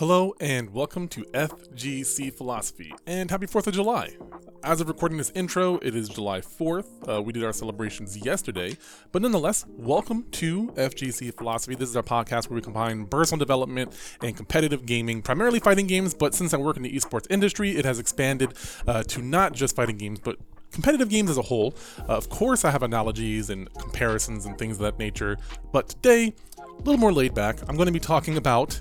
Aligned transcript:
Hello 0.00 0.34
and 0.40 0.72
welcome 0.72 1.08
to 1.08 1.24
FGC 1.34 2.32
Philosophy 2.32 2.90
and 3.06 3.30
happy 3.30 3.46
4th 3.46 3.66
of 3.66 3.74
July. 3.74 4.16
As 4.64 4.80
of 4.80 4.88
recording 4.88 5.18
this 5.18 5.30
intro, 5.34 5.76
it 5.76 5.94
is 5.94 6.08
July 6.08 6.40
4th. 6.40 6.86
Uh, 7.06 7.20
we 7.20 7.34
did 7.34 7.44
our 7.44 7.52
celebrations 7.52 8.16
yesterday, 8.16 8.78
but 9.12 9.20
nonetheless, 9.20 9.66
welcome 9.68 10.24
to 10.30 10.68
FGC 10.68 11.36
Philosophy. 11.36 11.74
This 11.74 11.90
is 11.90 11.98
our 11.98 12.02
podcast 12.02 12.48
where 12.48 12.54
we 12.54 12.62
combine 12.62 13.04
personal 13.08 13.38
development 13.38 13.92
and 14.22 14.34
competitive 14.34 14.86
gaming, 14.86 15.20
primarily 15.20 15.60
fighting 15.60 15.86
games, 15.86 16.14
but 16.14 16.34
since 16.34 16.54
I 16.54 16.56
work 16.56 16.78
in 16.78 16.82
the 16.82 16.92
esports 16.92 17.26
industry, 17.28 17.76
it 17.76 17.84
has 17.84 17.98
expanded 17.98 18.54
uh, 18.86 19.02
to 19.02 19.20
not 19.20 19.52
just 19.52 19.76
fighting 19.76 19.98
games, 19.98 20.18
but 20.18 20.38
competitive 20.72 21.10
games 21.10 21.28
as 21.28 21.36
a 21.36 21.42
whole. 21.42 21.74
Uh, 22.08 22.16
of 22.16 22.30
course, 22.30 22.64
I 22.64 22.70
have 22.70 22.82
analogies 22.82 23.50
and 23.50 23.70
comparisons 23.74 24.46
and 24.46 24.56
things 24.56 24.76
of 24.76 24.82
that 24.82 24.98
nature, 24.98 25.36
but 25.72 25.90
today, 25.90 26.32
a 26.58 26.82
little 26.84 26.96
more 26.96 27.12
laid 27.12 27.34
back, 27.34 27.60
I'm 27.68 27.76
going 27.76 27.84
to 27.84 27.92
be 27.92 28.00
talking 28.00 28.38
about 28.38 28.80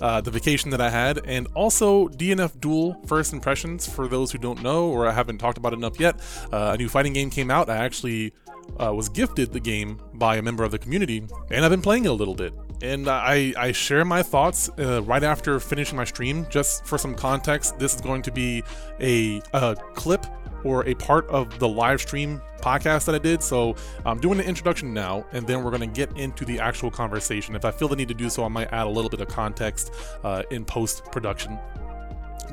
uh, 0.00 0.20
the 0.20 0.30
vacation 0.30 0.70
that 0.70 0.80
I 0.80 0.90
had, 0.90 1.20
and 1.24 1.46
also 1.54 2.08
DNF 2.08 2.60
Duel 2.60 3.00
First 3.06 3.32
Impressions 3.32 3.88
for 3.88 4.08
those 4.08 4.32
who 4.32 4.38
don't 4.38 4.62
know 4.62 4.88
or 4.88 5.06
I 5.06 5.12
haven't 5.12 5.38
talked 5.38 5.58
about 5.58 5.72
it 5.72 5.76
enough 5.76 5.98
yet. 6.00 6.20
Uh, 6.52 6.72
a 6.74 6.76
new 6.76 6.88
fighting 6.88 7.12
game 7.12 7.30
came 7.30 7.50
out. 7.50 7.68
I 7.68 7.76
actually 7.76 8.32
uh, 8.78 8.92
was 8.94 9.08
gifted 9.08 9.52
the 9.52 9.60
game 9.60 10.00
by 10.14 10.36
a 10.36 10.42
member 10.42 10.64
of 10.64 10.70
the 10.70 10.78
community, 10.78 11.26
and 11.50 11.64
I've 11.64 11.70
been 11.70 11.82
playing 11.82 12.04
it 12.04 12.08
a 12.08 12.14
little 12.14 12.34
bit. 12.34 12.52
And 12.82 13.08
I, 13.08 13.52
I 13.58 13.72
share 13.72 14.06
my 14.06 14.22
thoughts 14.22 14.70
uh, 14.78 15.02
right 15.02 15.22
after 15.22 15.60
finishing 15.60 15.96
my 15.96 16.04
stream. 16.04 16.46
Just 16.48 16.86
for 16.86 16.96
some 16.96 17.14
context, 17.14 17.78
this 17.78 17.94
is 17.94 18.00
going 18.00 18.22
to 18.22 18.32
be 18.32 18.62
a, 19.00 19.42
a 19.52 19.76
clip 19.94 20.24
or 20.64 20.86
a 20.86 20.94
part 20.94 21.26
of 21.28 21.58
the 21.58 21.68
live 21.68 22.00
stream 22.00 22.40
podcast 22.60 23.06
that 23.06 23.14
I 23.14 23.18
did. 23.18 23.42
So 23.42 23.76
I'm 24.04 24.20
doing 24.20 24.38
the 24.38 24.44
introduction 24.44 24.92
now, 24.92 25.24
and 25.32 25.46
then 25.46 25.62
we're 25.62 25.70
going 25.70 25.80
to 25.80 25.86
get 25.86 26.16
into 26.16 26.44
the 26.44 26.60
actual 26.60 26.90
conversation. 26.90 27.54
If 27.54 27.64
I 27.64 27.70
feel 27.70 27.88
the 27.88 27.96
need 27.96 28.08
to 28.08 28.14
do 28.14 28.28
so, 28.28 28.44
I 28.44 28.48
might 28.48 28.72
add 28.72 28.86
a 28.86 28.90
little 28.90 29.10
bit 29.10 29.20
of 29.20 29.28
context 29.28 29.92
uh, 30.24 30.42
in 30.50 30.64
post 30.64 31.04
production. 31.06 31.58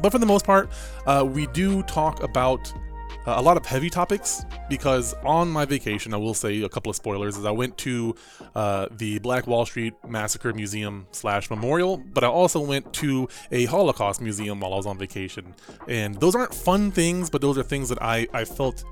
But 0.02 0.12
for 0.12 0.20
the 0.20 0.26
most 0.26 0.46
part, 0.46 0.70
uh, 1.06 1.26
we 1.28 1.48
do 1.48 1.84
talk 1.84 2.24
about 2.24 2.72
a 3.26 3.42
lot 3.42 3.58
of 3.58 3.66
heavy 3.66 3.90
topics 3.90 4.46
because 4.70 5.14
on 5.26 5.50
my 5.50 5.66
vacation, 5.66 6.14
I 6.14 6.18
will 6.18 6.34
say 6.34 6.62
a 6.62 6.70
couple 6.70 6.90
of 6.90 6.96
spoilers. 6.96 7.38
Is 7.38 7.46
I 7.46 7.52
went 7.52 7.78
to 7.80 8.16
uh, 8.56 8.88
the 8.92 9.20
Black 9.20 9.48
Wall 9.48 9.66
Street 9.66 9.94
Massacre 10.08 10.54
Museum 10.54 11.08
slash 11.12 11.50
Memorial, 11.50 11.98
but 11.98 12.24
I 12.24 12.28
also 12.28 12.60
went 12.60 12.94
to 12.94 13.28
a 13.52 13.66
Holocaust 13.66 14.22
museum 14.22 14.60
while 14.60 14.74
I 14.74 14.78
was 14.78 14.86
on 14.86 14.98
vacation. 14.98 15.54
And 15.88 16.16
those 16.20 16.36
aren't 16.36 16.54
fun 16.54 16.92
things, 16.92 17.30
but 17.30 17.42
those 17.42 17.58
are 17.58 17.64
things 17.64 17.90
that 17.90 18.02
I 18.02 18.28
I 18.34 18.46
felt 18.46 18.84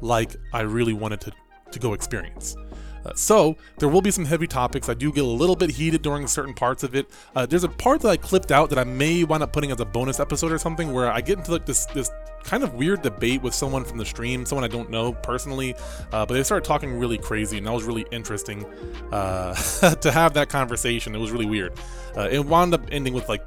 like 0.00 0.36
I 0.52 0.60
really 0.60 0.92
wanted 0.92 1.20
to 1.22 1.32
to 1.72 1.78
go 1.78 1.94
experience. 1.94 2.56
Uh, 3.04 3.12
so 3.14 3.56
there 3.78 3.88
will 3.88 4.02
be 4.02 4.10
some 4.10 4.24
heavy 4.24 4.46
topics. 4.46 4.88
I 4.88 4.94
do 4.94 5.12
get 5.12 5.24
a 5.24 5.26
little 5.26 5.56
bit 5.56 5.70
heated 5.70 6.02
during 6.02 6.26
certain 6.26 6.54
parts 6.54 6.82
of 6.82 6.94
it. 6.94 7.08
Uh, 7.34 7.46
there's 7.46 7.64
a 7.64 7.68
part 7.68 8.00
that 8.02 8.08
I 8.08 8.16
clipped 8.16 8.52
out 8.52 8.70
that 8.70 8.78
I 8.78 8.84
may 8.84 9.24
wind 9.24 9.42
up 9.42 9.52
putting 9.52 9.70
as 9.72 9.80
a 9.80 9.84
bonus 9.84 10.20
episode 10.20 10.52
or 10.52 10.58
something, 10.58 10.92
where 10.92 11.10
I 11.10 11.20
get 11.20 11.38
into 11.38 11.52
like 11.52 11.66
this 11.66 11.86
this 11.86 12.10
kind 12.44 12.62
of 12.64 12.74
weird 12.74 13.02
debate 13.02 13.42
with 13.42 13.54
someone 13.54 13.84
from 13.84 13.98
the 13.98 14.04
stream, 14.04 14.44
someone 14.44 14.64
I 14.64 14.68
don't 14.68 14.90
know 14.90 15.12
personally, 15.12 15.74
uh, 16.12 16.26
but 16.26 16.34
they 16.34 16.42
started 16.42 16.66
talking 16.66 16.98
really 16.98 17.18
crazy, 17.18 17.58
and 17.58 17.66
that 17.66 17.72
was 17.72 17.84
really 17.84 18.06
interesting 18.10 18.64
uh, 19.12 19.54
to 20.00 20.10
have 20.10 20.34
that 20.34 20.48
conversation. 20.48 21.14
It 21.14 21.18
was 21.18 21.30
really 21.30 21.46
weird. 21.46 21.78
Uh, 22.16 22.28
it 22.30 22.44
wound 22.44 22.74
up 22.74 22.82
ending 22.90 23.14
with 23.14 23.28
like 23.28 23.44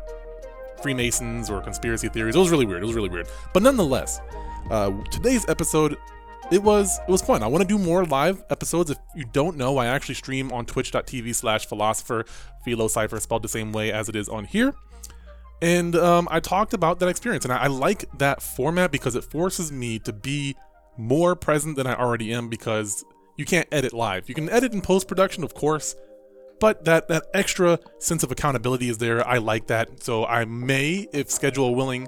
Freemasons 0.81 1.49
or 1.49 1.61
conspiracy 1.61 2.09
theories. 2.09 2.35
It 2.35 2.39
was 2.39 2.49
really 2.49 2.65
weird. 2.65 2.83
It 2.83 2.85
was 2.85 2.95
really 2.95 3.09
weird. 3.09 3.27
But 3.53 3.63
nonetheless, 3.63 4.19
uh, 4.69 4.91
today's 5.11 5.47
episode 5.47 5.97
it 6.51 6.61
was 6.61 6.99
it 7.07 7.11
was 7.11 7.21
fun. 7.21 7.43
I 7.43 7.47
want 7.47 7.61
to 7.61 7.67
do 7.67 7.77
more 7.77 8.05
live 8.05 8.43
episodes. 8.49 8.91
If 8.91 8.97
you 9.15 9.25
don't 9.33 9.57
know, 9.57 9.77
I 9.77 9.87
actually 9.87 10.15
stream 10.15 10.51
on 10.51 10.65
twitch.tv 10.65 11.33
slash 11.33 11.65
philosopher 11.65 12.25
philo 12.63 12.87
cipher 12.87 13.19
spelled 13.19 13.43
the 13.43 13.49
same 13.49 13.71
way 13.71 13.91
as 13.91 14.09
it 14.09 14.15
is 14.15 14.29
on 14.29 14.45
here. 14.45 14.73
And 15.61 15.95
um, 15.95 16.27
I 16.29 16.39
talked 16.39 16.73
about 16.73 16.99
that 16.99 17.07
experience, 17.07 17.45
and 17.45 17.53
I, 17.53 17.63
I 17.63 17.67
like 17.67 18.05
that 18.17 18.41
format 18.41 18.91
because 18.91 19.15
it 19.15 19.23
forces 19.23 19.71
me 19.71 19.99
to 19.99 20.13
be 20.13 20.55
more 20.97 21.35
present 21.35 21.75
than 21.75 21.87
I 21.87 21.95
already 21.95 22.33
am 22.33 22.49
because 22.49 23.03
you 23.37 23.45
can't 23.45 23.67
edit 23.71 23.93
live. 23.93 24.29
You 24.29 24.35
can 24.35 24.49
edit 24.49 24.73
in 24.73 24.81
post 24.81 25.07
production, 25.07 25.43
of 25.43 25.53
course, 25.53 25.95
but 26.59 26.85
that 26.85 27.07
that 27.07 27.23
extra 27.33 27.79
sense 27.99 28.23
of 28.23 28.31
accountability 28.31 28.89
is 28.89 28.97
there. 28.97 29.25
I 29.27 29.37
like 29.37 29.67
that, 29.67 30.03
so 30.03 30.25
I 30.25 30.45
may, 30.45 31.07
if 31.11 31.31
schedule 31.31 31.73
willing, 31.73 32.07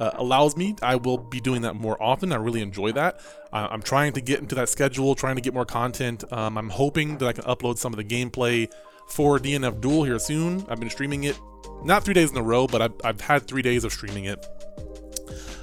uh, 0.00 0.10
allows 0.14 0.56
me, 0.56 0.76
I 0.82 0.96
will 0.96 1.18
be 1.18 1.40
doing 1.40 1.62
that 1.62 1.74
more 1.74 2.00
often. 2.02 2.32
I 2.32 2.36
really 2.36 2.60
enjoy 2.60 2.92
that. 2.92 3.20
Uh, 3.52 3.68
I'm 3.70 3.82
trying 3.82 4.12
to 4.14 4.20
get 4.20 4.40
into 4.40 4.54
that 4.56 4.68
schedule, 4.68 5.14
trying 5.14 5.36
to 5.36 5.42
get 5.42 5.54
more 5.54 5.64
content. 5.64 6.24
Um, 6.32 6.58
I'm 6.58 6.70
hoping 6.70 7.18
that 7.18 7.26
I 7.26 7.32
can 7.32 7.44
upload 7.44 7.78
some 7.78 7.92
of 7.92 7.96
the 7.96 8.04
gameplay 8.04 8.70
for 9.08 9.38
DNF 9.38 9.80
Duel 9.80 10.04
here 10.04 10.18
soon. 10.18 10.64
I've 10.68 10.80
been 10.80 10.90
streaming 10.90 11.24
it, 11.24 11.38
not 11.84 12.04
three 12.04 12.14
days 12.14 12.30
in 12.30 12.36
a 12.36 12.42
row, 12.42 12.66
but 12.66 12.82
I've, 12.82 12.94
I've 13.04 13.20
had 13.20 13.46
three 13.46 13.62
days 13.62 13.84
of 13.84 13.92
streaming 13.92 14.24
it. 14.24 14.44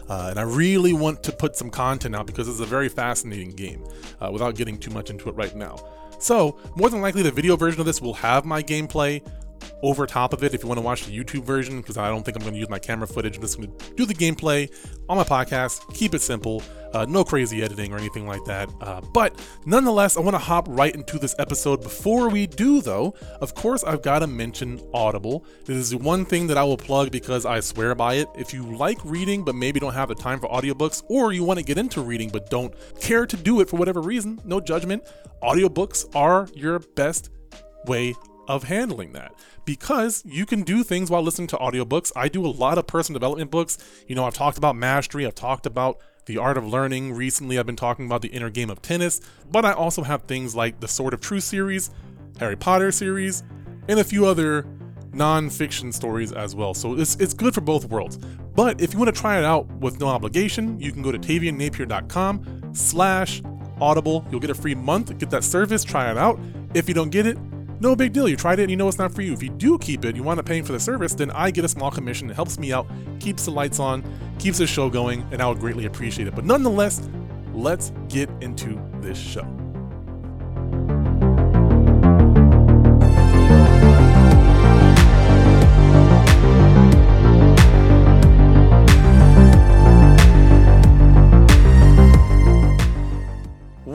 Uh, 0.10 0.28
and 0.30 0.40
I 0.40 0.44
really 0.44 0.94
want 0.94 1.24
to 1.24 1.32
put 1.32 1.56
some 1.56 1.70
content 1.70 2.16
out 2.16 2.28
because 2.28 2.48
it's 2.48 2.60
a 2.60 2.66
very 2.66 2.90
fascinating 2.90 3.52
game 3.52 3.84
uh, 4.22 4.30
without 4.32 4.56
getting 4.56 4.78
too 4.78 4.92
much 4.92 5.10
into 5.10 5.30
it 5.30 5.36
right 5.36 5.56
now. 5.56 5.78
So, 6.20 6.58
more 6.76 6.90
than 6.90 7.02
likely, 7.02 7.22
the 7.22 7.32
video 7.32 7.56
version 7.58 7.80
of 7.80 7.86
this 7.86 8.02
will 8.02 8.14
have 8.14 8.46
my 8.46 8.64
gameplay 8.64 9.26
over 9.84 10.08
top 10.08 10.34
of 10.34 10.44
it 10.44 10.54
if 10.54 10.64
you 10.64 10.70
want 10.70 10.80
to 10.80 10.84
watch 10.84 11.06
the 11.06 11.12
YouTube 11.16 11.44
version, 11.44 11.82
because 11.82 11.98
I 11.98 12.08
don't 12.08 12.24
think 12.24 12.38
I'm 12.38 12.42
going 12.42 12.54
to 12.54 12.60
use 12.60 12.70
my 12.70 12.80
camera 12.80 13.06
footage. 13.06 13.36
I'm 13.36 13.42
just 13.42 13.58
going 13.58 13.78
to 13.78 13.94
do 13.96 14.06
the 14.06 14.14
gameplay 14.16 14.74
on 15.10 15.18
my 15.18 15.24
podcast, 15.24 15.94
keep 15.94 16.16
it 16.16 16.22
simple, 16.22 16.64
uh, 16.94 17.06
no 17.06 17.24
crazy 17.24 17.62
editing 17.62 17.92
or 17.92 17.98
anything 17.98 18.26
like 18.26 18.46
that. 18.46 18.70
Uh, 18.80 19.02
but 19.14 19.40
nonetheless, 19.66 20.16
I 20.16 20.22
want 20.22 20.36
to 20.36 20.40
hop 20.40 20.68
right 20.70 20.96
into 20.96 21.20
this 21.20 21.36
episode. 21.38 21.82
Before 21.82 22.30
we 22.30 22.48
do, 22.48 22.82
though, 22.82 23.14
of 23.42 23.56
course, 23.56 23.84
I've 23.84 24.02
got 24.02 24.20
to 24.20 24.28
mention 24.28 24.82
Audible. 24.94 25.46
This 25.66 25.78
is 25.78 25.94
one 25.94 26.24
thing 26.24 26.48
that 26.48 26.58
I 26.58 26.64
will 26.64 26.78
plug 26.78 27.12
because 27.12 27.46
I 27.46 27.60
swear 27.60 27.94
by 27.94 28.16
it. 28.16 28.30
If 28.36 28.54
you 28.54 28.76
like 28.76 29.00
reading 29.04 29.44
but 29.44 29.56
maybe 29.56 29.80
don't 29.80 29.94
have 29.94 30.08
the 30.10 30.16
time 30.16 30.40
for 30.40 30.48
audiobooks, 30.48 31.04
or 31.10 31.34
you 31.34 31.44
want 31.44 31.60
to 31.60 31.66
get 31.66 31.78
into 31.78 32.02
reading 32.02 32.30
but 32.30 32.50
don't 32.50 32.74
care 33.02 33.26
to 33.26 33.36
do 33.36 33.60
it 33.60 33.70
for 33.70 33.76
whatever 33.76 34.02
reason, 34.02 34.40
no 34.46 34.62
judgment, 34.62 35.04
audiobooks 35.42 36.16
are 36.16 36.48
your 36.54 36.80
best 36.80 37.32
way 37.86 38.16
of 38.48 38.64
handling 38.64 39.14
that 39.14 39.34
because 39.66 40.24
you 40.26 40.46
can 40.46 40.64
do 40.64 40.84
things 40.84 41.10
while 41.10 41.22
listening 41.22 41.48
to 41.50 41.58
audiobooks. 41.58 42.12
I 42.16 42.28
do 42.28 42.46
a 42.46 42.48
lot 42.48 42.78
of 42.78 42.88
personal 42.88 43.20
development 43.20 43.52
books. 43.52 43.78
You 44.08 44.16
know, 44.16 44.26
I've 44.26 44.34
talked 44.34 44.58
about 44.58 44.76
mastery, 44.76 45.26
I've 45.26 45.36
talked 45.36 45.66
about 45.66 46.00
the 46.26 46.38
art 46.38 46.58
of 46.58 46.66
learning. 46.66 47.14
Recently, 47.14 47.60
I've 47.60 47.66
been 47.66 47.76
talking 47.76 48.06
about 48.06 48.22
the 48.22 48.30
inner 48.30 48.50
game 48.50 48.70
of 48.70 48.82
tennis, 48.82 49.22
but 49.52 49.66
I 49.66 49.74
also 49.74 50.04
have 50.04 50.24
things 50.24 50.56
like 50.56 50.80
the 50.80 50.88
Sword 50.88 51.14
of 51.14 51.22
Truth 51.22 51.44
series, 51.44 51.90
Harry 52.40 52.56
Potter 52.56 52.92
series, 52.92 53.44
and 53.88 54.00
a 54.00 54.04
few 54.04 54.26
other 54.26 54.66
non-fiction 55.14 55.92
stories 55.92 56.32
as 56.32 56.56
well. 56.56 56.74
So 56.74 56.98
it's, 56.98 57.16
it's 57.18 57.34
good 57.34 57.54
for 57.54 57.62
both 57.62 57.86
worlds. 57.86 58.18
But 58.56 58.82
if 58.82 58.94
you 58.94 59.00
want 59.00 59.14
to 59.14 59.20
try 59.20 59.38
it 59.38 59.44
out 59.44 59.68
with 59.80 60.00
no 60.00 60.08
obligation, 60.08 60.80
you 60.80 60.92
can 60.92 61.02
go 61.02 61.12
to 61.12 61.20
taviannapier.com 61.20 62.72
slash 62.74 63.42
audible. 63.82 64.26
You'll 64.32 64.40
get 64.40 64.50
a 64.50 64.56
free 64.56 64.76
month, 64.76 65.18
get 65.18 65.30
that 65.32 65.44
service, 65.44 65.84
try 65.84 66.10
it 66.10 66.18
out. 66.18 66.40
If 66.74 66.88
you 66.88 66.94
don't 66.94 67.10
get 67.10 67.28
it, 67.28 67.38
no 67.84 67.96
big 67.96 68.14
deal. 68.14 68.28
You 68.28 68.38
tried 68.38 68.60
it 68.60 68.64
and 68.64 68.72
you 68.72 68.78
know 68.78 68.88
it's 68.88 68.98
not 68.98 69.14
for 69.14 69.22
you. 69.22 69.34
If 69.34 69.44
you 69.44 69.50
do 69.50 69.78
keep 69.78 70.06
it, 70.06 70.16
you 70.16 70.24
want 70.24 70.38
to 70.38 70.44
pay 70.44 70.62
for 70.62 70.72
the 70.72 70.80
service, 70.80 71.14
then 71.14 71.30
I 71.32 71.52
get 71.52 71.66
a 71.66 71.68
small 71.68 71.92
commission. 71.92 72.30
It 72.30 72.34
helps 72.34 72.58
me 72.58 72.72
out, 72.72 72.88
keeps 73.20 73.46
the 73.46 73.52
lights 73.52 73.80
on, 73.80 74.04
keeps 74.40 74.58
the 74.58 74.66
show 74.66 74.90
going, 74.90 75.28
and 75.32 75.42
I 75.42 75.48
would 75.48 75.60
greatly 75.60 75.86
appreciate 75.86 76.28
it. 76.28 76.34
But 76.34 76.46
nonetheless, 76.46 77.08
let's 77.54 77.92
get 78.08 78.30
into 78.42 78.82
this 79.02 79.20
show. 79.20 79.46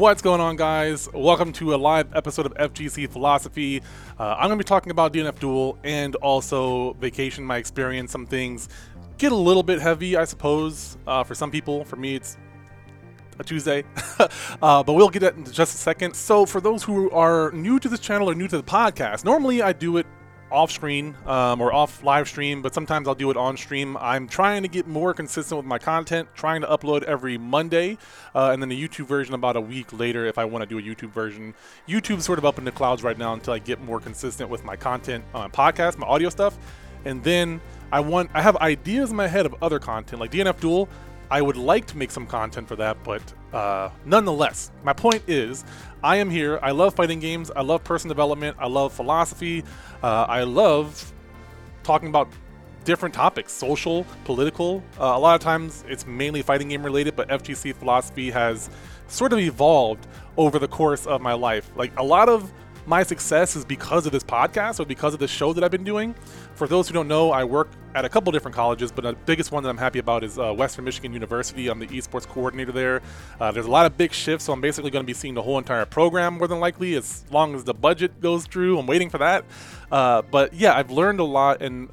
What's 0.09 0.23
going 0.23 0.41
on, 0.41 0.57
guys? 0.57 1.07
Welcome 1.13 1.53
to 1.53 1.75
a 1.75 1.77
live 1.77 2.17
episode 2.17 2.47
of 2.47 2.55
FGC 2.55 3.11
Philosophy. 3.11 3.83
Uh, 4.19 4.37
I'm 4.39 4.49
going 4.49 4.59
to 4.59 4.65
be 4.65 4.67
talking 4.67 4.91
about 4.91 5.13
DNF 5.13 5.39
Duel 5.39 5.79
and 5.85 6.15
also 6.17 6.95
vacation, 6.95 7.45
my 7.45 7.59
experience. 7.59 8.11
Some 8.11 8.25
things 8.25 8.71
get 9.19 9.33
a 9.33 9.37
little 9.37 9.63
bit 9.63 9.83
heavy, 9.83 10.17
I 10.17 10.25
suppose, 10.25 10.97
uh, 11.07 11.25
for 11.25 11.35
some 11.35 11.51
people. 11.51 11.85
For 11.85 11.97
me, 11.97 12.15
it's 12.15 12.39
a 13.39 13.45
Tuesday, 13.45 13.85
uh, 14.63 14.83
but 14.83 14.95
we'll 14.95 15.11
get 15.11 15.25
it 15.25 15.37
in 15.37 15.45
just 15.45 15.75
a 15.75 15.79
second. 15.79 16.15
So, 16.15 16.47
for 16.47 16.63
those 16.63 16.83
who 16.83 17.11
are 17.11 17.51
new 17.53 17.79
to 17.79 17.87
this 17.87 18.01
channel 18.01 18.31
or 18.31 18.35
new 18.35 18.49
to 18.49 18.57
the 18.57 18.63
podcast, 18.63 19.27
normally 19.27 19.61
I 19.61 19.75
do 19.75 19.99
it 19.99 20.07
off 20.51 20.71
screen 20.71 21.15
um, 21.27 21.61
or 21.61 21.73
off 21.73 22.03
live 22.03 22.29
stream, 22.29 22.63
but 22.63 22.75
sometimes 22.75 23.07
I'll 23.07 23.15
do 23.15 23.31
it 23.31 23.37
on 23.37 23.57
stream. 23.57 23.97
I'm 23.99 24.29
trying 24.29 24.63
to 24.63 24.69
get 24.69 24.87
more 24.87 25.13
consistent 25.15 25.57
with 25.57 25.67
my 25.67 25.79
content, 25.79 26.29
trying 26.35 26.61
to 26.63 26.67
upload 26.67 27.03
every 27.03 27.39
Monday, 27.39 27.99
uh, 28.35 28.51
and 28.51 28.63
then 28.63 28.69
the 28.69 28.89
YouTube 28.89 29.07
version 29.07 29.35
about 29.35 29.57
a 29.57 29.61
week 29.61 29.93
later 29.93 30.27
if 30.27 30.39
I 30.39 30.45
want 30.45 30.63
to 30.63 30.67
do 30.67 30.79
a 30.79 30.83
YouTube 30.83 31.11
version. 31.11 31.55
YouTube's 31.89 32.25
sort 32.25 32.39
of 32.39 32.45
up 32.45 32.59
in 32.59 32.65
the 32.65 32.73
clouds 32.73 33.03
right 33.03 33.19
now 33.19 33.33
until 33.35 33.53
I 33.53 33.59
get 33.59 33.81
more 33.81 34.01
consistent 34.01 34.51
with 34.51 34.65
my 34.65 34.77
content 34.77 35.25
on 35.35 35.43
my 35.43 35.49
podcast, 35.49 35.99
my 35.99 36.07
audio 36.07 36.31
stuff, 36.31 36.57
and 37.05 37.23
then 37.23 37.61
I 37.93 38.01
want 38.01 38.31
I 38.35 38.43
have 38.43 38.57
ideas 38.57 39.11
in 39.11 39.17
my 39.17 39.29
head 39.29 39.47
of 39.47 39.55
other 39.63 39.79
content 39.79 40.21
like 40.21 40.31
DNF 40.31 40.61
Duel. 40.61 40.89
I 41.31 41.43
would 41.43 41.57
like 41.57 41.87
to 41.87 41.97
make 41.99 42.11
some 42.11 42.27
content 42.27 42.69
for 42.69 42.77
that, 42.77 43.03
but 43.05 43.23
uh, 43.53 43.91
nonetheless, 44.05 44.71
my 44.83 44.93
point 44.93 45.23
is, 45.27 45.65
I 46.03 46.17
am 46.17 46.31
here. 46.31 46.59
I 46.63 46.71
love 46.71 46.95
fighting 46.95 47.21
games. 47.21 47.51
I 47.55 47.63
love 47.63 47.85
person 47.85 48.09
development. 48.09 48.57
I 48.59 48.67
love 48.67 48.93
philosophy. 48.93 49.65
Uh, 50.03 50.27
I 50.29 50.45
love 50.45 51.13
talking 51.83 52.09
about 52.09 52.29
different 52.85 53.15
topics 53.15 53.53
social, 53.53 54.07
political. 54.25 54.83
Uh, 54.99 55.05
a 55.05 55.19
lot 55.19 55.35
of 55.35 55.41
times 55.41 55.85
it's 55.89 56.07
mainly 56.07 56.43
fighting 56.43 56.69
game 56.69 56.83
related, 56.83 57.17
but 57.17 57.29
FGC 57.29 57.75
philosophy 57.75 58.31
has 58.31 58.71
sort 59.09 59.33
of 59.33 59.39
evolved 59.39 60.07
over 60.37 60.59
the 60.59 60.69
course 60.69 61.07
of 61.07 61.21
my 61.21 61.33
life. 61.33 61.71
Like 61.77 61.93
a 61.99 62.03
lot 62.05 62.29
of 62.29 62.53
my 62.89 63.03
success 63.03 63.55
is 63.55 63.67
because 63.67 64.07
of 64.07 64.13
this 64.13 64.25
podcast 64.25 64.81
or 64.81 64.87
because 64.87 65.13
of 65.13 65.21
the 65.21 65.29
show 65.29 65.53
that 65.53 65.63
I've 65.63 65.71
been 65.71 65.85
doing. 65.85 66.15
For 66.55 66.67
those 66.67 66.89
who 66.89 66.95
don't 66.95 67.07
know, 67.07 67.31
I 67.31 67.45
work 67.45 67.69
at 67.95 68.07
a 68.07 68.09
couple 68.09 68.33
different 68.33 68.55
colleges, 68.55 68.91
but 68.91 69.05
the 69.05 69.13
biggest 69.27 69.53
one 69.53 69.63
that 69.63 69.69
I'm 69.69 69.77
happy 69.77 69.99
about 69.99 70.25
is 70.25 70.39
uh, 70.39 70.55
Western 70.55 70.87
Michigan 70.87 71.13
University. 71.13 71.69
I'm 71.69 71.79
the 71.79 71.87
esports 71.87 72.27
coordinator 72.27 72.73
there. 72.73 73.03
Uh, 73.39 73.53
there's 73.53 73.67
a 73.67 73.71
lot 73.71 73.85
of 73.85 73.99
big 73.99 74.15
shifts, 74.15 74.47
so 74.47 74.55
I'm 74.55 74.63
basically 74.63 74.91
going 74.91 75.05
to 75.05 75.07
be 75.07 75.13
seeing 75.13 75.35
the 75.35 75.43
whole 75.43 75.59
entire 75.59 75.85
program 75.85 76.39
more 76.39 76.49
than 76.49 76.61
likely, 76.61 76.95
as 76.95 77.27
long 77.31 77.55
as 77.55 77.63
the 77.63 77.75
budget 77.75 78.23
goes 78.23 78.47
through. 78.47 78.79
I'm 78.79 78.87
waiting 78.87 79.11
for 79.11 79.19
that. 79.19 79.45
Uh, 79.93 80.23
but 80.23 80.55
yeah, 80.55 80.75
I've 80.75 80.91
learned 80.91 81.21
a 81.21 81.25
lot, 81.25 81.61
and 81.61 81.91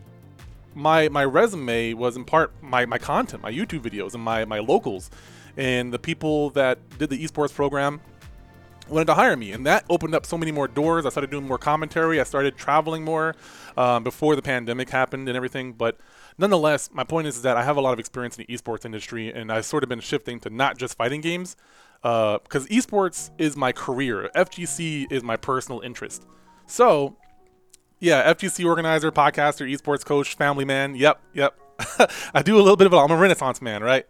my 0.76 1.10
my 1.10 1.26
resume 1.26 1.94
was 1.94 2.16
in 2.16 2.24
part 2.24 2.54
my, 2.62 2.86
my 2.86 2.98
content, 2.98 3.44
my 3.44 3.52
YouTube 3.52 3.82
videos, 3.82 4.14
and 4.14 4.24
my 4.24 4.46
my 4.46 4.60
locals, 4.60 5.10
and 5.58 5.94
the 5.94 6.00
people 6.00 6.52
that 6.52 6.80
did 6.98 7.10
the 7.10 7.22
esports 7.22 7.54
program 7.54 8.00
wanted 8.88 9.06
to 9.06 9.14
hire 9.14 9.36
me 9.36 9.52
and 9.52 9.66
that 9.66 9.86
opened 9.90 10.16
up 10.16 10.26
so 10.26 10.38
many 10.38 10.52
more 10.52 10.68
doors. 10.68 11.06
I 11.06 11.10
started 11.10 11.32
doing 11.32 11.48
more 11.48 11.58
commentary. 11.58 12.20
I 12.20 12.24
started 12.24 12.58
traveling 12.58 13.04
more 13.04 13.36
um, 13.78 14.04
before 14.04 14.36
the 14.36 14.42
pandemic 14.42 14.90
happened 14.90 15.28
and 15.28 15.36
everything 15.36 15.74
but 15.74 15.98
nonetheless 16.38 16.90
my 16.92 17.04
point 17.04 17.28
is, 17.28 17.42
that 17.42 17.58
i 17.58 17.64
have 17.64 17.78
a 17.78 17.82
lot 17.82 17.94
of 17.94 18.00
experience 18.00 18.38
in 18.38 18.46
the 18.48 18.54
esports 18.54 18.86
industry 18.86 19.32
and 19.32 19.52
i've 19.52 19.66
sort 19.66 19.84
of 19.84 19.90
been 19.90 20.00
shifting 20.00 20.40
to 20.40 20.50
not 20.50 20.78
just 20.78 20.98
fighting 20.98 21.22
games 21.22 21.56
because 22.02 22.66
uh, 22.66 22.70
esports 22.70 23.32
is 23.40 23.58
my 23.58 23.72
career. 23.72 24.30
Fgc 24.36 25.12
is 25.12 25.24
my 25.24 25.36
personal 25.36 25.82
interest. 25.82 26.26
So 26.68 27.18
yeah 28.00 28.34
fgc 28.34 28.66
organizer 28.66 29.12
podcaster 29.12 29.70
esports 29.72 30.06
coach 30.06 30.36
family 30.36 30.66
man 30.66 30.96
yep 30.96 31.20
yep. 31.34 31.58
I 32.34 32.42
do 32.42 32.56
a 32.58 32.62
little 32.62 32.76
bit 32.76 32.88
of 32.88 32.94
it 32.94 32.98
i'm 32.98 33.12
a 33.12 33.18
renaissance 33.18 33.62
man 33.62 33.82
right? 33.82 34.06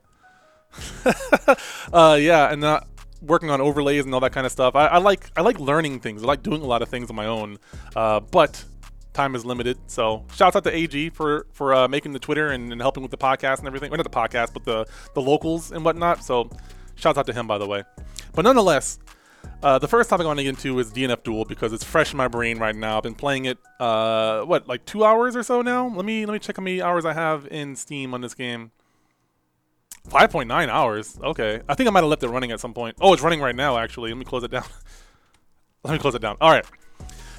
Uh, 1.94 2.18
yeah 2.20 2.52
and 2.52 2.64
uh, 2.64 2.82
working 3.26 3.50
on 3.50 3.62
overlays 3.62 4.06
and 4.06 4.14
all 4.14 4.20
that 4.22 4.32
kind 4.32 4.46
of 4.46 4.52
stuff. 4.52 4.76
I, 4.76 4.88
I, 4.88 4.98
like 4.98 5.30
I 5.36 5.42
like 5.42 5.60
learning 5.60 6.00
things. 6.00 6.24
I 6.24 6.26
like 6.26 6.44
doing 6.44 6.62
a 6.62 6.66
lot 6.66 6.82
of 6.82 6.90
things 6.90 7.10
on 7.10 7.16
my 7.16 7.26
own, 7.26 7.58
uh, 7.96 8.20
but 8.20 8.64
time 9.14 9.36
is 9.36 9.46
limited. 9.46 9.78
So 9.88 10.26
shouts 10.34 10.56
out 10.56 10.64
to 10.66 10.76
AG 10.76 11.10
for 11.12 11.48
for 11.52 11.74
uh, 11.74 11.88
making 11.88 12.12
the 12.14 12.20
Twitter 12.20 12.50
and, 12.50 12.72
and, 12.72 12.82
helping 12.82 13.02
with 13.02 13.12
the 13.12 13.18
podcast 13.18 13.60
and 13.60 13.68
everything. 13.68 13.90
Well, 13.90 13.98
not 13.98 14.04
the 14.04 14.10
podcast, 14.10 14.54
but 14.54 14.66
the 14.66 14.86
the 15.14 15.22
locals 15.22 15.72
and 15.72 15.84
whatnot. 15.84 16.24
So 16.24 16.50
shouts 16.96 17.18
out 17.18 17.26
to 17.28 17.34
him 17.34 17.48
by 17.48 17.58
the 17.58 17.68
way. 17.68 17.84
But 18.34 18.44
nonetheless, 18.44 19.00
uh, 19.64 19.80
the 19.80 19.88
first 19.88 20.10
topic 20.10 20.26
I 20.26 20.28
want 20.28 20.40
to 20.40 20.44
get 20.44 20.50
into 20.50 20.78
is 20.80 20.92
DNF 20.92 21.24
Duel 21.24 21.46
because 21.46 21.74
it's 21.74 21.84
fresh 21.84 22.12
in 22.12 22.18
my 22.18 22.28
brain 22.28 22.60
right 22.60 22.76
now. 22.76 22.98
I've 22.98 23.04
been 23.04 23.16
playing 23.16 23.46
it, 23.46 23.58
uh, 23.80 24.42
what, 24.42 24.68
like 24.68 24.86
two 24.86 25.04
hours 25.04 25.36
or 25.36 25.44
so 25.44 25.62
now. 25.62 25.88
Let 25.88 26.06
me 26.06 26.26
let 26.26 26.34
me 26.34 26.40
check 26.40 26.58
how 26.58 26.64
many 26.64 26.82
hours 26.82 27.06
I 27.06 27.14
have 27.14 27.48
in 27.48 27.76
Steam 27.76 28.14
on 28.14 28.22
this 28.22 28.34
game. 28.34 28.72
5.9 30.10 30.70
hours. 30.70 31.20
Okay. 31.22 31.62
I 31.68 31.76
think 31.76 31.88
I 31.88 31.92
might 31.92 32.02
have 32.02 32.10
left 32.10 32.24
it 32.24 32.30
running 32.30 32.52
at 32.52 32.60
some 32.60 32.74
point. 32.74 32.98
Oh, 33.02 33.14
it's 33.14 33.22
running 33.22 33.42
right 33.42 33.56
now, 33.56 33.78
actually. 33.78 34.10
Let 34.10 34.18
me 34.18 34.26
close 34.26 34.44
it 34.44 34.52
down. 34.52 34.66
Let 35.84 35.94
me 35.94 36.00
close 36.00 36.16
it 36.16 36.22
down. 36.22 36.38
All 36.42 36.52
right. 36.52 36.66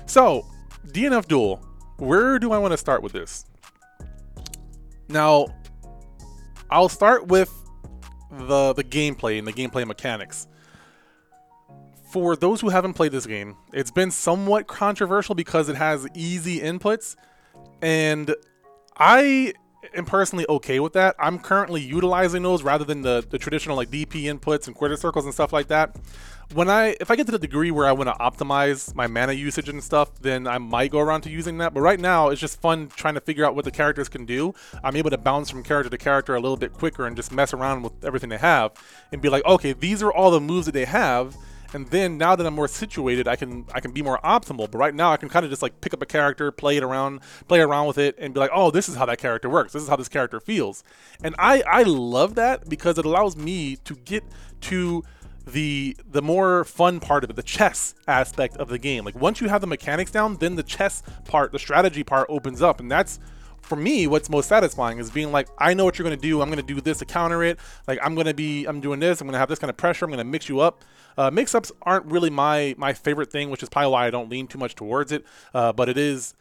So, 0.06 0.46
DNF 0.88 1.26
Duel. 1.26 1.64
Where 1.98 2.38
do 2.38 2.52
I 2.52 2.58
want 2.58 2.72
to 2.72 2.76
start 2.76 3.02
with 3.02 3.12
this? 3.12 3.46
Now, 5.08 5.46
I'll 6.70 6.88
start 6.88 7.26
with 7.28 7.52
the 8.30 8.72
the 8.74 8.84
gameplay 8.84 9.38
and 9.38 9.46
the 9.46 9.52
gameplay 9.52 9.86
mechanics. 9.86 10.46
For 12.10 12.36
those 12.36 12.60
who 12.60 12.68
haven't 12.68 12.94
played 12.94 13.12
this 13.12 13.26
game, 13.26 13.56
it's 13.72 13.90
been 13.90 14.10
somewhat 14.10 14.66
controversial 14.66 15.34
because 15.34 15.68
it 15.68 15.76
has 15.76 16.06
easy 16.14 16.60
inputs 16.60 17.16
and 17.82 18.34
I 18.96 19.52
am 19.94 20.04
personally 20.04 20.46
okay 20.48 20.80
with 20.80 20.92
that. 20.94 21.14
I'm 21.18 21.38
currently 21.38 21.80
utilizing 21.80 22.42
those 22.42 22.62
rather 22.62 22.84
than 22.84 23.02
the, 23.02 23.24
the 23.28 23.38
traditional 23.38 23.76
like 23.76 23.90
DP 23.90 24.24
inputs 24.24 24.66
and 24.66 24.76
quarter 24.76 24.96
circles 24.96 25.24
and 25.24 25.34
stuff 25.34 25.52
like 25.52 25.68
that. 25.68 25.96
When 26.54 26.70
I 26.70 26.96
if 27.00 27.10
I 27.10 27.16
get 27.16 27.26
to 27.26 27.32
the 27.32 27.38
degree 27.38 27.70
where 27.70 27.86
I 27.86 27.92
want 27.92 28.08
to 28.08 28.14
optimize 28.14 28.94
my 28.94 29.06
mana 29.06 29.32
usage 29.32 29.68
and 29.68 29.82
stuff, 29.82 30.14
then 30.20 30.46
I 30.46 30.58
might 30.58 30.92
go 30.92 31.00
around 31.00 31.22
to 31.22 31.30
using 31.30 31.58
that. 31.58 31.74
But 31.74 31.80
right 31.80 31.98
now, 31.98 32.28
it's 32.28 32.40
just 32.40 32.60
fun 32.60 32.88
trying 32.88 33.14
to 33.14 33.20
figure 33.20 33.44
out 33.44 33.56
what 33.56 33.64
the 33.64 33.70
characters 33.70 34.08
can 34.08 34.26
do. 34.26 34.54
I'm 34.84 34.94
able 34.94 35.10
to 35.10 35.18
bounce 35.18 35.50
from 35.50 35.62
character 35.64 35.90
to 35.90 35.98
character 35.98 36.34
a 36.36 36.40
little 36.40 36.56
bit 36.56 36.72
quicker 36.72 37.06
and 37.06 37.16
just 37.16 37.32
mess 37.32 37.52
around 37.52 37.82
with 37.82 38.04
everything 38.04 38.30
they 38.30 38.38
have 38.38 38.72
and 39.10 39.20
be 39.20 39.28
like, 39.28 39.44
okay, 39.44 39.72
these 39.72 40.02
are 40.02 40.12
all 40.12 40.30
the 40.30 40.40
moves 40.40 40.66
that 40.66 40.72
they 40.72 40.84
have 40.84 41.36
and 41.76 41.86
then 41.88 42.16
now 42.16 42.34
that 42.34 42.46
I'm 42.46 42.54
more 42.54 42.68
situated, 42.68 43.28
I 43.28 43.36
can 43.36 43.66
I 43.74 43.80
can 43.80 43.92
be 43.92 44.00
more 44.00 44.18
optimal. 44.24 44.70
But 44.70 44.78
right 44.78 44.94
now, 44.94 45.12
I 45.12 45.18
can 45.18 45.28
kind 45.28 45.44
of 45.44 45.50
just 45.50 45.60
like 45.60 45.82
pick 45.82 45.92
up 45.92 46.00
a 46.00 46.06
character, 46.06 46.50
play 46.50 46.78
it 46.78 46.82
around, 46.82 47.20
play 47.48 47.60
around 47.60 47.86
with 47.86 47.98
it, 47.98 48.16
and 48.18 48.32
be 48.32 48.40
like, 48.40 48.50
oh, 48.54 48.70
this 48.70 48.88
is 48.88 48.94
how 48.94 49.04
that 49.04 49.18
character 49.18 49.50
works. 49.50 49.74
This 49.74 49.82
is 49.82 49.88
how 49.88 49.96
this 49.96 50.08
character 50.08 50.40
feels, 50.40 50.82
and 51.22 51.34
I 51.38 51.62
I 51.66 51.82
love 51.82 52.34
that 52.36 52.66
because 52.70 52.96
it 52.96 53.04
allows 53.04 53.36
me 53.36 53.76
to 53.84 53.94
get 53.94 54.24
to 54.62 55.04
the 55.46 55.94
the 56.10 56.22
more 56.22 56.64
fun 56.64 56.98
part 56.98 57.24
of 57.24 57.28
it, 57.28 57.36
the 57.36 57.42
chess 57.42 57.94
aspect 58.08 58.56
of 58.56 58.68
the 58.68 58.78
game. 58.78 59.04
Like 59.04 59.14
once 59.14 59.42
you 59.42 59.48
have 59.48 59.60
the 59.60 59.66
mechanics 59.66 60.10
down, 60.10 60.38
then 60.38 60.56
the 60.56 60.62
chess 60.62 61.02
part, 61.26 61.52
the 61.52 61.58
strategy 61.58 62.02
part 62.02 62.26
opens 62.30 62.62
up, 62.62 62.80
and 62.80 62.90
that's 62.90 63.20
for 63.66 63.76
me, 63.76 64.06
what's 64.06 64.30
most 64.30 64.48
satisfying 64.48 64.98
is 64.98 65.10
being 65.10 65.32
like, 65.32 65.48
I 65.58 65.74
know 65.74 65.84
what 65.84 65.98
you're 65.98 66.04
gonna 66.04 66.16
do. 66.16 66.40
I'm 66.40 66.48
gonna 66.48 66.62
do 66.62 66.80
this 66.80 66.98
to 66.98 67.04
counter 67.04 67.42
it. 67.42 67.58
Like 67.86 67.98
I'm 68.02 68.14
gonna 68.14 68.34
be, 68.34 68.64
I'm 68.64 68.80
doing 68.80 69.00
this. 69.00 69.20
I'm 69.20 69.26
gonna 69.26 69.38
have 69.38 69.48
this 69.48 69.58
kind 69.58 69.70
of 69.70 69.76
pressure. 69.76 70.04
I'm 70.04 70.10
gonna 70.10 70.24
mix 70.24 70.48
you 70.48 70.60
up. 70.60 70.84
Uh, 71.18 71.30
mix-ups 71.30 71.72
aren't 71.82 72.06
really 72.06 72.30
my 72.30 72.74
my 72.78 72.92
favorite 72.92 73.30
thing, 73.30 73.50
which 73.50 73.62
is 73.62 73.68
probably 73.68 73.90
why 73.90 74.06
I 74.06 74.10
don't 74.10 74.30
lean 74.30 74.46
too 74.46 74.58
much 74.58 74.74
towards 74.74 75.12
it. 75.12 75.24
Uh, 75.52 75.72
but 75.72 75.88
it 75.88 75.98
is 75.98 76.34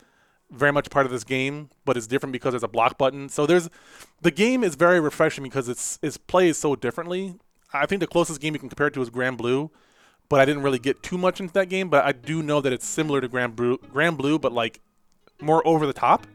very 0.51 0.71
much 0.71 0.89
part 0.89 1.05
of 1.05 1.11
this 1.11 1.23
game, 1.23 1.69
but 1.85 1.97
it's 1.97 2.07
different 2.07 2.33
because 2.33 2.51
there's 2.51 2.63
a 2.63 2.67
block 2.67 2.97
button. 2.97 3.29
So 3.29 3.45
there's 3.45 3.69
the 4.21 4.31
game 4.31 4.63
is 4.63 4.75
very 4.75 4.99
refreshing 4.99 5.43
because 5.43 5.67
it's 5.67 5.97
it's 6.01 6.17
plays 6.17 6.57
so 6.57 6.75
differently. 6.75 7.35
I 7.73 7.85
think 7.85 7.99
the 7.99 8.07
closest 8.07 8.39
game 8.39 8.53
you 8.53 8.59
can 8.59 8.69
compare 8.69 8.87
it 8.87 8.93
to 8.93 9.01
is 9.01 9.09
Granblue, 9.09 9.69
but 10.29 10.39
I 10.39 10.45
didn't 10.45 10.63
really 10.63 10.79
get 10.79 11.03
too 11.03 11.17
much 11.17 11.39
into 11.39 11.53
that 11.53 11.69
game. 11.69 11.89
But 11.89 12.05
I 12.05 12.11
do 12.11 12.43
know 12.43 12.61
that 12.61 12.71
it's 12.71 12.85
similar 12.85 13.19
to 13.21 13.27
Granblue, 13.27 13.91
Grand 13.91 14.17
Blue, 14.17 14.37
but 14.37 14.53
like 14.53 14.79
more 15.41 15.65
over 15.67 15.85
the 15.87 15.93
top. 15.93 16.27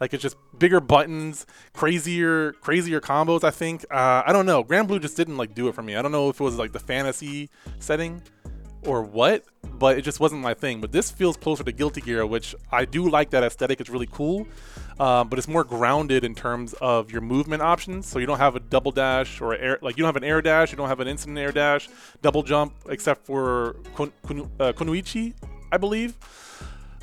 Like 0.00 0.12
it's 0.12 0.22
just 0.22 0.36
bigger 0.58 0.80
buttons, 0.80 1.46
crazier, 1.72 2.52
crazier 2.54 3.00
combos. 3.00 3.44
I 3.44 3.50
think. 3.50 3.84
Uh, 3.90 4.22
I 4.26 4.32
don't 4.32 4.46
know. 4.46 4.64
Granblue 4.64 5.00
just 5.00 5.16
didn't 5.16 5.36
like 5.36 5.54
do 5.54 5.68
it 5.68 5.74
for 5.74 5.82
me. 5.82 5.96
I 5.96 6.02
don't 6.02 6.12
know 6.12 6.28
if 6.28 6.40
it 6.40 6.44
was 6.44 6.56
like 6.56 6.72
the 6.72 6.80
fantasy 6.80 7.50
setting 7.78 8.22
or 8.86 9.02
what, 9.02 9.44
but 9.78 9.98
it 9.98 10.02
just 10.02 10.20
wasn't 10.20 10.40
my 10.42 10.54
thing. 10.54 10.80
But 10.80 10.92
this 10.92 11.10
feels 11.10 11.36
closer 11.36 11.64
to 11.64 11.72
Guilty 11.72 12.00
Gear, 12.00 12.26
which 12.26 12.54
I 12.70 12.84
do 12.84 13.08
like 13.08 13.30
that 13.30 13.42
aesthetic. 13.42 13.80
It's 13.80 13.90
really 13.90 14.08
cool, 14.10 14.46
um, 15.00 15.28
but 15.28 15.38
it's 15.38 15.48
more 15.48 15.64
grounded 15.64 16.24
in 16.24 16.34
terms 16.34 16.74
of 16.80 17.10
your 17.10 17.20
movement 17.20 17.62
options. 17.62 18.06
So 18.06 18.18
you 18.18 18.26
don't 18.26 18.38
have 18.38 18.56
a 18.56 18.60
double 18.60 18.90
dash 18.90 19.40
or 19.40 19.54
air, 19.54 19.78
like 19.82 19.96
you 19.96 20.02
don't 20.02 20.08
have 20.08 20.22
an 20.22 20.24
air 20.24 20.42
dash, 20.42 20.70
you 20.70 20.76
don't 20.76 20.88
have 20.88 21.00
an 21.00 21.08
instant 21.08 21.38
air 21.38 21.52
dash, 21.52 21.88
double 22.22 22.42
jump, 22.42 22.74
except 22.88 23.24
for 23.24 23.76
Kun, 23.94 24.12
Kun, 24.26 24.50
uh, 24.60 24.72
Kunoichi, 24.72 25.34
I 25.72 25.76
believe. 25.76 26.16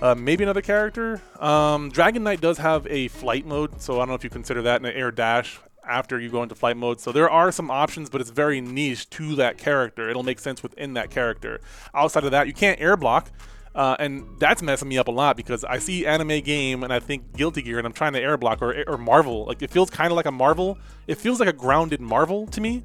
Uh, 0.01 0.15
maybe 0.15 0.43
another 0.43 0.61
character. 0.61 1.21
Um, 1.39 1.89
Dragon 1.89 2.23
Knight 2.23 2.41
does 2.41 2.57
have 2.57 2.87
a 2.87 3.07
flight 3.09 3.45
mode, 3.45 3.81
so 3.81 3.95
I 3.95 3.97
don't 3.99 4.09
know 4.09 4.15
if 4.15 4.23
you 4.23 4.31
consider 4.31 4.63
that 4.63 4.81
an 4.81 4.87
air 4.87 5.11
dash 5.11 5.59
after 5.87 6.19
you 6.19 6.29
go 6.29 6.41
into 6.41 6.55
flight 6.55 6.77
mode. 6.77 6.99
So 6.99 7.11
there 7.11 7.29
are 7.29 7.51
some 7.51 7.69
options, 7.69 8.09
but 8.09 8.21
it's 8.21 8.29
very 8.29 8.61
niche 8.61 9.09
to 9.11 9.35
that 9.35 9.57
character. 9.57 10.09
It'll 10.09 10.23
make 10.23 10.39
sense 10.39 10.63
within 10.63 10.93
that 10.95 11.11
character. 11.11 11.61
Outside 11.93 12.23
of 12.23 12.31
that, 12.31 12.47
you 12.47 12.53
can't 12.53 12.79
air 12.79 12.97
block. 12.97 13.31
Uh, 13.73 13.95
and 13.99 14.25
that's 14.37 14.61
messing 14.61 14.89
me 14.89 14.97
up 14.97 15.07
a 15.07 15.11
lot 15.11 15.37
because 15.37 15.63
I 15.63 15.77
see 15.77 16.05
anime 16.05 16.41
game 16.41 16.83
and 16.83 16.91
I 16.91 16.99
think 16.99 17.37
Guilty 17.37 17.61
Gear 17.61 17.77
and 17.77 17.87
I'm 17.87 17.93
trying 17.93 18.11
to 18.13 18.19
air 18.19 18.37
block 18.37 18.61
or, 18.61 18.83
or 18.85 18.97
Marvel. 18.97 19.45
Like 19.45 19.61
it 19.61 19.71
feels 19.71 19.89
kind 19.89 20.11
of 20.11 20.17
like 20.17 20.25
a 20.25 20.31
Marvel. 20.31 20.77
It 21.07 21.17
feels 21.17 21.39
like 21.39 21.47
a 21.47 21.53
grounded 21.53 22.01
Marvel 22.01 22.47
to 22.47 22.59
me 22.59 22.83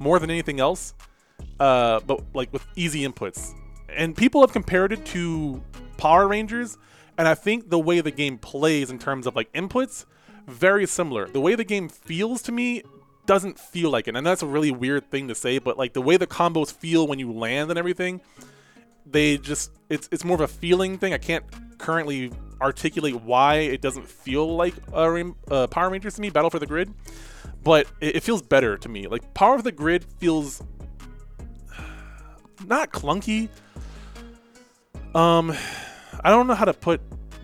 more 0.00 0.18
than 0.18 0.30
anything 0.30 0.58
else. 0.58 0.94
Uh, 1.60 2.00
but 2.00 2.22
like 2.34 2.52
with 2.52 2.66
easy 2.74 3.06
inputs. 3.06 3.52
And 3.88 4.16
people 4.16 4.40
have 4.40 4.52
compared 4.52 4.92
it 4.92 5.04
to 5.06 5.62
Power 5.96 6.28
Rangers, 6.28 6.78
and 7.18 7.26
I 7.26 7.34
think 7.34 7.70
the 7.70 7.78
way 7.78 8.00
the 8.00 8.10
game 8.10 8.38
plays 8.38 8.90
in 8.90 8.98
terms 8.98 9.26
of 9.26 9.36
like 9.36 9.52
inputs, 9.52 10.04
very 10.46 10.86
similar. 10.86 11.26
The 11.26 11.40
way 11.40 11.54
the 11.54 11.64
game 11.64 11.88
feels 11.88 12.42
to 12.42 12.52
me 12.52 12.82
doesn't 13.26 13.58
feel 13.58 13.90
like 13.90 14.08
it, 14.08 14.16
and 14.16 14.26
that's 14.26 14.42
a 14.42 14.46
really 14.46 14.70
weird 14.70 15.10
thing 15.10 15.28
to 15.28 15.34
say, 15.34 15.58
but 15.58 15.76
like 15.76 15.92
the 15.92 16.02
way 16.02 16.16
the 16.16 16.26
combos 16.26 16.72
feel 16.72 17.06
when 17.06 17.18
you 17.18 17.32
land 17.32 17.70
and 17.70 17.78
everything, 17.78 18.20
they 19.04 19.38
just 19.38 19.70
it's 19.88 20.08
it's 20.12 20.24
more 20.24 20.34
of 20.34 20.40
a 20.40 20.48
feeling 20.48 20.98
thing. 20.98 21.12
I 21.12 21.18
can't 21.18 21.44
currently 21.78 22.32
articulate 22.60 23.20
why 23.22 23.56
it 23.56 23.80
doesn't 23.80 24.08
feel 24.08 24.56
like 24.56 24.74
a, 24.92 25.32
uh, 25.50 25.66
Power 25.66 25.90
Rangers 25.90 26.14
to 26.14 26.20
me, 26.20 26.30
Battle 26.30 26.50
for 26.50 26.58
the 26.58 26.66
Grid, 26.66 26.92
but 27.62 27.86
it, 28.00 28.16
it 28.16 28.22
feels 28.22 28.42
better 28.42 28.76
to 28.78 28.88
me. 28.88 29.06
Like 29.06 29.34
Power 29.34 29.56
of 29.56 29.64
the 29.64 29.72
Grid 29.72 30.04
feels 30.18 30.62
not 32.66 32.92
clunky. 32.92 33.48
Um, 35.16 35.56
I 36.22 36.28
don't 36.28 36.46
know 36.46 36.54
how 36.54 36.66
to 36.66 36.74
put 36.74 37.00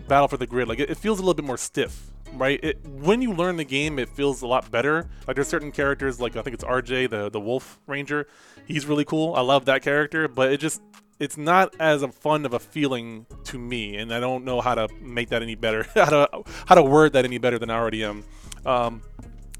Battle 0.07 0.27
for 0.27 0.37
the 0.37 0.45
Grid. 0.45 0.67
Like 0.67 0.79
it, 0.79 0.91
it 0.91 0.97
feels 0.97 1.17
a 1.17 1.23
little 1.23 1.33
bit 1.33 1.43
more 1.43 1.57
stiff, 1.57 2.11
right? 2.33 2.59
It, 2.61 2.85
when 2.85 3.23
you 3.23 3.33
learn 3.33 3.57
the 3.57 3.63
game, 3.63 3.97
it 3.97 4.09
feels 4.09 4.43
a 4.43 4.47
lot 4.47 4.69
better. 4.69 5.09
Like 5.27 5.35
there's 5.35 5.47
certain 5.47 5.71
characters, 5.71 6.21
like 6.21 6.35
I 6.35 6.43
think 6.43 6.53
it's 6.53 6.63
RJ, 6.63 7.09
the 7.09 7.31
the 7.31 7.39
Wolf 7.39 7.79
Ranger. 7.87 8.27
He's 8.67 8.85
really 8.85 9.05
cool. 9.05 9.33
I 9.33 9.41
love 9.41 9.65
that 9.65 9.81
character, 9.81 10.27
but 10.27 10.53
it 10.53 10.59
just 10.59 10.83
it's 11.19 11.35
not 11.35 11.75
as 11.79 12.03
a 12.03 12.09
fun 12.09 12.45
of 12.45 12.53
a 12.53 12.59
feeling 12.59 13.25
to 13.45 13.57
me, 13.57 13.95
and 13.95 14.13
I 14.13 14.19
don't 14.19 14.45
know 14.45 14.61
how 14.61 14.75
to 14.75 14.87
make 15.01 15.29
that 15.29 15.41
any 15.41 15.55
better, 15.55 15.83
how 15.95 16.05
to 16.09 16.43
how 16.67 16.75
to 16.75 16.83
word 16.83 17.13
that 17.13 17.25
any 17.25 17.39
better 17.39 17.57
than 17.57 17.71
I 17.71 17.75
already 17.75 18.03
am. 18.03 18.23
Um, 18.67 19.01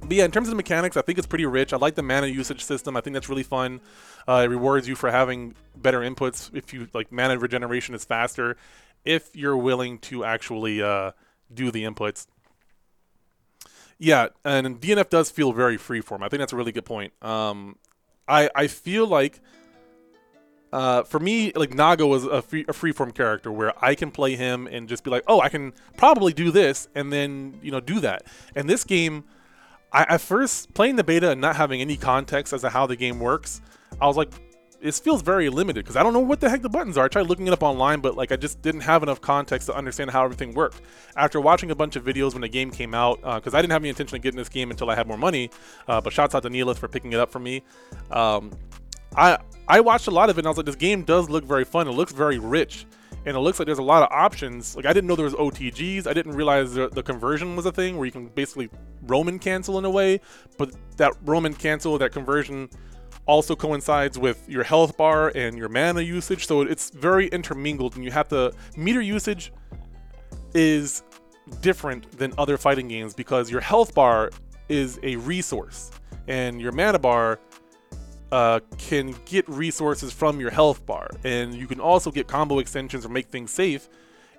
but 0.02 0.18
yeah, 0.18 0.26
in 0.26 0.32
terms 0.32 0.48
of 0.48 0.52
the 0.52 0.58
mechanics, 0.58 0.98
I 0.98 1.02
think 1.02 1.18
it's 1.18 1.28
pretty 1.28 1.46
rich. 1.46 1.74
I 1.74 1.78
like 1.78 1.96
the 1.96 2.04
mana 2.04 2.28
usage 2.28 2.64
system. 2.64 2.96
I 2.96 3.02
think 3.02 3.14
that's 3.16 3.30
really 3.30 3.44
fun. 3.44 3.82
Uh, 4.28 4.42
it 4.46 4.50
rewards 4.50 4.88
you 4.88 4.96
for 4.96 5.12
having 5.12 5.56
better 5.76 6.00
inputs 6.00 6.50
if 6.54 6.74
you 6.74 6.88
like 6.94 7.12
mana 7.12 7.38
regeneration 7.38 7.94
is 7.96 8.06
faster 8.06 8.56
if 9.06 9.36
you're 9.36 9.58
willing 9.58 10.00
to 10.00 10.24
actually 10.24 10.82
uh, 10.82 11.12
do 11.54 11.72
the 11.72 11.84
inputs. 11.84 12.28
Yeah, 14.00 14.28
and 14.44 14.80
DNF 14.82 15.10
does 15.10 15.30
feel 15.30 15.54
very 15.54 15.78
freeform. 15.78 16.24
I 16.24 16.30
think 16.30 16.40
that's 16.40 16.54
a 16.54 16.56
really 16.56 16.72
good 16.72 16.86
point. 16.86 17.14
Um, 17.22 17.78
I 18.28 18.50
I 18.56 18.68
feel 18.68 19.08
like 19.08 19.40
uh, 20.74 21.04
for 21.04 21.20
me, 21.20 21.52
like 21.56 21.70
Nago 21.70 22.10
was 22.10 22.26
a, 22.26 22.42
free, 22.42 22.62
a 22.62 22.74
freeform 22.74 23.14
character 23.14 23.52
where 23.52 23.74
I 23.86 23.94
can 23.94 24.10
play 24.10 24.36
him 24.36 24.66
and 24.66 24.90
just 24.90 25.04
be 25.04 25.12
like, 25.12 25.24
oh, 25.28 25.40
I 25.40 25.48
can 25.48 25.72
probably 25.98 26.34
do 26.34 26.50
this, 26.50 26.88
and 26.96 27.14
then 27.14 27.60
you 27.62 27.72
know 27.72 27.80
do 27.80 28.00
that. 28.00 28.24
And 28.56 28.68
this 28.68 28.84
game, 28.84 29.24
I 29.92 30.06
at 30.10 30.20
first 30.22 30.74
playing 30.74 30.96
the 30.96 31.04
beta 31.04 31.32
and 31.32 31.40
not 31.40 31.58
having 31.58 31.80
any 31.80 31.96
context 31.96 32.54
as 32.54 32.62
to 32.62 32.70
how 32.70 32.88
the 32.88 32.96
game 32.96 33.20
works, 33.20 33.62
I 34.02 34.08
was 34.08 34.18
like, 34.18 34.32
this 34.84 35.00
feels 35.00 35.22
very 35.22 35.48
limited 35.48 35.86
because 35.86 35.96
I 35.96 36.04
don't 36.04 36.12
know 36.12 36.20
what 36.20 36.42
the 36.42 36.50
heck 36.50 36.62
the 36.62 36.70
buttons 36.70 36.98
are. 36.98 37.06
I 37.06 37.08
tried 37.08 37.28
looking 37.28 37.48
it 37.48 37.54
up 37.54 37.64
online, 37.64 38.02
but 38.02 38.18
like 38.18 38.34
I 38.34 38.36
just 38.36 38.62
didn't 38.62 38.82
have 38.82 39.02
enough 39.02 39.22
context 39.22 39.68
to 39.68 39.76
understand 39.76 40.12
how 40.12 40.26
everything 40.26 40.54
worked. 40.54 40.82
After 41.16 41.40
watching 41.40 41.72
a 41.72 41.76
bunch 41.76 41.96
of 41.96 42.04
videos 42.04 42.34
when 42.34 42.42
the 42.42 42.50
game 42.50 42.70
came 42.70 42.94
out, 42.94 43.22
because 43.22 43.54
uh, 43.54 43.58
I 43.58 43.62
didn't 43.62 43.72
have 43.72 43.82
any 43.82 43.90
intention 43.90 44.18
of 44.18 44.22
getting 44.22 44.38
this 44.38 44.50
game 44.50 44.72
until 44.72 44.90
I 44.90 44.96
had 44.96 45.08
more 45.08 45.18
money, 45.18 45.50
uh, 45.88 46.02
but 46.02 46.12
shouts 46.12 46.36
out 46.36 46.44
to 46.44 46.50
Neelith 46.50 46.80
for 46.80 46.90
picking 46.90 47.14
it 47.14 47.20
up 47.20 47.32
for 47.32 47.40
me. 47.40 47.64
Um, 48.12 48.52
I 49.16 49.38
I 49.70 49.80
watched 49.80 50.08
a 50.08 50.12
lot 50.12 50.30
of 50.30 50.38
it 50.38 50.42
and 50.42 50.48
I 50.48 50.50
was 50.50 50.58
like, 50.58 50.66
this 50.66 50.76
game 50.76 51.04
does 51.04 51.30
look 51.30 51.46
very 51.46 51.64
fun. 51.64 51.88
It 51.88 51.92
looks 51.92 52.12
very 52.12 52.40
rich. 52.40 52.86
And 53.26 53.38
it 53.38 53.40
looks 53.40 53.58
like 53.58 53.68
there's 53.68 53.80
a 53.80 53.84
lot 53.84 54.04
of 54.04 54.10
options. 54.12 54.76
Like 54.76 54.86
I 54.86 54.92
didn't 54.92 55.08
know 55.08 55.16
there 55.16 55.24
was 55.24 55.34
OTGs. 55.36 56.08
I 56.08 56.14
didn't 56.14 56.34
realize 56.34 56.74
the, 56.74 56.90
the 56.90 57.04
conversion 57.04 57.56
was 57.56 57.66
a 57.66 57.72
thing 57.72 57.96
where 57.96 58.06
you 58.06 58.12
can 58.12 58.28
basically 58.28 58.70
Roman 59.04 59.40
cancel 59.40 59.78
in 59.78 59.86
a 59.86 59.90
way. 59.90 60.20
But 60.58 60.74
that 60.98 61.14
Roman 61.24 61.54
cancel, 61.54 61.98
that 62.00 62.12
conversion 62.12 62.70
also 63.26 63.56
coincides 63.56 64.20
with 64.20 64.48
your 64.50 64.64
health 64.64 64.98
bar 64.98 65.32
and 65.36 65.58
your 65.58 65.70
mana 65.70 66.02
usage. 66.02 66.48
So 66.48 66.62
it's 66.62 66.90
very 66.90 67.28
intermingled 67.28 67.96
and 67.96 68.04
you 68.04 68.12
have 68.12 68.28
to 68.30 68.54
meter 68.76 69.02
usage 69.02 69.54
is 70.54 71.04
different 71.62 72.12
than 72.18 72.34
other 72.38 72.58
fighting 72.58 72.88
games 72.88 73.14
because 73.14 73.50
your 73.50 73.62
health 73.62 73.94
bar 73.94 74.32
is 74.70 75.00
a 75.04 75.16
resource 75.18 75.92
and 76.28 76.62
your 76.62 76.72
mana 76.72 77.00
bar 77.00 77.40
uh, 78.34 78.60
can 78.80 79.16
get 79.26 79.48
resources 79.48 80.12
from 80.12 80.40
your 80.40 80.50
health 80.50 80.84
bar, 80.88 81.08
and 81.24 81.54
you 81.54 81.68
can 81.68 81.80
also 81.80 82.10
get 82.10 82.28
combo 82.28 82.58
extensions 82.58 83.06
or 83.06 83.10
make 83.10 83.28
things 83.28 83.52
safe 83.52 83.88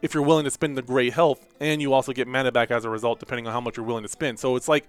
if 0.03 0.13
you're 0.13 0.23
willing 0.25 0.45
to 0.45 0.51
spend 0.51 0.77
the 0.77 0.83
gray 0.83 1.11
health, 1.11 1.47
and 1.61 1.81
you 1.81 1.93
also 1.93 2.13
get 2.13 2.27
mana 2.27 2.51
back 2.51 2.73
as 2.73 2.85
a 2.85 2.91
result, 2.91 3.21
depending 3.21 3.47
on 3.47 3.53
how 3.53 3.61
much 3.61 3.77
you're 3.77 3.87
willing 3.87 4.03
to 4.03 4.09
spend. 4.09 4.37
So 4.37 4.57
it's 4.57 4.67
like 4.67 4.87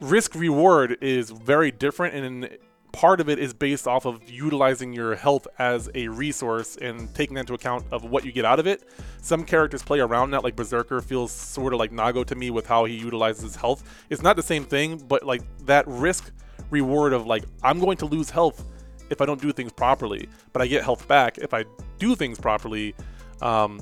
risk 0.00 0.34
reward 0.34 0.98
is 1.00 1.30
very 1.30 1.70
different, 1.70 2.14
and 2.14 2.58
part 2.92 3.20
of 3.20 3.28
it 3.28 3.38
is 3.38 3.52
based 3.52 3.86
off 3.86 4.04
of 4.04 4.28
utilizing 4.28 4.92
your 4.92 5.14
health 5.14 5.46
as 5.58 5.88
a 5.94 6.08
resource 6.08 6.76
and 6.76 7.12
taking 7.14 7.36
into 7.36 7.54
account 7.54 7.84
of 7.90 8.04
what 8.04 8.24
you 8.24 8.32
get 8.32 8.44
out 8.44 8.58
of 8.58 8.66
it. 8.66 8.88
Some 9.20 9.44
characters 9.44 9.82
play 9.82 10.00
around 10.00 10.30
that, 10.32 10.44
like 10.44 10.56
Berserker 10.56 11.00
feels 11.00 11.32
sort 11.32 11.72
of 11.72 11.78
like 11.78 11.92
Nago 11.92 12.24
to 12.26 12.34
me 12.34 12.50
with 12.50 12.66
how 12.66 12.84
he 12.84 12.94
utilizes 12.94 13.56
health. 13.56 13.84
It's 14.10 14.22
not 14.22 14.36
the 14.36 14.42
same 14.42 14.64
thing, 14.64 14.98
but 14.98 15.24
like 15.24 15.42
that 15.66 15.86
risk 15.86 16.32
reward 16.70 17.12
of 17.12 17.26
like 17.26 17.44
I'm 17.62 17.78
going 17.80 17.96
to 17.98 18.06
lose 18.06 18.30
health 18.30 18.64
if 19.10 19.20
I 19.20 19.26
don't 19.26 19.40
do 19.40 19.52
things 19.52 19.72
properly, 19.72 20.28
but 20.52 20.62
I 20.62 20.66
get 20.66 20.84
health 20.84 21.06
back 21.08 21.38
if 21.38 21.52
I 21.52 21.64
do 21.98 22.14
things 22.14 22.38
properly. 22.38 22.94
Um, 23.42 23.80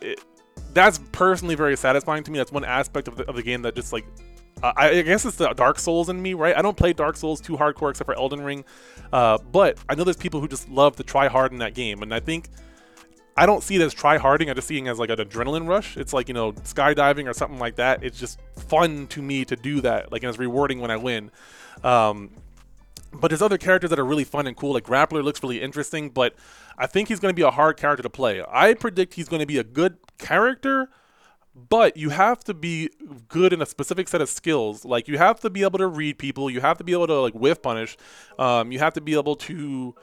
it, 0.00 0.22
that's 0.74 0.98
personally 1.12 1.54
very 1.54 1.76
satisfying 1.76 2.22
to 2.24 2.30
me. 2.30 2.38
That's 2.38 2.52
one 2.52 2.64
aspect 2.64 3.08
of 3.08 3.16
the, 3.16 3.28
of 3.28 3.36
the 3.36 3.42
game 3.42 3.62
that 3.62 3.74
just 3.74 3.92
like 3.92 4.06
uh, 4.62 4.72
I, 4.76 5.02
guess 5.02 5.24
it's 5.24 5.36
the 5.36 5.52
Dark 5.52 5.78
Souls 5.78 6.08
in 6.08 6.20
me, 6.20 6.34
right? 6.34 6.56
I 6.56 6.62
don't 6.62 6.76
play 6.76 6.92
Dark 6.92 7.16
Souls 7.16 7.40
too 7.40 7.56
hardcore 7.56 7.90
except 7.90 8.06
for 8.06 8.14
Elden 8.14 8.42
Ring, 8.42 8.64
uh, 9.12 9.38
but 9.52 9.78
I 9.88 9.94
know 9.94 10.04
there's 10.04 10.16
people 10.16 10.40
who 10.40 10.48
just 10.48 10.68
love 10.68 10.96
to 10.96 11.02
try 11.02 11.28
hard 11.28 11.52
in 11.52 11.58
that 11.58 11.74
game, 11.74 12.02
and 12.02 12.12
I 12.12 12.20
think 12.20 12.48
I 13.36 13.46
don't 13.46 13.62
see 13.62 13.76
it 13.76 13.82
as 13.82 13.94
try 13.94 14.18
harding. 14.18 14.50
I 14.50 14.54
just 14.54 14.66
see 14.66 14.78
it 14.78 14.86
as 14.88 14.98
like 14.98 15.10
an 15.10 15.18
adrenaline 15.18 15.68
rush. 15.68 15.96
It's 15.96 16.12
like 16.12 16.26
you 16.26 16.34
know 16.34 16.52
skydiving 16.52 17.28
or 17.28 17.32
something 17.32 17.60
like 17.60 17.76
that. 17.76 18.02
It's 18.02 18.18
just 18.18 18.40
fun 18.56 19.06
to 19.08 19.22
me 19.22 19.44
to 19.44 19.54
do 19.54 19.80
that. 19.82 20.10
Like 20.10 20.22
and 20.24 20.30
it's 20.30 20.38
rewarding 20.38 20.80
when 20.80 20.90
I 20.90 20.96
win. 20.96 21.30
Um, 21.84 22.30
but 23.12 23.28
there's 23.28 23.42
other 23.42 23.58
characters 23.58 23.90
that 23.90 23.98
are 23.98 24.04
really 24.04 24.24
fun 24.24 24.46
and 24.46 24.56
cool. 24.56 24.74
Like 24.74 24.84
Grappler 24.84 25.22
looks 25.22 25.42
really 25.42 25.62
interesting, 25.62 26.10
but 26.10 26.34
I 26.76 26.86
think 26.86 27.08
he's 27.08 27.20
going 27.20 27.30
to 27.30 27.36
be 27.36 27.42
a 27.42 27.50
hard 27.50 27.76
character 27.76 28.02
to 28.02 28.10
play. 28.10 28.42
I 28.50 28.74
predict 28.74 29.14
he's 29.14 29.28
going 29.28 29.40
to 29.40 29.46
be 29.46 29.58
a 29.58 29.64
good 29.64 29.98
character, 30.18 30.90
but 31.68 31.96
you 31.96 32.10
have 32.10 32.44
to 32.44 32.54
be 32.54 32.90
good 33.28 33.52
in 33.52 33.60
a 33.60 33.66
specific 33.66 34.08
set 34.08 34.20
of 34.20 34.28
skills. 34.28 34.84
Like 34.84 35.08
you 35.08 35.18
have 35.18 35.40
to 35.40 35.50
be 35.50 35.62
able 35.62 35.78
to 35.78 35.86
read 35.86 36.18
people. 36.18 36.50
You 36.50 36.60
have 36.60 36.78
to 36.78 36.84
be 36.84 36.92
able 36.92 37.06
to 37.06 37.20
like 37.20 37.34
whiff 37.34 37.62
punish. 37.62 37.96
Um, 38.38 38.70
you 38.70 38.78
have 38.78 38.92
to 38.94 39.00
be 39.00 39.14
able 39.14 39.36
to 39.36 39.94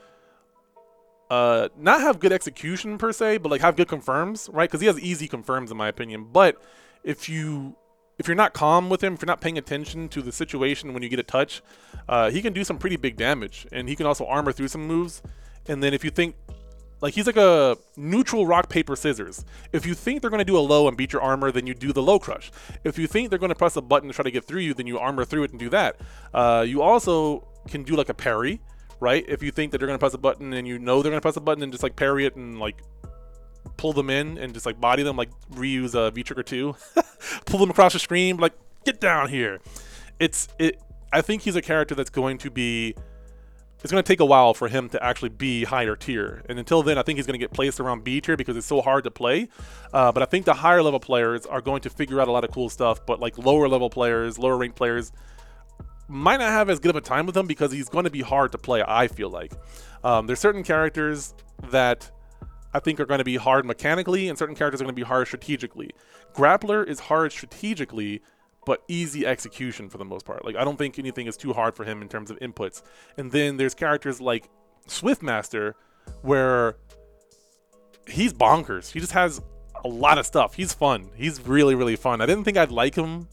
uh 1.32 1.70
not 1.78 2.02
have 2.02 2.20
good 2.20 2.32
execution 2.32 2.98
per 2.98 3.12
se, 3.12 3.38
but 3.38 3.50
like 3.50 3.62
have 3.62 3.76
good 3.76 3.88
confirms, 3.88 4.50
right? 4.52 4.70
Because 4.70 4.82
he 4.82 4.88
has 4.88 5.00
easy 5.00 5.28
confirms 5.28 5.72
in 5.72 5.78
my 5.78 5.88
opinion. 5.88 6.28
But 6.32 6.62
if 7.04 7.30
you 7.30 7.76
if 8.18 8.28
you're 8.28 8.36
not 8.36 8.54
calm 8.54 8.90
with 8.90 9.04
him, 9.04 9.14
if 9.14 9.22
you're 9.22 9.28
not 9.28 9.42
paying 9.42 9.58
attention 9.58 10.08
to 10.10 10.22
the 10.22 10.32
situation 10.32 10.94
when 10.94 11.04
you 11.04 11.10
get 11.10 11.20
a 11.20 11.24
touch, 11.24 11.62
uh, 12.08 12.30
he 12.30 12.42
can 12.42 12.54
do 12.54 12.64
some 12.64 12.78
pretty 12.78 12.96
big 12.96 13.18
damage, 13.18 13.68
and 13.72 13.90
he 13.90 13.96
can 13.96 14.06
also 14.06 14.26
armor 14.26 14.52
through 14.52 14.70
some 14.70 14.88
moves. 14.88 15.22
And 15.68 15.84
then 15.84 15.94
if 15.94 16.04
you 16.04 16.12
think 16.12 16.36
like 17.06 17.14
he's 17.14 17.28
like 17.28 17.38
a 17.38 17.78
neutral 17.96 18.48
rock 18.48 18.68
paper 18.68 18.96
scissors. 18.96 19.46
If 19.72 19.86
you 19.86 19.94
think 19.94 20.22
they're 20.22 20.32
going 20.32 20.40
to 20.40 20.46
do 20.46 20.58
a 20.58 20.60
low 20.60 20.88
and 20.88 20.98
beat 20.98 21.14
your 21.14 21.22
armor, 21.22 21.52
then 21.52 21.68
you 21.68 21.76
do 21.76 21.94
the 21.94 22.02
low 22.02 22.18
crush. 22.18 22.52
If 22.84 22.98
you 22.98 23.06
think 23.06 23.30
they're 23.30 23.38
going 23.38 23.50
to 23.50 23.56
press 23.56 23.76
a 23.76 23.82
button 23.82 24.10
to 24.10 24.16
try 24.16 24.24
to 24.24 24.32
get 24.32 24.46
through 24.46 24.62
you, 24.62 24.74
then 24.74 24.88
you 24.88 24.98
armor 24.98 25.24
through 25.24 25.44
it 25.44 25.52
and 25.52 25.60
do 25.60 25.70
that. 25.70 26.02
Uh, 26.34 26.66
you 26.68 26.82
also 26.82 27.48
can 27.68 27.84
do 27.84 27.96
like 27.96 28.10
a 28.10 28.16
parry 28.16 28.60
right? 29.02 29.26
If 29.28 29.44
you 29.44 29.52
think 29.52 29.72
that 29.72 29.78
they're 29.78 29.88
gonna 29.88 30.00
press 30.00 30.14
a 30.14 30.18
button 30.18 30.54
and 30.54 30.66
you 30.66 30.80
know 30.80 31.02
they're 31.02 31.12
gonna 31.12 31.20
press 31.20 31.36
a 31.36 31.42
button 31.42 31.62
and 31.62 31.72
just 31.72 31.84
like 31.84 31.98
parry 31.98 32.26
it 32.26 32.38
and 32.38 32.60
like 32.60 32.82
pull 33.78 33.94
them 33.94 34.10
in 34.10 34.38
and 34.38 34.54
just 34.54 34.66
like 34.66 34.80
body 34.80 35.04
them, 35.04 35.18
like 35.18 35.30
reuse 35.52 35.96
uh, 35.96 36.10
V 36.12 36.24
Trigger 36.24 36.44
two, 36.44 36.76
pull 37.46 37.60
them 37.60 37.70
across 37.70 37.94
the 37.94 38.00
screen, 38.00 38.38
like 38.38 38.54
get 38.86 39.00
down 39.00 39.30
here. 39.30 39.60
It's 40.20 40.48
it. 40.60 40.82
I 41.12 41.22
think 41.22 41.44
he's 41.44 41.56
a 41.56 41.62
character 41.62 41.96
that's 41.96 42.10
going 42.10 42.38
to 42.40 42.50
be. 42.50 42.96
It's 43.84 43.92
going 43.92 44.04
to 44.04 44.08
take 44.08 44.20
a 44.20 44.26
while 44.26 44.54
for 44.56 44.68
him 44.68 44.90
to 44.90 45.04
actually 45.04 45.30
be 45.30 45.64
higher 45.64 45.96
tier, 45.96 46.44
and 46.50 46.58
until 46.58 46.82
then, 46.82 46.98
I 46.98 47.04
think 47.04 47.18
he's 47.18 47.28
going 47.28 47.40
to 47.40 47.44
get 47.44 47.52
placed 47.52 47.80
around 47.80 48.04
B 48.04 48.20
tier 48.20 48.36
because 48.36 48.58
it's 48.58 48.66
so 48.66 48.82
hard 48.82 49.04
to 49.04 49.12
play. 49.12 49.48
Uh, 49.94 50.12
but 50.12 50.24
I 50.24 50.26
think 50.26 50.46
the 50.46 50.56
higher 50.56 50.82
level 50.82 51.00
players 51.00 51.46
are 51.46 51.62
going 51.62 51.82
to 51.82 51.90
figure 51.90 52.20
out 52.20 52.28
a 52.28 52.32
lot 52.32 52.44
of 52.44 52.52
cool 52.52 52.70
stuff. 52.70 53.06
But 53.06 53.20
like 53.20 53.38
lower 53.38 53.68
level 53.68 53.90
players, 53.90 54.40
lower 54.40 54.58
ranked 54.58 54.76
players, 54.76 55.12
might 56.08 56.38
not 56.38 56.50
have 56.50 56.70
as 56.70 56.80
good 56.80 56.90
of 56.90 56.96
a 56.96 57.02
time 57.02 57.26
with 57.26 57.38
him 57.38 57.48
because 57.48 57.72
he's 57.72 57.90
going 57.90 58.06
to 58.06 58.12
be 58.12 58.22
hard 58.22 58.52
to 58.54 58.58
play. 58.58 58.84
I 58.88 59.08
feel 59.08 59.30
like 59.30 59.54
um, 60.04 60.28
there's 60.28 60.40
certain 60.40 60.64
characters 60.64 61.34
that 61.70 62.10
I 62.74 62.80
think 62.80 63.00
are 63.00 63.06
going 63.06 63.20
to 63.20 63.24
be 63.24 63.38
hard 63.38 63.66
mechanically, 63.66 64.28
and 64.30 64.38
certain 64.38 64.56
characters 64.56 64.82
are 64.82 64.84
going 64.84 64.96
to 64.96 65.00
be 65.00 65.06
hard 65.08 65.28
strategically. 65.28 65.92
Grappler 66.34 66.86
is 66.86 67.00
hard 67.00 67.32
strategically, 67.32 68.22
but 68.66 68.84
easy 68.88 69.26
execution 69.26 69.90
for 69.90 69.98
the 69.98 70.06
most 70.06 70.26
part. 70.26 70.46
Like 70.46 70.56
I 70.56 70.64
don't 70.64 70.78
think 70.78 71.00
anything 71.00 71.28
is 71.28 71.38
too 71.38 71.54
hard 71.54 71.76
for 71.76 71.84
him 71.84 72.02
in 72.02 72.10
terms 72.10 72.32
of 72.32 72.40
inputs. 72.40 72.82
And 73.18 73.32
then 73.32 73.58
there's 73.58 73.74
characters 73.74 74.20
like 74.20 74.50
Swiftmaster, 74.88 75.74
where 76.22 76.76
he's 78.08 78.34
bonkers. 78.34 78.92
He 78.92 79.00
just 79.00 79.14
has 79.14 79.42
a 79.84 79.88
lot 79.88 80.18
of 80.18 80.26
stuff. 80.26 80.56
He's 80.56 80.74
fun. 80.74 81.10
He's 81.16 81.42
really 81.42 81.76
really 81.76 81.96
fun. 81.96 82.22
I 82.22 82.26
didn't 82.26 82.44
think 82.44 82.58
I'd 82.58 82.72
like 82.72 82.96
him 82.96 83.28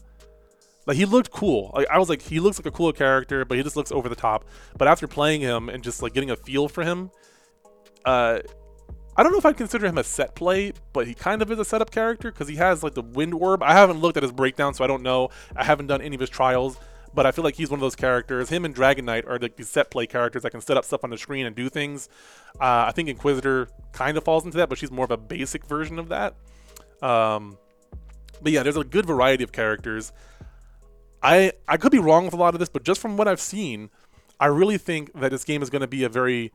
like 0.85 0.97
he 0.97 1.05
looked 1.05 1.31
cool. 1.31 1.71
Like 1.73 1.87
I 1.89 1.97
was 1.97 2.09
like, 2.09 2.21
he 2.21 2.39
looks 2.39 2.59
like 2.59 2.65
a 2.65 2.71
cool 2.71 2.91
character, 2.91 3.45
but 3.45 3.57
he 3.57 3.63
just 3.63 3.75
looks 3.75 3.91
over 3.91 4.09
the 4.09 4.15
top. 4.15 4.45
But 4.77 4.87
after 4.87 5.07
playing 5.07 5.41
him 5.41 5.69
and 5.69 5.83
just 5.83 6.01
like 6.01 6.13
getting 6.13 6.31
a 6.31 6.35
feel 6.35 6.67
for 6.67 6.83
him, 6.83 7.09
uh, 8.05 8.39
I 9.15 9.23
don't 9.23 9.31
know 9.31 9.37
if 9.37 9.45
I'd 9.45 9.57
consider 9.57 9.85
him 9.85 9.97
a 9.97 10.03
set 10.03 10.35
play, 10.35 10.73
but 10.91 11.07
he 11.07 11.13
kind 11.13 11.41
of 11.41 11.51
is 11.51 11.59
a 11.59 11.65
setup 11.65 11.91
character 11.91 12.31
because 12.31 12.47
he 12.47 12.55
has 12.55 12.83
like 12.83 12.95
the 12.95 13.01
wind 13.01 13.33
orb. 13.33 13.61
I 13.61 13.73
haven't 13.73 13.99
looked 13.99 14.17
at 14.17 14.23
his 14.23 14.31
breakdown, 14.31 14.73
so 14.73 14.83
I 14.83 14.87
don't 14.87 15.03
know. 15.03 15.29
I 15.55 15.63
haven't 15.63 15.87
done 15.87 16.01
any 16.01 16.15
of 16.15 16.19
his 16.19 16.31
trials, 16.31 16.79
but 17.13 17.25
I 17.25 17.31
feel 17.31 17.43
like 17.43 17.55
he's 17.55 17.69
one 17.69 17.77
of 17.77 17.81
those 17.81 17.95
characters. 17.95 18.49
Him 18.49 18.65
and 18.65 18.73
Dragon 18.73 19.05
Knight 19.05 19.25
are 19.27 19.37
like 19.37 19.61
set 19.63 19.91
play 19.91 20.07
characters 20.07 20.41
that 20.43 20.49
can 20.49 20.61
set 20.61 20.77
up 20.77 20.85
stuff 20.85 21.03
on 21.03 21.11
the 21.11 21.17
screen 21.17 21.45
and 21.45 21.55
do 21.55 21.69
things. 21.69 22.09
Uh, 22.59 22.85
I 22.87 22.91
think 22.91 23.07
Inquisitor 23.07 23.67
kind 23.91 24.17
of 24.17 24.23
falls 24.23 24.45
into 24.45 24.57
that, 24.57 24.69
but 24.69 24.79
she's 24.79 24.91
more 24.91 25.05
of 25.05 25.11
a 25.11 25.17
basic 25.17 25.65
version 25.65 25.99
of 25.99 26.09
that. 26.09 26.35
Um, 27.01 27.57
but 28.41 28.51
yeah, 28.51 28.63
there's 28.63 28.77
a 28.77 28.83
good 28.83 29.05
variety 29.05 29.43
of 29.43 29.51
characters. 29.51 30.11
I 31.21 31.53
I 31.67 31.77
could 31.77 31.91
be 31.91 31.99
wrong 31.99 32.25
with 32.25 32.33
a 32.33 32.37
lot 32.37 32.55
of 32.55 32.59
this, 32.59 32.69
but 32.69 32.83
just 32.83 32.99
from 32.99 33.15
what 33.15 33.27
I've 33.27 33.39
seen, 33.39 33.91
I 34.39 34.47
really 34.47 34.77
think 34.77 35.13
that 35.13 35.29
this 35.29 35.43
game 35.43 35.61
is 35.61 35.69
going 35.69 35.81
to 35.81 35.87
be 35.87 36.03
a 36.03 36.09
very 36.09 36.51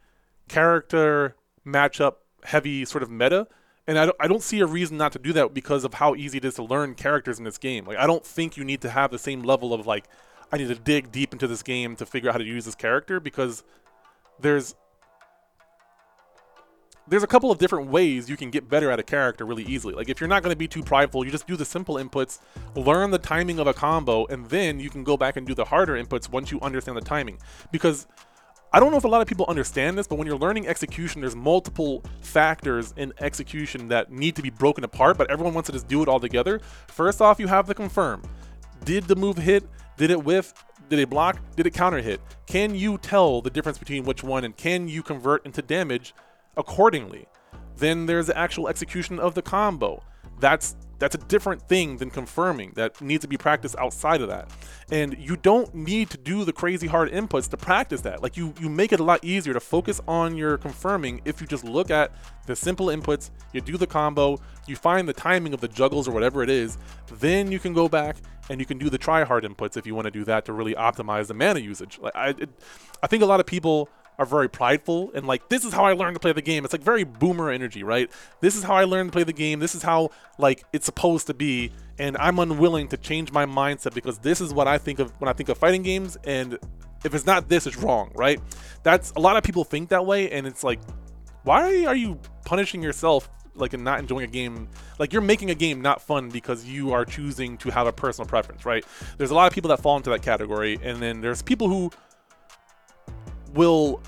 character 0.49 1.37
matchup 1.65 2.15
heavy 2.45 2.85
sort 2.85 3.03
of 3.03 3.11
meta. 3.11 3.47
And 3.87 3.99
I 3.99 4.07
don't, 4.07 4.17
I 4.21 4.29
don't 4.29 4.43
see 4.43 4.61
a 4.61 4.67
reason 4.67 4.99
not 4.99 5.13
to 5.13 5.19
do 5.19 5.33
that 5.33 5.55
because 5.55 5.85
of 5.85 5.95
how 5.95 6.15
easy 6.15 6.39
it 6.39 6.45
is 6.45 6.55
to 6.55 6.63
learn 6.63 6.95
characters 6.95 7.39
in 7.39 7.45
this 7.45 7.57
game. 7.59 7.87
Like 7.87 7.99
I 7.99 8.07
don't 8.07 8.25
think 8.25 8.57
you 8.57 8.65
need 8.65 8.83
to 8.83 8.91
have 8.91 9.11
the 9.11 9.19
same 9.19 9.43
level 9.43 9.73
of 9.73 9.87
like 9.87 10.05
I 10.53 10.59
need 10.59 10.69
to 10.69 10.75
dig 10.75 11.11
deep 11.11 11.33
into 11.33 11.47
this 11.47 11.63
game 11.63 11.97
to 11.97 12.07
figure 12.07 12.29
out 12.29 12.35
how 12.35 12.39
to 12.39 12.45
use 12.45 12.65
this 12.65 12.75
character 12.75 13.21
because 13.21 13.63
there's 14.41 14.75
there's 17.09 17.23
a 17.23 17.27
couple 17.27 17.51
of 17.51 17.59
different 17.59 17.89
ways 17.89 18.29
you 18.29 18.37
can 18.37 18.51
get 18.51 18.69
better 18.69 18.91
at 18.91 18.99
a 18.99 19.03
character 19.03 19.47
really 19.47 19.65
easily. 19.65 19.95
Like 19.95 20.09
if 20.09 20.21
you're 20.21 20.29
not 20.29 20.43
going 20.43 20.53
to 20.53 20.59
be 20.59 20.69
too 20.69 20.83
prideful, 20.83 21.25
you 21.25 21.31
just 21.31 21.47
do 21.47 21.57
the 21.57 21.65
simple 21.65 21.97
inputs, 21.97 22.41
learn 22.75 23.11
the 23.11 23.19
timing 23.19 23.59
of 23.59 23.67
a 23.67 23.75
combo, 23.75 24.27
and 24.27 24.47
then 24.47 24.79
you 24.79 24.91
can 24.91 25.05
go 25.05 25.17
back 25.17 25.37
and 25.37 25.47
do 25.47 25.55
the 25.55 25.65
harder 25.65 25.95
inputs 26.03 26.31
once 26.31 26.51
you 26.53 26.61
understand 26.61 26.97
the 26.97 27.03
timing. 27.03 27.39
Because 27.73 28.07
I 28.73 28.81
don't 28.81 28.91
know 28.91 28.99
if 28.99 29.05
a 29.05 29.09
lot 29.09 29.23
of 29.23 29.29
people 29.29 29.47
understand 29.49 29.97
this, 29.97 30.07
but 30.07 30.17
when 30.17 30.27
you're 30.27 30.39
learning 30.39 30.69
execution, 30.69 31.21
there's 31.21 31.37
multiple 31.37 32.03
factors 32.21 32.93
in 32.97 33.13
execution 33.21 33.89
that 33.89 34.13
need 34.13 34.37
to 34.37 34.43
be 34.43 34.51
broken 34.51 34.85
apart, 34.85 35.17
but 35.17 35.31
everyone 35.31 35.55
wants 35.55 35.69
to 35.69 35.73
just 35.73 35.89
do 35.89 36.03
it 36.03 36.09
all 36.09 36.21
together. 36.21 36.61
First 36.89 37.23
off, 37.23 37.41
you 37.41 37.47
have 37.47 37.67
the 37.67 37.75
confirm. 37.75 38.23
Did 38.85 39.05
the 39.05 39.17
move 39.17 39.39
hit? 39.39 39.65
Did 39.97 40.11
it 40.11 40.23
whiff? 40.23 40.53
Did 40.89 40.99
it 40.99 41.09
block? 41.11 41.39
Did 41.57 41.67
it 41.67 41.75
counter 41.75 42.01
hit? 42.01 42.21
Can 42.47 42.75
you 42.75 42.99
tell 42.99 43.41
the 43.41 43.51
difference 43.51 43.79
between 43.79 44.05
which 44.05 44.23
one 44.23 44.45
and 44.45 44.57
can 44.57 44.89
you 44.89 45.03
convert 45.03 45.45
into 45.47 45.63
damage 45.63 46.15
accordingly. 46.59 47.27
Then 47.77 48.05
there's 48.05 48.27
the 48.27 48.37
actual 48.37 48.69
execution 48.69 49.19
of 49.19 49.35
the 49.35 49.41
combo. 49.41 50.03
That's 50.41 50.77
that's 50.99 51.15
a 51.15 51.19
different 51.19 51.63
thing 51.63 51.97
than 51.99 52.11
confirming 52.11 52.73
that 52.75 53.01
needs 53.01 53.23
to 53.23 53.29
be 53.29 53.37
practiced 53.37 53.77
outside 53.77 54.21
of 54.21 54.29
that. 54.29 54.51
And 54.91 55.17
you 55.19 55.37
don't 55.37 55.73
need 55.75 56.11
to 56.11 56.19
do 56.19 56.45
the 56.45 56.53
crazy 56.53 56.87
hard 56.87 57.11
inputs 57.11 57.49
to 57.51 57.57
practice 57.57 58.01
that. 58.03 58.23
Like 58.23 58.37
you 58.37 58.55
you 58.61 58.69
make 58.69 58.93
it 58.93 59.01
a 59.01 59.05
lot 59.05 59.25
easier 59.25 59.53
to 59.55 59.61
focus 59.61 60.01
on 60.09 60.37
your 60.37 60.59
confirming 60.59 61.21
if 61.25 61.41
you 61.41 61.47
just 61.47 61.65
look 61.65 61.91
at 61.91 62.13
the 62.47 62.57
simple 62.57 62.87
inputs, 62.87 63.31
you 63.53 63.61
do 63.61 63.77
the 63.77 63.87
combo, 63.87 64.39
you 64.67 64.77
find 64.77 65.09
the 65.09 65.13
timing 65.13 65.55
of 65.55 65.61
the 65.61 65.69
juggles 65.69 66.09
or 66.09 66.13
whatever 66.13 66.43
it 66.43 66.51
is, 66.51 66.79
then 67.19 67.53
you 67.53 67.59
can 67.59 67.75
go 67.75 67.89
back 67.89 68.17
and 68.51 68.61
you 68.61 68.67
can 68.67 68.79
do 68.79 68.89
the 68.89 68.99
try 68.99 69.25
hard 69.25 69.45
inputs 69.45 69.77
if 69.77 69.87
you 69.87 69.95
want 69.95 70.07
to 70.07 70.11
do 70.11 70.25
that 70.25 70.45
to 70.47 70.53
really 70.53 70.75
optimize 70.75 71.27
the 71.27 71.35
mana 71.35 71.61
usage. 71.61 71.99
Like 72.01 72.17
I 72.17 72.29
it, 72.31 72.51
I 73.03 73.07
think 73.07 73.23
a 73.23 73.27
lot 73.27 73.41
of 73.41 73.47
people 73.47 73.89
are 74.19 74.27
very 74.27 74.49
prideful 74.49 75.13
and 75.15 75.27
like 75.27 75.49
this 75.49 75.65
is 75.65 75.73
how 75.73 75.85
I 75.85 75.93
learned 75.93 76.17
to 76.17 76.21
play 76.21 76.33
the 76.33 76.43
game. 76.43 76.65
It's 76.65 76.75
like 76.75 76.83
very 76.83 77.05
boomer 77.05 77.51
energy, 77.51 77.83
right? 77.83 78.11
This 78.41 78.57
is 78.57 78.65
how 78.65 78.75
I 78.75 78.85
learned 78.85 79.11
to 79.11 79.13
play 79.13 79.23
the 79.23 79.33
game. 79.33 79.61
This 79.61 79.75
is 79.75 79.83
how 79.83 80.11
like 80.39 80.65
it's 80.73 80.87
supposed 80.87 81.29
to 81.29 81.35
be 81.35 81.71
and 81.99 82.17
I'm 82.19 82.39
unwilling 82.39 82.89
to 82.89 82.97
change 82.97 83.33
my 83.33 83.47
mindset 83.47 83.95
because 83.95 84.19
this 84.19 84.41
is 84.41 84.53
what 84.53 84.67
I 84.67 84.79
think 84.79 84.99
of 84.99 85.13
when 85.21 85.29
I 85.29 85.33
think 85.33 85.49
of 85.49 85.59
fighting 85.59 85.83
games 85.83 86.17
and 86.25 86.59
if 87.05 87.15
it's 87.15 87.27
not 87.27 87.49
this 87.49 87.67
it's 87.67 87.77
wrong, 87.77 88.11
right? 88.15 88.41
That's 88.83 89.13
a 89.13 89.21
lot 89.21 89.37
of 89.37 89.45
people 89.45 89.63
think 89.63 89.91
that 89.91 90.05
way 90.05 90.31
and 90.31 90.47
it's 90.47 90.65
like 90.65 90.81
why 91.45 91.85
are 91.85 91.97
you 91.97 92.19
punishing 92.45 92.83
yourself 92.83 93.31
like 93.55 93.73
and 93.73 93.85
not 93.85 93.99
enjoying 93.99 94.25
a 94.25 94.31
game 94.31 94.69
like 94.99 95.13
you're 95.13 95.23
making 95.23 95.51
a 95.51 95.55
game 95.55 95.81
not 95.81 96.01
fun 96.01 96.29
because 96.29 96.65
you 96.65 96.93
are 96.93 97.05
choosing 97.05 97.57
to 97.59 97.71
have 97.71 97.87
a 97.87 97.93
personal 97.93 98.27
preference 98.27 98.65
right 98.65 98.85
there's 99.17 99.31
a 99.31 99.35
lot 99.35 99.47
of 99.47 99.53
people 99.53 99.69
that 99.69 99.81
fall 99.81 99.97
into 99.97 100.11
that 100.11 100.23
category 100.23 100.79
and 100.83 101.03
then 101.03 101.21
there's 101.21 101.43
people 101.43 101.69
who 101.69 101.91
will 103.55 104.01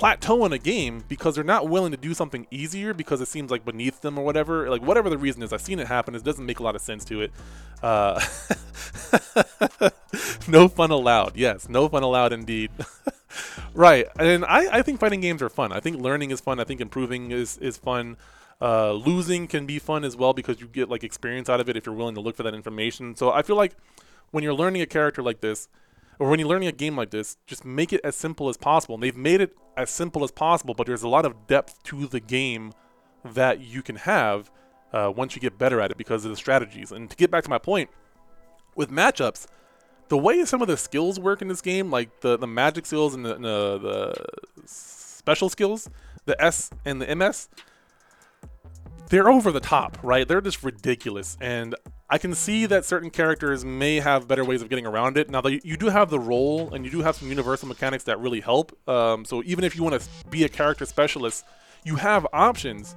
plateau 0.00 0.46
in 0.46 0.52
a 0.52 0.58
game 0.58 1.04
because 1.08 1.34
they're 1.34 1.44
not 1.44 1.68
willing 1.68 1.90
to 1.90 1.96
do 1.96 2.14
something 2.14 2.46
easier 2.50 2.94
because 2.94 3.20
it 3.20 3.28
seems 3.28 3.50
like 3.50 3.64
beneath 3.64 4.00
them 4.00 4.18
or 4.18 4.24
whatever. 4.24 4.70
Like 4.70 4.82
whatever 4.82 5.10
the 5.10 5.18
reason 5.18 5.42
is, 5.42 5.52
I've 5.52 5.60
seen 5.60 5.78
it 5.78 5.86
happen. 5.86 6.14
It 6.14 6.24
doesn't 6.24 6.46
make 6.46 6.58
a 6.58 6.62
lot 6.62 6.74
of 6.74 6.80
sense 6.80 7.04
to 7.06 7.20
it. 7.20 7.32
Uh, 7.82 8.18
no 10.48 10.68
fun 10.68 10.90
allowed. 10.90 11.36
Yes, 11.36 11.68
no 11.68 11.88
fun 11.88 12.02
allowed 12.02 12.32
indeed. 12.32 12.70
right, 13.74 14.06
and 14.18 14.44
I, 14.44 14.78
I 14.78 14.82
think 14.82 15.00
fighting 15.00 15.20
games 15.20 15.42
are 15.42 15.48
fun. 15.48 15.72
I 15.72 15.80
think 15.80 15.98
learning 15.98 16.30
is 16.30 16.40
fun. 16.40 16.60
I 16.60 16.64
think 16.64 16.80
improving 16.80 17.30
is 17.30 17.58
is 17.58 17.76
fun. 17.76 18.16
Uh, 18.60 18.92
losing 18.92 19.46
can 19.46 19.64
be 19.64 19.78
fun 19.78 20.04
as 20.04 20.16
well 20.16 20.34
because 20.34 20.60
you 20.60 20.66
get 20.66 20.90
like 20.90 21.02
experience 21.02 21.48
out 21.48 21.60
of 21.60 21.68
it 21.68 21.76
if 21.76 21.86
you're 21.86 21.94
willing 21.94 22.14
to 22.14 22.20
look 22.20 22.36
for 22.36 22.42
that 22.42 22.54
information. 22.54 23.16
So 23.16 23.32
I 23.32 23.42
feel 23.42 23.56
like 23.56 23.74
when 24.30 24.44
you're 24.44 24.54
learning 24.54 24.82
a 24.82 24.86
character 24.86 25.22
like 25.22 25.40
this, 25.40 25.68
or 26.20 26.28
when 26.28 26.38
you're 26.38 26.48
learning 26.48 26.68
a 26.68 26.72
game 26.72 26.96
like 26.96 27.10
this, 27.10 27.38
just 27.46 27.64
make 27.64 27.94
it 27.94 28.00
as 28.04 28.14
simple 28.14 28.50
as 28.50 28.58
possible. 28.58 28.94
And 28.94 29.02
they've 29.02 29.16
made 29.16 29.40
it 29.40 29.56
as 29.78 29.88
simple 29.88 30.22
as 30.22 30.30
possible, 30.30 30.74
but 30.74 30.86
there's 30.86 31.02
a 31.02 31.08
lot 31.08 31.24
of 31.24 31.46
depth 31.46 31.82
to 31.84 32.06
the 32.06 32.20
game 32.20 32.74
that 33.24 33.60
you 33.60 33.82
can 33.82 33.96
have 33.96 34.50
uh, 34.92 35.10
once 35.16 35.34
you 35.34 35.40
get 35.40 35.56
better 35.56 35.80
at 35.80 35.90
it 35.90 35.96
because 35.96 36.26
of 36.26 36.30
the 36.30 36.36
strategies. 36.36 36.92
And 36.92 37.08
to 37.08 37.16
get 37.16 37.30
back 37.30 37.44
to 37.44 37.50
my 37.50 37.56
point, 37.56 37.88
with 38.76 38.90
matchups, 38.90 39.46
the 40.08 40.18
way 40.18 40.44
some 40.44 40.60
of 40.60 40.68
the 40.68 40.76
skills 40.76 41.18
work 41.18 41.40
in 41.40 41.48
this 41.48 41.62
game, 41.62 41.90
like 41.90 42.20
the, 42.20 42.36
the 42.36 42.46
magic 42.46 42.84
skills 42.84 43.14
and 43.14 43.24
the, 43.24 43.36
and 43.36 43.44
the, 43.44 43.78
the 43.78 44.62
special 44.66 45.48
skills, 45.48 45.88
the 46.26 46.38
S 46.42 46.70
and 46.84 47.00
the 47.00 47.16
MS, 47.16 47.48
they're 49.08 49.30
over 49.30 49.50
the 49.50 49.60
top, 49.60 49.96
right? 50.02 50.28
They're 50.28 50.42
just 50.42 50.62
ridiculous. 50.62 51.38
And 51.40 51.74
I 52.12 52.18
can 52.18 52.34
see 52.34 52.66
that 52.66 52.84
certain 52.84 53.10
characters 53.10 53.64
may 53.64 54.00
have 54.00 54.26
better 54.26 54.44
ways 54.44 54.62
of 54.62 54.68
getting 54.68 54.84
around 54.84 55.16
it. 55.16 55.30
Now, 55.30 55.46
you 55.46 55.76
do 55.76 55.86
have 55.86 56.10
the 56.10 56.18
roll, 56.18 56.74
and 56.74 56.84
you 56.84 56.90
do 56.90 57.02
have 57.02 57.14
some 57.14 57.28
universal 57.28 57.68
mechanics 57.68 58.04
that 58.04 58.18
really 58.18 58.40
help. 58.40 58.76
Um, 58.88 59.24
so 59.24 59.44
even 59.46 59.62
if 59.62 59.76
you 59.76 59.84
want 59.84 60.00
to 60.00 60.08
be 60.28 60.42
a 60.42 60.48
character 60.48 60.84
specialist, 60.86 61.44
you 61.84 61.96
have 61.96 62.26
options, 62.32 62.96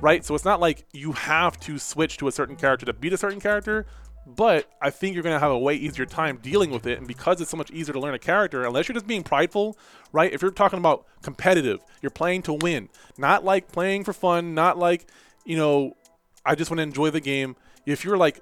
right? 0.00 0.24
So 0.24 0.36
it's 0.36 0.44
not 0.44 0.60
like 0.60 0.84
you 0.92 1.12
have 1.12 1.58
to 1.60 1.78
switch 1.78 2.16
to 2.18 2.28
a 2.28 2.32
certain 2.32 2.54
character 2.54 2.86
to 2.86 2.92
beat 2.92 3.12
a 3.12 3.18
certain 3.18 3.40
character. 3.40 3.86
But 4.26 4.70
I 4.80 4.88
think 4.88 5.14
you're 5.14 5.22
going 5.22 5.36
to 5.36 5.40
have 5.40 5.50
a 5.50 5.58
way 5.58 5.74
easier 5.74 6.06
time 6.06 6.38
dealing 6.40 6.70
with 6.70 6.86
it. 6.86 6.96
And 6.96 7.06
because 7.06 7.40
it's 7.40 7.50
so 7.50 7.56
much 7.56 7.70
easier 7.72 7.92
to 7.92 8.00
learn 8.00 8.14
a 8.14 8.18
character, 8.18 8.64
unless 8.64 8.88
you're 8.88 8.94
just 8.94 9.06
being 9.06 9.22
prideful, 9.22 9.76
right? 10.12 10.32
If 10.32 10.40
you're 10.40 10.50
talking 10.50 10.78
about 10.78 11.06
competitive, 11.22 11.80
you're 12.00 12.10
playing 12.10 12.42
to 12.42 12.54
win, 12.54 12.88
not 13.18 13.44
like 13.44 13.70
playing 13.70 14.04
for 14.04 14.12
fun, 14.12 14.54
not 14.54 14.78
like 14.78 15.06
you 15.44 15.56
know, 15.56 15.96
I 16.44 16.54
just 16.54 16.70
want 16.70 16.78
to 16.78 16.82
enjoy 16.82 17.10
the 17.10 17.20
game. 17.20 17.56
If 17.86 18.04
you're 18.04 18.16
like, 18.16 18.40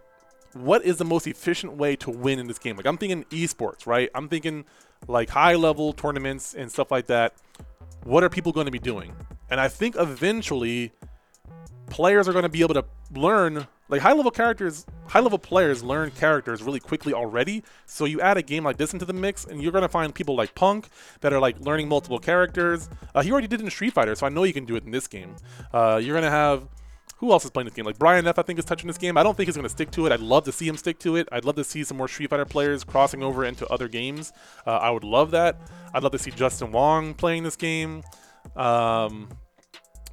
what 0.55 0.85
is 0.85 0.97
the 0.97 1.05
most 1.05 1.27
efficient 1.27 1.75
way 1.75 1.97
to 1.97 2.11
win 2.11 2.39
in 2.39 2.47
this 2.47 2.59
game? 2.59 2.77
Like 2.77 2.87
I'm 2.87 2.99
thinking 2.99 3.25
esports, 3.25 3.87
right? 3.87 4.11
I'm 4.15 4.29
thinking 4.29 4.65
like 5.09 5.31
high 5.31 5.55
level 5.55 5.93
tournaments 5.93 6.55
and 6.55 6.71
stuff 6.71 6.91
like 6.91 7.07
that. 7.07 7.35
What 8.05 8.25
are 8.25 8.29
people 8.29 8.53
going 8.53 8.67
to 8.67 8.73
be 8.73 8.79
doing? 8.79 9.15
And 9.51 9.61
I 9.61 9.69
think 9.69 9.97
eventually 9.99 10.93
players 11.87 12.29
are 12.29 12.33
going 12.33 12.45
to 12.45 12.49
be 12.49 12.63
able 12.63 12.75
to 12.75 12.85
learn 13.15 13.67
like 13.89 14.01
high 14.01 14.13
level 14.13 14.31
characters 14.31 14.87
high 15.09 15.21
level 15.21 15.39
players 15.39 15.83
learn 15.83 16.11
characters 16.13 16.63
really 16.63 16.81
quickly 16.81 17.13
already 17.13 17.63
so 17.85 18.07
you 18.07 18.19
add 18.23 18.39
a 18.39 18.43
game 18.43 18.65
like 18.65 18.79
this 18.79 18.95
into 18.95 19.05
the 19.05 19.13
mix 19.13 19.45
and 19.45 19.63
you're 19.63 19.73
going 19.73 19.83
to 19.83 19.89
find 19.89 20.15
people 20.15 20.35
like 20.35 20.55
punk 20.55 20.89
that 21.21 21.35
are 21.35 21.39
like 21.39 21.61
learning 21.61 21.87
multiple 21.87 22.19
characters 22.19 22.89
uh, 23.15 23.23
he 23.23 23.31
already 23.31 23.47
did 23.47 23.61
in 23.61 23.69
street 23.69 23.93
fighter 23.93 24.15
so 24.15 24.25
i 24.25 24.31
know 24.31 24.45
you 24.45 24.55
can 24.55 24.65
do 24.65 24.77
it 24.77 24.85
in 24.85 24.91
this 24.91 25.07
game 25.07 25.37
uh, 25.75 26.01
you're 26.03 26.15
going 26.15 26.25
to 26.25 26.31
have 26.31 26.67
who 27.23 27.31
else 27.31 27.45
is 27.45 27.53
playing 27.53 27.67
this 27.67 27.75
game? 27.75 27.85
Like 27.85 28.01
Brian 28.01 28.27
F, 28.27 28.37
I 28.37 28.43
think, 28.43 28.59
is 28.59 28.65
touching 28.65 28.89
this 28.89 28.99
game. 28.99 29.17
I 29.17 29.23
don't 29.23 29.37
think 29.37 29.47
he's 29.47 29.55
going 29.55 29.63
to 29.63 29.71
stick 29.71 29.93
to 29.93 30.07
it. 30.07 30.13
I'd 30.13 30.19
love 30.19 30.43
to 30.45 30.53
see 30.53 30.67
him 30.67 30.77
stick 30.77 30.99
to 30.99 31.15
it. 31.15 31.29
I'd 31.31 31.45
love 31.45 31.55
to 31.55 31.63
see 31.63 31.85
some 31.85 31.97
more 31.97 32.09
Street 32.09 32.29
Fighter 32.29 32.45
players 32.45 32.83
crossing 32.83 33.23
over 33.23 33.45
into 33.45 33.65
other 33.69 33.87
games. 33.87 34.33
Uh, 34.67 34.73
I 34.73 34.91
would 34.91 35.05
love 35.05 35.31
that. 35.31 35.57
I'd 35.95 36.03
love 36.03 36.11
to 36.13 36.19
see 36.19 36.33
Justin 36.33 36.73
Wong 36.73 37.15
playing 37.15 37.45
this 37.45 37.55
game. 37.55 38.03
Um, 38.57 39.29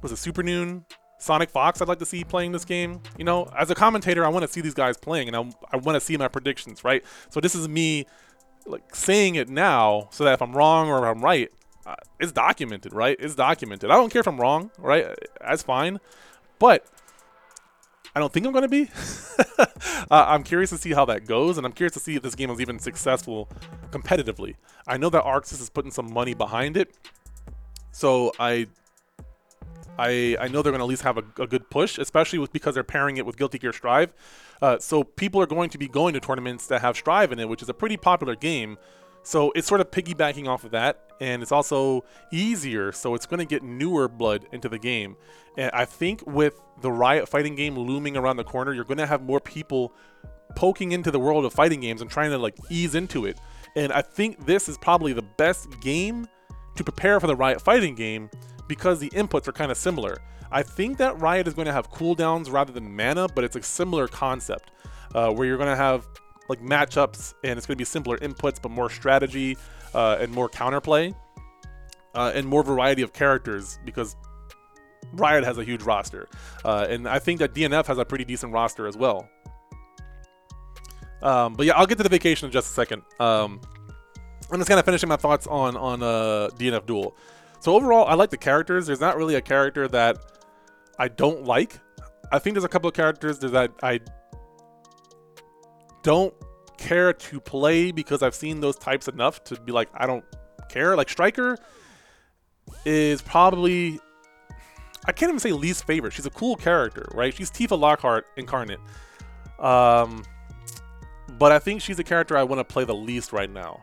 was 0.02 0.12
it 0.12 0.18
Super 0.18 0.44
Noon? 0.44 0.84
Sonic 1.18 1.50
Fox, 1.50 1.82
I'd 1.82 1.88
like 1.88 1.98
to 1.98 2.06
see 2.06 2.22
playing 2.22 2.52
this 2.52 2.64
game. 2.64 3.02
You 3.18 3.24
know, 3.24 3.50
as 3.58 3.70
a 3.70 3.74
commentator, 3.74 4.24
I 4.24 4.28
want 4.28 4.46
to 4.46 4.48
see 4.48 4.60
these 4.60 4.72
guys 4.72 4.96
playing, 4.96 5.26
and 5.26 5.36
I, 5.36 5.50
I 5.72 5.78
want 5.78 5.96
to 5.96 6.00
see 6.00 6.16
my 6.16 6.28
predictions, 6.28 6.84
right? 6.84 7.04
So 7.28 7.40
this 7.40 7.56
is 7.56 7.68
me 7.68 8.06
like 8.66 8.94
saying 8.94 9.34
it 9.34 9.48
now, 9.48 10.08
so 10.12 10.22
that 10.22 10.34
if 10.34 10.42
I'm 10.42 10.52
wrong 10.52 10.88
or 10.88 10.98
if 10.98 11.16
I'm 11.16 11.24
right, 11.24 11.50
uh, 11.86 11.96
it's 12.20 12.30
documented, 12.30 12.94
right? 12.94 13.16
It's 13.18 13.34
documented. 13.34 13.90
I 13.90 13.96
don't 13.96 14.12
care 14.12 14.20
if 14.20 14.28
I'm 14.28 14.40
wrong, 14.40 14.70
right? 14.78 15.06
That's 15.40 15.64
fine. 15.64 15.98
But 16.60 16.86
I 18.14 18.20
don't 18.20 18.32
think 18.32 18.46
I'm 18.46 18.52
going 18.52 18.62
to 18.62 18.68
be. 18.68 18.90
uh, 19.58 19.64
I'm 20.10 20.42
curious 20.42 20.70
to 20.70 20.78
see 20.78 20.92
how 20.92 21.04
that 21.06 21.26
goes, 21.26 21.56
and 21.56 21.66
I'm 21.66 21.72
curious 21.72 21.94
to 21.94 22.00
see 22.00 22.16
if 22.16 22.22
this 22.22 22.34
game 22.34 22.50
is 22.50 22.60
even 22.60 22.78
successful 22.78 23.48
competitively. 23.90 24.56
I 24.86 24.96
know 24.96 25.10
that 25.10 25.24
ArcSys 25.24 25.60
is 25.60 25.70
putting 25.70 25.90
some 25.90 26.12
money 26.12 26.34
behind 26.34 26.76
it, 26.76 26.92
so 27.92 28.32
I, 28.38 28.66
I, 29.98 30.36
I 30.40 30.48
know 30.48 30.62
they're 30.62 30.72
going 30.72 30.80
to 30.80 30.84
at 30.84 30.88
least 30.88 31.02
have 31.02 31.18
a, 31.18 31.24
a, 31.38 31.46
good 31.46 31.70
push, 31.70 31.98
especially 31.98 32.38
with 32.38 32.52
because 32.52 32.74
they're 32.74 32.82
pairing 32.82 33.16
it 33.16 33.26
with 33.26 33.36
Guilty 33.36 33.58
Gear 33.58 33.72
Strive. 33.72 34.12
Uh, 34.60 34.78
so 34.78 35.04
people 35.04 35.40
are 35.40 35.46
going 35.46 35.70
to 35.70 35.78
be 35.78 35.88
going 35.88 36.14
to 36.14 36.20
tournaments 36.20 36.66
that 36.66 36.80
have 36.80 36.96
Strive 36.96 37.30
in 37.30 37.38
it, 37.38 37.48
which 37.48 37.62
is 37.62 37.68
a 37.68 37.74
pretty 37.74 37.96
popular 37.96 38.34
game. 38.34 38.76
So 39.22 39.52
it's 39.54 39.68
sort 39.68 39.80
of 39.80 39.90
piggybacking 39.90 40.48
off 40.48 40.64
of 40.64 40.70
that, 40.70 41.12
and 41.20 41.42
it's 41.42 41.52
also 41.52 42.04
easier, 42.32 42.90
so 42.92 43.14
it's 43.14 43.26
going 43.26 43.38
to 43.38 43.44
get 43.44 43.62
newer 43.62 44.08
blood 44.08 44.46
into 44.52 44.68
the 44.68 44.78
game. 44.78 45.16
And 45.58 45.70
I 45.72 45.84
think 45.84 46.26
with 46.26 46.58
the 46.80 46.90
Riot 46.90 47.28
fighting 47.28 47.54
game 47.54 47.78
looming 47.78 48.16
around 48.16 48.38
the 48.38 48.44
corner, 48.44 48.72
you're 48.72 48.84
going 48.84 48.98
to 48.98 49.06
have 49.06 49.22
more 49.22 49.40
people 49.40 49.92
poking 50.56 50.92
into 50.92 51.10
the 51.10 51.18
world 51.18 51.44
of 51.44 51.52
fighting 51.52 51.80
games 51.80 52.00
and 52.00 52.10
trying 52.10 52.30
to 52.30 52.38
like 52.38 52.56
ease 52.70 52.94
into 52.94 53.26
it. 53.26 53.38
And 53.76 53.92
I 53.92 54.02
think 54.02 54.46
this 54.46 54.68
is 54.68 54.78
probably 54.78 55.12
the 55.12 55.22
best 55.22 55.68
game 55.80 56.26
to 56.76 56.84
prepare 56.84 57.20
for 57.20 57.26
the 57.26 57.36
Riot 57.36 57.60
fighting 57.60 57.94
game 57.94 58.30
because 58.66 58.98
the 58.98 59.10
inputs 59.10 59.46
are 59.48 59.52
kind 59.52 59.70
of 59.70 59.76
similar. 59.76 60.16
I 60.50 60.62
think 60.62 60.98
that 60.98 61.20
Riot 61.20 61.46
is 61.46 61.54
going 61.54 61.66
to 61.66 61.72
have 61.72 61.90
cooldowns 61.90 62.50
rather 62.50 62.72
than 62.72 62.96
mana, 62.96 63.28
but 63.28 63.44
it's 63.44 63.56
a 63.56 63.62
similar 63.62 64.08
concept 64.08 64.70
uh, 65.14 65.30
where 65.30 65.46
you're 65.46 65.58
going 65.58 65.68
to 65.68 65.76
have 65.76 66.06
like 66.50 66.60
matchups, 66.60 67.34
and 67.44 67.56
it's 67.56 67.66
going 67.66 67.76
to 67.76 67.78
be 67.78 67.84
simpler 67.84 68.18
inputs, 68.18 68.60
but 68.60 68.70
more 68.70 68.90
strategy 68.90 69.56
uh, 69.94 70.18
and 70.20 70.32
more 70.32 70.48
counterplay, 70.48 71.14
uh, 72.14 72.32
and 72.34 72.46
more 72.46 72.62
variety 72.62 73.02
of 73.02 73.12
characters 73.12 73.78
because 73.84 74.16
Riot 75.12 75.44
has 75.44 75.58
a 75.58 75.64
huge 75.64 75.82
roster, 75.82 76.28
uh, 76.64 76.86
and 76.88 77.08
I 77.08 77.18
think 77.18 77.38
that 77.38 77.54
DNF 77.54 77.86
has 77.86 77.98
a 77.98 78.04
pretty 78.04 78.24
decent 78.24 78.52
roster 78.52 78.86
as 78.86 78.96
well. 78.96 79.28
Um, 81.22 81.54
but 81.54 81.66
yeah, 81.66 81.74
I'll 81.74 81.86
get 81.86 81.98
to 81.98 82.04
the 82.04 82.10
vacation 82.10 82.46
in 82.46 82.52
just 82.52 82.70
a 82.70 82.72
second. 82.72 83.02
Um, 83.18 83.60
I'm 84.50 84.58
just 84.58 84.68
kind 84.68 84.78
of 84.78 84.84
finishing 84.84 85.08
my 85.08 85.16
thoughts 85.16 85.46
on 85.46 85.76
on 85.76 86.02
uh, 86.02 86.48
DNF 86.56 86.86
Duel. 86.86 87.16
So 87.60 87.74
overall, 87.74 88.06
I 88.06 88.14
like 88.14 88.30
the 88.30 88.38
characters. 88.38 88.86
There's 88.86 89.00
not 89.00 89.16
really 89.16 89.34
a 89.34 89.40
character 89.40 89.86
that 89.88 90.16
I 90.98 91.08
don't 91.08 91.44
like. 91.44 91.78
I 92.32 92.38
think 92.38 92.54
there's 92.54 92.64
a 92.64 92.68
couple 92.68 92.88
of 92.88 92.94
characters 92.94 93.38
that 93.40 93.70
I 93.82 94.00
don't 96.02 96.34
care 96.76 97.12
to 97.12 97.40
play 97.40 97.92
because 97.92 98.22
I've 98.22 98.34
seen 98.34 98.60
those 98.60 98.76
types 98.76 99.08
enough 99.08 99.44
to 99.44 99.60
be 99.60 99.72
like, 99.72 99.88
I 99.94 100.06
don't 100.06 100.24
care. 100.68 100.96
Like 100.96 101.08
Striker 101.08 101.58
is 102.84 103.22
probably 103.22 104.00
I 105.06 105.12
can't 105.12 105.30
even 105.30 105.40
say 105.40 105.52
least 105.52 105.86
favorite. 105.86 106.12
She's 106.12 106.26
a 106.26 106.30
cool 106.30 106.56
character, 106.56 107.08
right? 107.14 107.34
She's 107.34 107.50
Tifa 107.50 107.78
Lockhart 107.78 108.26
incarnate. 108.36 108.80
Um, 109.58 110.24
but 111.38 111.52
I 111.52 111.58
think 111.58 111.80
she's 111.80 111.98
a 111.98 112.04
character 112.04 112.36
I 112.36 112.42
want 112.42 112.58
to 112.60 112.64
play 112.64 112.84
the 112.84 112.94
least 112.94 113.32
right 113.32 113.50
now. 113.50 113.82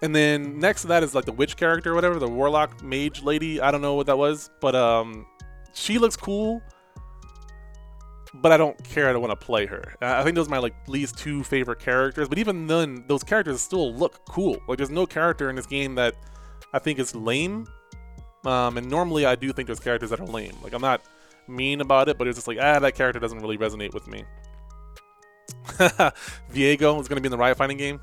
And 0.00 0.14
then 0.14 0.58
next 0.58 0.82
to 0.82 0.88
that 0.88 1.02
is 1.02 1.14
like 1.14 1.24
the 1.24 1.32
witch 1.32 1.56
character 1.56 1.92
or 1.92 1.94
whatever, 1.94 2.18
the 2.18 2.28
warlock 2.28 2.82
mage 2.82 3.22
lady. 3.22 3.60
I 3.60 3.70
don't 3.70 3.80
know 3.80 3.94
what 3.94 4.06
that 4.06 4.18
was, 4.18 4.50
but 4.60 4.74
um, 4.74 5.26
she 5.72 5.98
looks 5.98 6.16
cool. 6.16 6.62
But 8.34 8.52
I 8.52 8.56
don't 8.56 8.82
care. 8.84 9.08
I 9.08 9.12
don't 9.12 9.22
want 9.22 9.38
to 9.38 9.46
play 9.46 9.66
her. 9.66 9.94
I 10.02 10.22
think 10.22 10.34
those 10.34 10.48
are 10.48 10.50
my 10.50 10.58
like 10.58 10.74
least 10.86 11.16
two 11.18 11.42
favorite 11.42 11.78
characters. 11.78 12.28
But 12.28 12.38
even 12.38 12.66
then, 12.66 13.04
those 13.06 13.24
characters 13.24 13.60
still 13.60 13.94
look 13.94 14.24
cool. 14.26 14.58
Like 14.68 14.78
there's 14.78 14.90
no 14.90 15.06
character 15.06 15.48
in 15.48 15.56
this 15.56 15.66
game 15.66 15.94
that 15.94 16.14
I 16.72 16.78
think 16.78 16.98
is 16.98 17.14
lame. 17.14 17.66
Um, 18.44 18.76
and 18.76 18.88
normally 18.88 19.26
I 19.26 19.34
do 19.34 19.52
think 19.52 19.66
there's 19.66 19.80
characters 19.80 20.10
that 20.10 20.20
are 20.20 20.26
lame. 20.26 20.54
Like 20.62 20.74
I'm 20.74 20.82
not 20.82 21.02
mean 21.48 21.80
about 21.80 22.08
it, 22.08 22.18
but 22.18 22.28
it's 22.28 22.36
just 22.36 22.48
like 22.48 22.58
ah, 22.60 22.78
that 22.78 22.94
character 22.94 23.18
doesn't 23.18 23.40
really 23.40 23.56
resonate 23.56 23.94
with 23.94 24.06
me. 24.06 24.24
Viego 26.52 27.00
is 27.00 27.08
going 27.08 27.16
to 27.16 27.20
be 27.20 27.26
in 27.26 27.30
the 27.30 27.38
Riot 27.38 27.56
Fighting 27.56 27.76
game. 27.76 28.00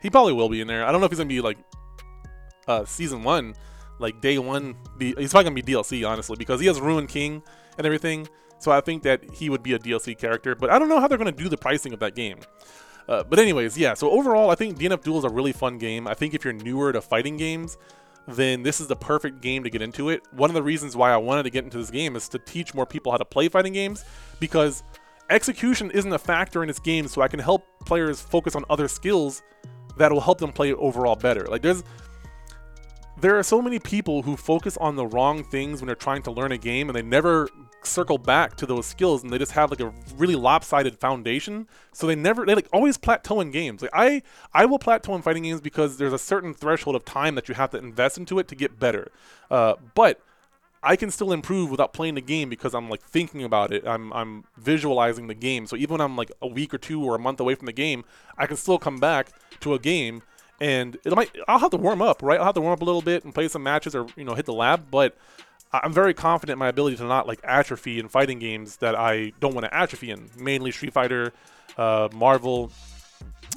He 0.00 0.10
probably 0.10 0.32
will 0.32 0.48
be 0.48 0.60
in 0.60 0.66
there. 0.66 0.84
I 0.84 0.92
don't 0.92 1.00
know 1.00 1.06
if 1.06 1.12
he's 1.12 1.18
going 1.18 1.28
to 1.28 1.34
be 1.34 1.40
like 1.40 1.58
uh, 2.68 2.84
season 2.84 3.22
one, 3.22 3.54
like 3.98 4.20
day 4.20 4.38
one. 4.38 4.76
He's 4.98 5.30
probably 5.30 5.50
going 5.50 5.56
to 5.56 5.62
be 5.62 5.72
DLC, 5.72 6.08
honestly, 6.08 6.36
because 6.36 6.60
he 6.60 6.66
has 6.66 6.80
Ruined 6.80 7.08
King 7.08 7.42
and 7.78 7.86
everything. 7.86 8.28
So 8.58 8.72
I 8.72 8.80
think 8.80 9.02
that 9.02 9.22
he 9.32 9.50
would 9.50 9.62
be 9.62 9.74
a 9.74 9.78
DLC 9.78 10.16
character, 10.16 10.54
but 10.54 10.70
I 10.70 10.78
don't 10.78 10.88
know 10.88 11.00
how 11.00 11.08
they're 11.08 11.18
going 11.18 11.34
to 11.34 11.42
do 11.42 11.48
the 11.48 11.56
pricing 11.56 11.92
of 11.92 12.00
that 12.00 12.14
game. 12.14 12.38
Uh, 13.08 13.22
but 13.22 13.38
anyways, 13.38 13.76
yeah. 13.76 13.94
So 13.94 14.10
overall, 14.10 14.50
I 14.50 14.54
think 14.54 14.78
DNF 14.78 15.02
Duel 15.02 15.18
is 15.18 15.24
a 15.24 15.28
really 15.28 15.52
fun 15.52 15.78
game. 15.78 16.06
I 16.08 16.14
think 16.14 16.34
if 16.34 16.44
you're 16.44 16.54
newer 16.54 16.92
to 16.92 17.00
fighting 17.00 17.36
games, 17.36 17.76
then 18.26 18.62
this 18.62 18.80
is 18.80 18.86
the 18.86 18.96
perfect 18.96 19.42
game 19.42 19.64
to 19.64 19.70
get 19.70 19.82
into 19.82 20.08
it. 20.08 20.22
One 20.32 20.48
of 20.48 20.54
the 20.54 20.62
reasons 20.62 20.96
why 20.96 21.12
I 21.12 21.16
wanted 21.16 21.42
to 21.42 21.50
get 21.50 21.64
into 21.64 21.76
this 21.78 21.90
game 21.90 22.16
is 22.16 22.28
to 22.30 22.38
teach 22.38 22.74
more 22.74 22.86
people 22.86 23.12
how 23.12 23.18
to 23.18 23.24
play 23.24 23.48
fighting 23.48 23.74
games 23.74 24.04
because 24.40 24.82
execution 25.30 25.90
isn't 25.90 26.12
a 26.12 26.18
factor 26.18 26.62
in 26.62 26.68
this 26.68 26.78
game, 26.78 27.08
so 27.08 27.20
I 27.20 27.28
can 27.28 27.40
help 27.40 27.66
players 27.84 28.20
focus 28.20 28.54
on 28.54 28.64
other 28.70 28.88
skills 28.88 29.42
that 29.98 30.10
will 30.10 30.20
help 30.20 30.38
them 30.38 30.52
play 30.52 30.72
overall 30.72 31.16
better. 31.16 31.46
Like 31.46 31.62
there's 31.62 31.84
there 33.20 33.38
are 33.38 33.42
so 33.42 33.62
many 33.62 33.78
people 33.78 34.22
who 34.22 34.36
focus 34.36 34.76
on 34.78 34.96
the 34.96 35.06
wrong 35.06 35.44
things 35.44 35.80
when 35.80 35.86
they're 35.86 35.94
trying 35.94 36.22
to 36.22 36.30
learn 36.30 36.52
a 36.52 36.58
game 36.58 36.88
and 36.88 36.96
they 36.96 37.02
never 37.02 37.48
circle 37.86 38.18
back 38.18 38.56
to 38.56 38.66
those 38.66 38.86
skills 38.86 39.22
and 39.22 39.32
they 39.32 39.38
just 39.38 39.52
have 39.52 39.70
like 39.70 39.80
a 39.80 39.92
really 40.16 40.36
lopsided 40.36 40.98
foundation 40.98 41.66
so 41.92 42.06
they 42.06 42.14
never 42.14 42.44
they 42.46 42.54
like 42.54 42.68
always 42.72 42.96
plateau 42.96 43.40
in 43.40 43.50
games 43.50 43.82
like 43.82 43.90
i 43.92 44.22
i 44.52 44.64
will 44.64 44.78
plateau 44.78 45.14
in 45.14 45.22
fighting 45.22 45.42
games 45.42 45.60
because 45.60 45.96
there's 45.96 46.12
a 46.12 46.18
certain 46.18 46.54
threshold 46.54 46.96
of 46.96 47.04
time 47.04 47.34
that 47.34 47.48
you 47.48 47.54
have 47.54 47.70
to 47.70 47.78
invest 47.78 48.18
into 48.18 48.38
it 48.38 48.48
to 48.48 48.54
get 48.54 48.78
better 48.78 49.10
uh, 49.50 49.74
but 49.94 50.20
I 50.86 50.96
can 50.96 51.10
still 51.10 51.32
improve 51.32 51.70
without 51.70 51.94
playing 51.94 52.14
the 52.14 52.20
game 52.20 52.50
because 52.50 52.74
I'm 52.74 52.90
like 52.90 53.02
thinking 53.02 53.42
about 53.42 53.72
it. 53.72 53.86
I'm 53.86 54.12
I'm 54.12 54.44
visualizing 54.58 55.28
the 55.28 55.34
game. 55.34 55.66
So 55.66 55.76
even 55.76 55.94
when 55.94 56.00
I'm 56.02 56.14
like 56.14 56.30
a 56.42 56.46
week 56.46 56.74
or 56.74 56.78
two 56.78 57.02
or 57.02 57.14
a 57.14 57.18
month 57.18 57.40
away 57.40 57.54
from 57.54 57.66
the 57.66 57.72
game, 57.72 58.04
I 58.36 58.46
can 58.46 58.58
still 58.58 58.78
come 58.78 58.98
back 58.98 59.28
to 59.60 59.72
a 59.72 59.78
game 59.78 60.22
and 60.60 60.96
it 61.04 61.14
might 61.14 61.30
I'll 61.48 61.58
have 61.58 61.70
to 61.70 61.76
warm 61.76 62.02
up, 62.02 62.22
right? 62.22 62.38
I'll 62.38 62.46
have 62.46 62.54
to 62.54 62.60
warm 62.60 62.74
up 62.74 62.82
a 62.82 62.84
little 62.84 63.02
bit 63.02 63.24
and 63.24 63.34
play 63.34 63.48
some 63.48 63.62
matches 63.62 63.94
or 63.94 64.06
you 64.16 64.24
know 64.24 64.34
hit 64.34 64.46
the 64.46 64.52
lab, 64.52 64.90
but 64.90 65.16
I'm 65.82 65.92
very 65.92 66.14
confident 66.14 66.54
in 66.54 66.58
my 66.58 66.68
ability 66.68 66.96
to 66.98 67.04
not 67.04 67.26
like 67.26 67.40
atrophy 67.42 67.98
in 67.98 68.08
fighting 68.08 68.38
games 68.38 68.76
that 68.76 68.94
I 68.94 69.32
don't 69.40 69.54
want 69.54 69.64
to 69.64 69.74
atrophy 69.74 70.10
in, 70.10 70.30
mainly 70.38 70.70
Street 70.70 70.92
Fighter, 70.92 71.32
uh, 71.76 72.08
Marvel, 72.12 72.70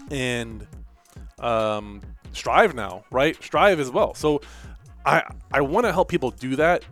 and 0.09 0.65
um, 1.39 2.01
Strive 2.33 2.75
now, 2.75 3.03
right? 3.11 3.41
Strive 3.43 3.79
as 3.79 3.89
well. 3.89 4.13
So 4.13 4.41
I 5.05 5.23
I 5.51 5.61
want 5.61 5.85
to 5.85 5.93
help 5.93 6.09
people 6.09 6.31
do 6.31 6.55
that. 6.57 6.83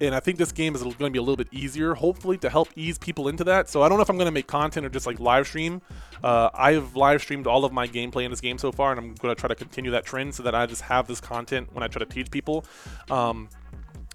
And 0.00 0.16
I 0.16 0.20
think 0.20 0.36
this 0.36 0.50
game 0.50 0.74
is 0.74 0.82
going 0.82 0.96
to 0.96 1.10
be 1.10 1.18
a 1.18 1.22
little 1.22 1.36
bit 1.36 1.46
easier, 1.52 1.94
hopefully, 1.94 2.36
to 2.38 2.50
help 2.50 2.68
ease 2.74 2.98
people 2.98 3.28
into 3.28 3.44
that. 3.44 3.68
So 3.68 3.82
I 3.82 3.88
don't 3.88 3.98
know 3.98 4.02
if 4.02 4.10
I'm 4.10 4.16
going 4.16 4.26
to 4.26 4.32
make 4.32 4.48
content 4.48 4.84
or 4.84 4.88
just 4.88 5.06
like 5.06 5.20
live 5.20 5.46
stream. 5.46 5.80
Uh, 6.24 6.50
I've 6.54 6.96
live 6.96 7.22
streamed 7.22 7.46
all 7.46 7.64
of 7.64 7.72
my 7.72 7.86
gameplay 7.86 8.24
in 8.24 8.30
this 8.32 8.40
game 8.40 8.58
so 8.58 8.72
far, 8.72 8.90
and 8.90 8.98
I'm 8.98 9.14
going 9.14 9.32
to 9.32 9.40
try 9.40 9.46
to 9.46 9.54
continue 9.54 9.92
that 9.92 10.04
trend 10.04 10.34
so 10.34 10.42
that 10.42 10.56
I 10.56 10.66
just 10.66 10.82
have 10.82 11.06
this 11.06 11.20
content 11.20 11.68
when 11.72 11.84
I 11.84 11.86
try 11.86 12.00
to 12.00 12.06
teach 12.06 12.32
people. 12.32 12.64
Um, 13.12 13.48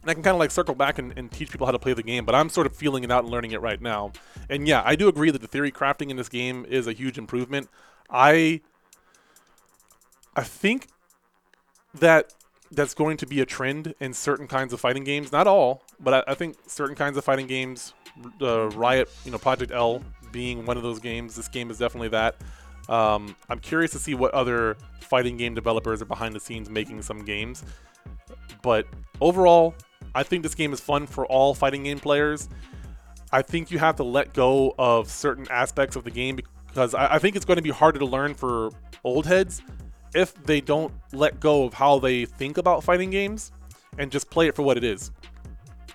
and 0.08 0.12
I 0.12 0.13
can 0.13 0.24
kind 0.24 0.36
of 0.36 0.39
like 0.39 0.52
circle 0.52 0.74
back 0.74 1.00
and, 1.00 1.13
and, 1.17 1.30
teach 1.30 1.52
people 1.52 1.65
how 1.65 1.74
to 1.74 1.80
play 1.80 1.91
the 1.91 2.02
game, 2.02 2.24
but 2.24 2.34
I'm 2.34 2.48
sort 2.48 2.65
of 2.65 2.74
feeling 2.74 3.04
it 3.04 3.12
out 3.12 3.26
and 3.26 3.32
learning 3.32 3.52
it 3.52 3.60
right 3.60 3.82
now. 3.82 4.13
And 4.50 4.65
yeah, 4.65 4.82
I 4.86 4.96
do 4.96 5.10
agree 5.10 5.32
that 5.32 5.41
the 5.41 5.50
theory 5.50 5.70
crafting 5.70 6.10
in 6.10 6.15
this 6.15 6.30
game 6.30 6.65
is 6.70 6.88
a 6.88 6.93
huge 6.93 7.17
improvement. 7.17 7.67
I 8.10 8.62
I 10.34 10.43
think 10.43 10.88
that 11.93 12.34
that's 12.72 12.93
going 12.93 13.17
to 13.17 13.26
be 13.26 13.41
a 13.41 13.46
trend 13.46 13.96
in 14.00 14.13
certain 14.13 14.48
kinds 14.48 14.72
of 14.72 14.80
fighting 14.80 15.04
games. 15.04 15.34
Not 15.34 15.46
all, 15.46 15.84
but 16.00 16.13
I, 16.13 16.32
I 16.32 16.36
think 16.36 16.56
certain 16.67 16.96
kinds 16.96 17.17
of 17.17 17.26
fighting 17.26 17.48
games, 17.48 17.93
uh, 18.41 18.70
Riot, 18.70 19.10
you 19.26 19.32
know, 19.32 19.38
Project 19.38 19.74
L 19.74 20.02
being 20.32 20.65
one 20.65 20.78
of 20.78 20.84
those 20.84 21.00
games. 21.00 21.36
This 21.36 21.50
game 21.50 21.70
is 21.70 21.80
definitely 21.80 22.10
that. 22.10 22.38
Um, 22.88 23.36
I'm 23.50 23.60
curious 23.60 23.91
to 23.91 24.00
see 24.00 24.15
what 24.15 24.34
other 24.34 24.78
fighting 25.02 25.36
game 25.36 25.54
developers 25.54 26.02
are 26.02 26.06
behind 26.06 26.34
the 26.34 26.39
scenes 26.39 26.70
making 26.70 27.02
some 27.02 27.26
games. 27.26 27.65
But 28.62 28.88
overall, 29.20 29.76
I 30.15 30.24
think 30.24 30.43
this 30.43 30.56
game 30.56 30.74
is 30.74 30.80
fun 30.80 31.08
for 31.08 31.26
all 31.26 31.54
fighting 31.54 31.84
game 31.84 32.00
players. 32.00 32.50
I 33.32 33.41
think 33.41 33.72
you 33.72 33.80
have 33.80 33.96
to 33.98 34.04
let 34.04 34.34
go 34.34 34.74
of 34.78 35.10
certain 35.10 35.48
aspects 35.50 35.96
of 35.96 36.04
the 36.04 36.12
game 36.12 36.39
because 36.67 36.93
I, 36.93 37.15
I 37.15 37.20
think 37.20 37.36
it's 37.36 37.46
going 37.46 37.58
to 37.58 37.63
be 37.63 37.70
harder 37.70 38.00
to 38.00 38.06
learn 38.06 38.34
for 38.34 38.72
old 39.04 39.26
heads 39.26 39.62
if 40.15 40.34
they 40.46 40.62
don't 40.62 40.93
let 41.13 41.39
go 41.39 41.65
of 41.65 41.74
how 41.74 42.00
they 42.00 42.26
think 42.26 42.58
about 42.58 42.84
fighting 42.84 43.10
games 43.10 43.52
and 43.98 44.12
just 44.12 44.30
play 44.30 44.48
it 44.48 44.56
for 44.56 44.63
what 44.63 44.78
it 44.78 44.84
is. 44.84 45.12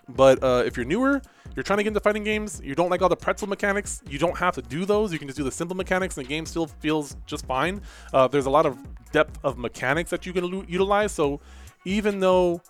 But 0.09 0.42
uh, 0.42 0.62
if 0.66 0.77
you're 0.77 0.85
newer, 0.85 1.22
you're 1.55 1.62
trying 1.62 1.79
to 1.79 1.83
get 1.83 1.88
into 1.88 2.01
fighting 2.01 2.25
games, 2.25 2.61
you 2.64 2.75
don't 2.75 2.90
like 2.90 3.03
all 3.03 3.09
the 3.09 3.16
pretzel 3.16 3.48
mechanics, 3.48 4.03
you 4.09 4.18
don't 4.18 4.37
have 4.37 4.55
to 4.55 4.62
do 4.62 4.85
those. 4.85 5.12
You 5.12 5.18
can 5.18 5.29
just 5.29 5.38
do 5.38 5.44
the 5.44 5.53
simple 5.53 5.77
mechanics, 5.77 6.16
and 6.16 6.27
the 6.27 6.29
game 6.29 6.46
still 6.46 6.66
feels 6.66 7.16
just 7.27 7.46
fine. 7.46 7.83
Uh, 8.12 8.29
there's 8.29 8.46
a 8.46 8.51
lot 8.51 8.66
of 8.66 8.79
depth 9.12 9.38
of 9.44 9.59
mechanics 9.59 10.11
that 10.11 10.27
you 10.27 10.33
can 10.33 10.66
utilize. 10.68 11.12
So 11.12 11.40
even 11.85 12.20
though 12.20 12.62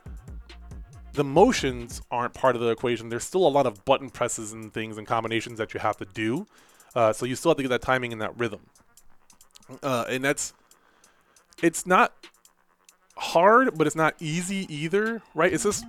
the 1.12 1.24
motions 1.24 2.00
aren't 2.10 2.34
part 2.34 2.54
of 2.56 2.62
the 2.62 2.68
equation. 2.68 3.08
There's 3.08 3.24
still 3.24 3.46
a 3.46 3.48
lot 3.48 3.66
of 3.66 3.84
button 3.84 4.10
presses 4.10 4.52
and 4.52 4.72
things 4.72 4.98
and 4.98 5.06
combinations 5.06 5.58
that 5.58 5.74
you 5.74 5.80
have 5.80 5.96
to 5.98 6.04
do. 6.06 6.46
Uh, 6.94 7.12
so 7.12 7.26
you 7.26 7.36
still 7.36 7.50
have 7.50 7.56
to 7.56 7.62
get 7.62 7.68
that 7.68 7.82
timing 7.82 8.12
and 8.12 8.20
that 8.20 8.38
rhythm. 8.38 8.60
Uh, 9.82 10.04
and 10.08 10.24
that's 10.24 10.52
it's 11.62 11.86
not 11.86 12.12
hard, 13.16 13.76
but 13.76 13.86
it's 13.86 13.96
not 13.96 14.14
easy 14.20 14.66
either, 14.74 15.22
right? 15.34 15.52
It's 15.52 15.64
just 15.64 15.84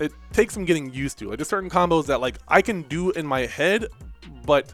it 0.00 0.12
takes 0.32 0.54
some 0.54 0.64
getting 0.64 0.92
used 0.92 1.18
to. 1.18 1.28
Like 1.28 1.38
there's 1.38 1.48
certain 1.48 1.70
combos 1.70 2.06
that 2.06 2.20
like 2.20 2.38
I 2.48 2.62
can 2.62 2.82
do 2.82 3.10
in 3.10 3.26
my 3.26 3.46
head, 3.46 3.86
but 4.44 4.72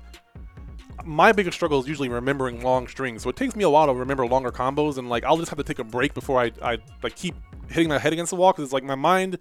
my 1.05 1.33
biggest 1.33 1.57
struggle 1.57 1.81
is 1.81 1.89
usually 1.89 2.09
remembering 2.09 2.63
long 2.63 2.87
strings. 2.89 3.23
So 3.23 3.31
it 3.31 3.37
takes 3.37 3.57
me 3.57 3.65
a 3.65 3.71
while 3.71 3.87
to 3.87 3.95
remember 3.95 4.27
longer 4.27 4.53
combos, 4.53 4.99
and 4.99 5.09
like 5.09 5.25
I'll 5.25 5.37
just 5.37 5.51
have 5.51 5.59
to 5.59 5.65
take 5.65 5.79
a 5.79 5.85
break 5.85 6.15
before 6.15 6.41
I 6.41 6.53
I 6.63 6.79
like 7.03 7.17
keep 7.17 7.35
hitting 7.69 7.89
my 7.89 7.99
head 7.99 8.13
against 8.13 8.31
the 8.31 8.37
wall 8.37 8.53
because 8.53 8.65
it's 8.65 8.73
like 8.73 8.85
my 8.85 8.95
mind 8.95 9.39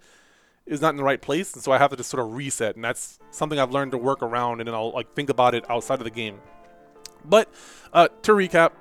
is 0.66 0.80
not 0.80 0.90
in 0.90 0.96
the 0.96 1.04
right 1.04 1.20
place, 1.20 1.52
and 1.54 1.62
so 1.62 1.72
I 1.72 1.78
have 1.78 1.90
to 1.90 1.96
just 1.96 2.10
sort 2.10 2.24
of 2.24 2.34
reset, 2.34 2.76
and 2.76 2.84
that's 2.84 3.18
something 3.30 3.58
I've 3.58 3.70
learned 3.70 3.92
to 3.92 3.98
work 3.98 4.22
around, 4.22 4.60
and 4.60 4.68
then 4.68 4.74
I'll 4.74 4.92
like 4.92 5.14
think 5.14 5.28
about 5.28 5.54
it 5.54 5.68
outside 5.70 5.98
of 5.98 6.04
the 6.04 6.10
game. 6.10 6.40
But 7.24 7.48
uh, 7.92 8.08
to 8.22 8.32
recap, 8.32 8.72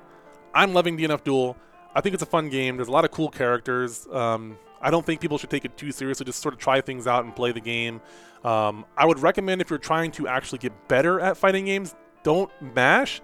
I'm 0.54 0.74
loving 0.74 0.98
DNF 0.98 1.24
Duel. 1.24 1.58
I 1.96 2.02
think 2.02 2.14
it's 2.14 2.24
a 2.24 2.28
fun 2.28 2.50
game. 2.50 2.78
There's 2.78 2.88
a 2.88 2.92
lot 2.92 3.06
of 3.06 3.12
cool 3.12 3.30
characters. 3.30 4.08
Um, 4.12 4.58
I 4.82 4.92
don't 4.92 5.06
think 5.06 5.22
people 5.22 5.38
should 5.38 5.50
take 5.50 5.66
it 5.66 5.78
too 5.78 5.92
seriously. 5.92 6.26
Just 6.26 6.42
sort 6.42 6.54
of 6.54 6.60
try 6.60 6.82
things 6.82 7.08
out 7.08 7.24
and 7.24 7.36
play 7.36 7.52
the 7.52 7.62
game. 7.62 8.02
Um, 8.44 8.86
I 8.98 9.06
would 9.06 9.20
recommend 9.20 9.62
if 9.62 9.70
you're 9.70 9.80
trying 9.80 10.12
to 10.14 10.28
actually 10.28 10.60
get 10.60 10.88
better 10.88 11.20
at 11.20 11.38
fighting 11.38 11.66
games, 11.66 11.96
don't 12.24 12.52
mash. 12.62 13.22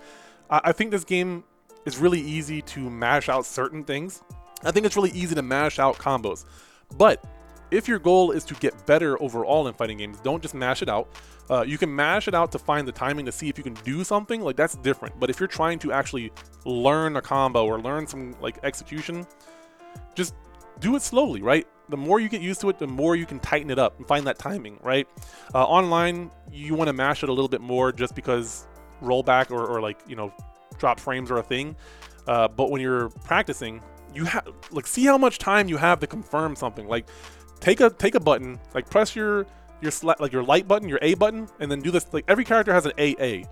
I, 0.49 0.62
I 0.65 0.71
think 0.71 0.91
this 0.91 1.03
game 1.03 1.43
is 1.86 1.97
really 1.97 2.21
easy 2.21 2.62
to 2.62 2.89
mash 2.89 3.29
out 3.29 3.45
certain 3.45 3.84
things. 3.84 4.23
I 4.63 4.72
think 4.72 4.86
it's 4.86 4.95
really 4.95 5.12
easy 5.12 5.36
to 5.36 5.41
mash 5.41 5.80
out 5.80 5.98
combos. 5.98 6.45
But 6.98 7.24
if 7.72 7.88
your 7.88 8.00
goal 8.00 8.32
is 8.32 8.43
to 8.45 8.56
get 8.56 8.86
better 8.86 9.22
overall 9.22 9.67
in 9.67 9.74
fighting 9.74 9.98
games, 9.98 10.19
don't 10.22 10.41
just 10.41 10.54
mash 10.54 10.82
it 10.82 10.89
out. 10.89 11.08
Uh, 11.50 11.63
you 11.63 11.78
can 11.78 11.93
mash 11.93 12.28
it 12.28 12.36
out 12.36 12.52
to 12.52 12.60
find 12.60 12.88
the 12.88 12.91
timing 12.91 13.26
to 13.26 13.32
see 13.32 13.50
if 13.50 13.58
you 13.58 13.63
can 13.63 13.74
do 13.84 14.04
something, 14.04 14.41
like 14.41 14.56
that's 14.56 14.76
different. 14.76 15.19
But 15.19 15.30
if 15.30 15.39
you're 15.39 15.48
trying 15.48 15.80
to 15.80 15.91
actually 15.91 16.32
learn 16.65 17.15
a 17.15 17.22
combo 17.22 17.65
or 17.65 17.80
learn 17.80 18.06
some 18.06 18.36
like 18.41 18.60
execution, 18.63 19.26
just 20.15 20.36
do 20.80 20.95
it 20.95 21.02
slowly, 21.02 21.41
right? 21.41 21.67
The 21.89 21.98
more 21.98 22.19
you 22.19 22.30
get 22.30 22.41
used 22.41 22.62
to 22.62 22.69
it, 22.69 22.78
the 22.78 22.88
more 22.88 23.15
you 23.15 23.26
can 23.26 23.39
tighten 23.39 23.72
it 23.72 23.80
up 23.80 23.98
and 23.98 24.08
find 24.08 24.28
that 24.28 24.38
timing, 24.38 24.80
right? 24.84 25.08
Uh, 25.54 25.63
online, 25.63 26.30
you 26.52 26.76
want 26.76 26.88
to 26.88 26.93
mash 26.93 27.24
it 27.24 27.30
a 27.30 27.34
little 27.34 27.50
bit 27.50 27.62
more 27.62 27.91
just 27.91 28.15
because 28.15 28.67
rollback 29.02 29.50
or, 29.50 29.65
or 29.65 29.82
like, 29.82 30.00
you 30.08 30.15
know, 30.15 30.32
drop 30.78 31.00
frames 31.00 31.32
are 31.32 31.38
a 31.38 31.43
thing. 31.43 31.76
Uh, 32.28 32.48
but 32.48 32.69
when 32.69 32.80
you're 32.80 33.10
practicing, 33.24 33.82
you 34.13 34.26
have 34.26 34.48
like 34.72 34.88
see 34.88 35.06
how 35.06 35.17
much 35.17 35.38
time 35.38 35.67
you 35.67 35.78
have 35.78 36.00
to 36.00 36.08
confirm 36.08 36.56
something. 36.56 36.88
Like 36.88 37.08
take 37.60 37.80
a 37.82 37.89
take 37.89 38.15
a 38.15 38.19
button, 38.19 38.60
like 38.74 38.89
press 38.89 39.15
your 39.15 39.45
your 39.82 39.91
sla- 39.91 40.19
like 40.19 40.32
your 40.32 40.43
light 40.43 40.67
button, 40.67 40.89
your 40.89 41.00
A 41.02 41.13
button, 41.15 41.48
and 41.60 41.72
then 41.72 41.82
do 41.82 41.91
this. 41.91 42.06
Like 42.12 42.26
every 42.28 42.43
character 42.43 42.74
has 42.74 42.86
an 42.86 42.93
AA. 42.98 43.48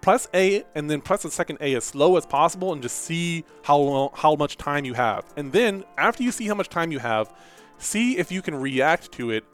Press 0.00 0.28
A 0.32 0.64
and 0.74 0.88
then 0.88 1.00
press 1.00 1.22
the 1.22 1.30
second 1.30 1.58
A 1.60 1.74
as 1.74 1.84
slow 1.84 2.16
as 2.16 2.24
possible, 2.24 2.72
and 2.72 2.82
just 2.82 2.98
see 2.98 3.44
how 3.62 3.78
long, 3.78 4.10
how 4.14 4.34
much 4.34 4.56
time 4.56 4.84
you 4.84 4.94
have. 4.94 5.24
And 5.36 5.52
then 5.52 5.84
after 5.96 6.22
you 6.22 6.32
see 6.32 6.46
how 6.46 6.54
much 6.54 6.68
time 6.68 6.92
you 6.92 6.98
have, 6.98 7.32
see 7.78 8.16
if 8.18 8.30
you 8.30 8.42
can 8.42 8.54
react 8.54 9.12
to 9.12 9.30
it 9.30 9.44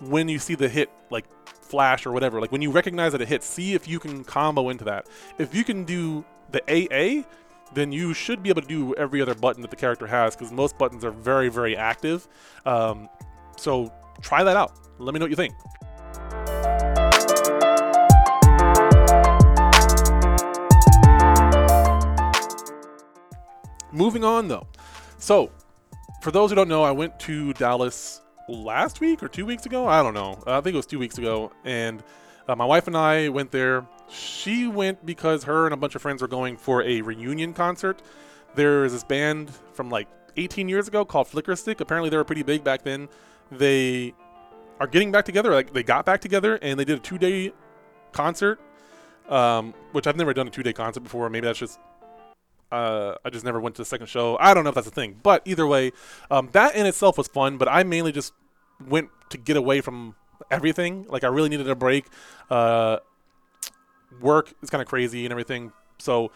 when 0.00 0.28
you 0.28 0.38
see 0.38 0.54
the 0.54 0.68
hit 0.68 0.90
like 1.10 1.24
flash 1.66 2.06
or 2.06 2.12
whatever. 2.12 2.40
Like 2.40 2.52
when 2.52 2.62
you 2.62 2.70
recognize 2.70 3.12
that 3.12 3.20
it 3.20 3.28
hits, 3.28 3.46
see 3.46 3.74
if 3.74 3.88
you 3.88 3.98
can 3.98 4.24
combo 4.24 4.68
into 4.68 4.84
that. 4.84 5.08
If 5.38 5.54
you 5.54 5.64
can 5.64 5.84
do 5.84 6.24
the 6.52 6.62
AA, 6.68 7.24
then 7.74 7.92
you 7.92 8.14
should 8.14 8.42
be 8.42 8.48
able 8.48 8.62
to 8.62 8.68
do 8.68 8.94
every 8.94 9.20
other 9.20 9.34
button 9.34 9.62
that 9.62 9.70
the 9.70 9.76
character 9.76 10.06
has 10.06 10.36
because 10.36 10.52
most 10.52 10.78
buttons 10.78 11.04
are 11.04 11.10
very, 11.10 11.48
very 11.48 11.76
active. 11.76 12.26
Um, 12.64 13.08
so 13.56 13.92
try 14.20 14.44
that 14.44 14.56
out. 14.56 14.72
Let 14.98 15.12
me 15.12 15.18
know 15.18 15.24
what 15.24 15.30
you 15.30 15.36
think. 15.36 15.54
Moving 23.92 24.24
on 24.24 24.48
though. 24.48 24.66
So, 25.18 25.50
for 26.20 26.30
those 26.30 26.50
who 26.50 26.56
don't 26.56 26.68
know, 26.68 26.82
I 26.82 26.90
went 26.90 27.18
to 27.20 27.52
Dallas 27.54 28.20
last 28.48 29.00
week 29.00 29.22
or 29.22 29.28
two 29.28 29.46
weeks 29.46 29.64
ago. 29.64 29.88
I 29.88 30.02
don't 30.02 30.14
know. 30.14 30.42
I 30.46 30.60
think 30.60 30.74
it 30.74 30.76
was 30.76 30.86
two 30.86 30.98
weeks 30.98 31.18
ago. 31.18 31.50
And 31.64 32.02
uh, 32.48 32.56
my 32.56 32.64
wife 32.64 32.86
and 32.86 32.96
I 32.96 33.28
went 33.28 33.50
there. 33.50 33.86
She 34.08 34.68
went 34.68 35.04
because 35.04 35.44
her 35.44 35.66
and 35.66 35.74
a 35.74 35.76
bunch 35.76 35.94
of 35.94 36.02
friends 36.02 36.22
were 36.22 36.28
going 36.28 36.56
for 36.56 36.82
a 36.82 37.00
reunion 37.02 37.52
concert. 37.52 38.02
There 38.54 38.84
is 38.84 38.92
this 38.92 39.04
band 39.04 39.50
from 39.72 39.90
like 39.90 40.08
18 40.36 40.68
years 40.68 40.88
ago 40.88 41.04
called 41.04 41.28
Flickerstick. 41.28 41.80
Apparently, 41.80 42.10
they 42.10 42.16
were 42.16 42.24
pretty 42.24 42.42
big 42.42 42.62
back 42.62 42.82
then. 42.82 43.08
They 43.50 44.14
are 44.80 44.86
getting 44.86 45.10
back 45.10 45.24
together. 45.24 45.52
Like 45.52 45.72
they 45.72 45.82
got 45.82 46.06
back 46.06 46.20
together 46.20 46.58
and 46.62 46.78
they 46.78 46.84
did 46.84 46.98
a 46.98 47.02
two 47.02 47.18
day 47.18 47.52
concert, 48.12 48.60
um, 49.28 49.74
which 49.92 50.06
I've 50.06 50.16
never 50.16 50.32
done 50.32 50.46
a 50.46 50.50
two 50.50 50.62
day 50.62 50.72
concert 50.72 51.00
before. 51.00 51.28
Maybe 51.30 51.46
that's 51.46 51.58
just 51.58 51.80
uh, 52.70 53.14
I 53.24 53.30
just 53.30 53.44
never 53.44 53.60
went 53.60 53.76
to 53.76 53.82
the 53.82 53.86
second 53.86 54.08
show. 54.08 54.36
I 54.38 54.54
don't 54.54 54.64
know 54.64 54.70
if 54.70 54.74
that's 54.74 54.86
a 54.86 54.92
thing, 54.92 55.18
but 55.22 55.42
either 55.44 55.66
way, 55.66 55.92
um, 56.30 56.48
that 56.52 56.74
in 56.74 56.86
itself 56.86 57.18
was 57.18 57.28
fun. 57.28 57.58
But 57.58 57.68
I 57.68 57.84
mainly 57.84 58.12
just 58.12 58.32
went 58.86 59.10
to 59.30 59.38
get 59.38 59.56
away 59.56 59.80
from 59.80 60.14
everything. 60.50 61.06
Like 61.08 61.24
I 61.24 61.28
really 61.28 61.48
needed 61.48 61.68
a 61.68 61.74
break. 61.74 62.06
Uh, 62.50 62.98
work 64.20 64.52
is 64.62 64.70
kind 64.70 64.82
of 64.82 64.88
crazy 64.88 65.24
and 65.24 65.32
everything. 65.32 65.72
So 65.98 66.30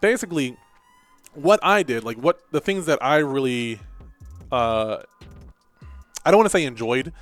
basically, 0.00 0.56
what 1.34 1.60
I 1.62 1.82
did, 1.82 2.04
like 2.04 2.16
what 2.18 2.40
the 2.50 2.60
things 2.60 2.86
that 2.86 3.02
I 3.02 3.18
really, 3.18 3.80
uh, 4.52 4.98
I 6.24 6.30
don't 6.30 6.38
want 6.38 6.46
to 6.46 6.56
say 6.56 6.64
enjoyed, 6.64 7.12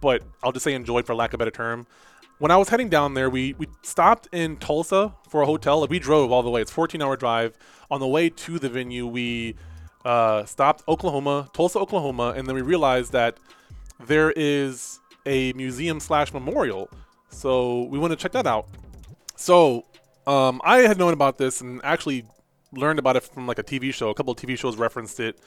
but 0.00 0.22
I'll 0.42 0.52
just 0.52 0.64
say 0.64 0.74
enjoyed 0.74 1.06
for 1.06 1.14
lack 1.14 1.30
of 1.30 1.34
a 1.34 1.38
better 1.38 1.50
term. 1.50 1.86
When 2.38 2.50
I 2.50 2.56
was 2.56 2.68
heading 2.68 2.88
down 2.88 3.14
there, 3.14 3.30
we 3.30 3.54
we 3.54 3.68
stopped 3.82 4.28
in 4.32 4.56
Tulsa 4.56 5.14
for 5.28 5.42
a 5.42 5.46
hotel. 5.46 5.80
Like 5.80 5.90
we 5.90 5.98
drove 5.98 6.32
all 6.32 6.42
the 6.42 6.50
way. 6.50 6.60
It's 6.60 6.72
14 6.72 7.00
hour 7.00 7.16
drive. 7.16 7.56
On 7.90 8.00
the 8.00 8.08
way 8.08 8.30
to 8.30 8.58
the 8.58 8.68
venue, 8.68 9.06
we 9.06 9.54
uh, 10.04 10.44
stopped 10.44 10.82
Oklahoma, 10.88 11.50
Tulsa, 11.52 11.78
Oklahoma, 11.78 12.34
and 12.36 12.48
then 12.48 12.54
we 12.54 12.62
realized 12.62 13.12
that 13.12 13.36
there 14.00 14.32
is 14.32 14.98
a 15.26 15.52
museum 15.54 16.00
slash 16.00 16.32
memorial. 16.32 16.88
So 17.30 17.84
we 17.84 17.98
want 17.98 18.12
to 18.12 18.16
check 18.16 18.32
that 18.32 18.46
out. 18.46 18.66
So 19.36 19.84
um, 20.26 20.60
I 20.64 20.78
had 20.78 20.98
known 20.98 21.12
about 21.12 21.38
this 21.38 21.60
and 21.60 21.80
actually 21.84 22.24
learned 22.72 22.98
about 22.98 23.16
it 23.16 23.22
from 23.22 23.46
like 23.46 23.58
a 23.58 23.64
TV 23.64 23.92
show. 23.92 24.10
A 24.10 24.14
couple 24.14 24.32
of 24.32 24.38
TV 24.38 24.58
shows 24.58 24.76
referenced 24.76 25.20
it. 25.20 25.38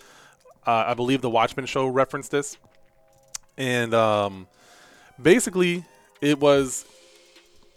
Uh, 0.65 0.85
I 0.87 0.93
believe 0.93 1.21
the 1.21 1.29
Watchmen 1.29 1.65
show 1.65 1.87
referenced 1.87 2.31
this, 2.31 2.57
and 3.55 3.93
um, 3.93 4.47
basically 5.21 5.85
it 6.21 6.39
was, 6.39 6.85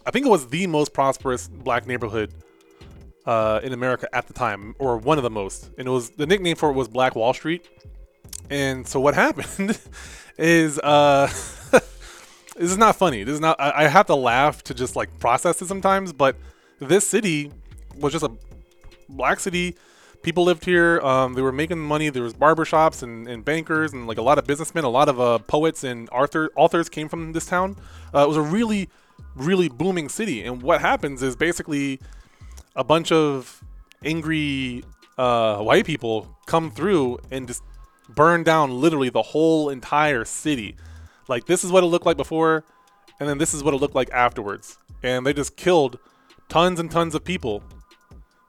I 0.06 0.10
think 0.10 0.24
it 0.24 0.30
was 0.30 0.48
the 0.48 0.66
most 0.66 0.94
prosperous 0.94 1.48
black 1.48 1.86
neighborhood 1.86 2.32
uh, 3.26 3.60
in 3.62 3.74
America 3.74 4.08
at 4.14 4.26
the 4.26 4.32
time, 4.32 4.74
or 4.78 4.96
one 4.96 5.18
of 5.18 5.22
the 5.24 5.30
most. 5.30 5.70
And 5.76 5.86
it 5.86 5.90
was 5.90 6.10
the 6.10 6.26
nickname 6.26 6.56
for 6.56 6.70
it 6.70 6.74
was 6.74 6.88
Black 6.88 7.14
Wall 7.14 7.34
Street. 7.34 7.68
And 8.48 8.86
so 8.86 9.00
what 9.00 9.14
happened 9.26 9.78
is 10.38 10.78
uh, 10.78 11.26
this 12.58 12.70
is 12.70 12.78
not 12.78 12.96
funny. 12.96 13.24
This 13.24 13.34
is 13.34 13.40
not. 13.40 13.58
I, 13.60 13.84
I 13.84 13.88
have 13.88 14.06
to 14.06 14.14
laugh 14.14 14.62
to 14.64 14.74
just 14.74 14.96
like 14.96 15.18
process 15.18 15.62
it 15.62 15.66
sometimes. 15.66 16.12
But 16.12 16.36
this 16.80 17.06
city 17.06 17.52
was 17.98 18.12
just 18.12 18.24
a 18.24 18.30
black 19.08 19.40
city. 19.40 19.76
People 20.22 20.44
lived 20.44 20.64
here. 20.64 21.00
Um, 21.00 21.34
they 21.34 21.42
were 21.42 21.52
making 21.52 21.78
money. 21.78 22.08
There 22.10 22.22
was 22.22 22.34
barbershops 22.34 23.02
and, 23.02 23.28
and 23.28 23.44
bankers 23.44 23.92
and 23.92 24.06
like 24.06 24.18
a 24.18 24.22
lot 24.22 24.38
of 24.38 24.46
businessmen. 24.46 24.84
A 24.84 24.88
lot 24.88 25.08
of 25.08 25.20
uh, 25.20 25.38
poets 25.38 25.84
and 25.84 26.08
author, 26.10 26.50
authors 26.56 26.88
came 26.88 27.08
from 27.08 27.32
this 27.32 27.46
town. 27.46 27.76
Uh, 28.12 28.24
it 28.24 28.28
was 28.28 28.36
a 28.36 28.42
really, 28.42 28.88
really 29.36 29.68
booming 29.68 30.08
city. 30.08 30.42
And 30.42 30.60
what 30.60 30.80
happens 30.80 31.22
is 31.22 31.36
basically 31.36 32.00
a 32.74 32.82
bunch 32.82 33.12
of 33.12 33.62
angry 34.04 34.84
uh, 35.16 35.58
white 35.58 35.86
people 35.86 36.36
come 36.46 36.70
through 36.70 37.18
and 37.30 37.46
just 37.46 37.62
burn 38.08 38.42
down 38.42 38.80
literally 38.80 39.10
the 39.10 39.22
whole 39.22 39.70
entire 39.70 40.24
city. 40.24 40.76
Like 41.28 41.46
this 41.46 41.62
is 41.64 41.70
what 41.70 41.84
it 41.84 41.86
looked 41.86 42.06
like 42.06 42.16
before, 42.16 42.64
and 43.20 43.28
then 43.28 43.38
this 43.38 43.54
is 43.54 43.62
what 43.62 43.74
it 43.74 43.76
looked 43.76 43.94
like 43.94 44.10
afterwards. 44.10 44.78
And 45.02 45.24
they 45.24 45.32
just 45.32 45.56
killed 45.56 45.98
tons 46.48 46.80
and 46.80 46.90
tons 46.90 47.14
of 47.14 47.24
people. 47.24 47.62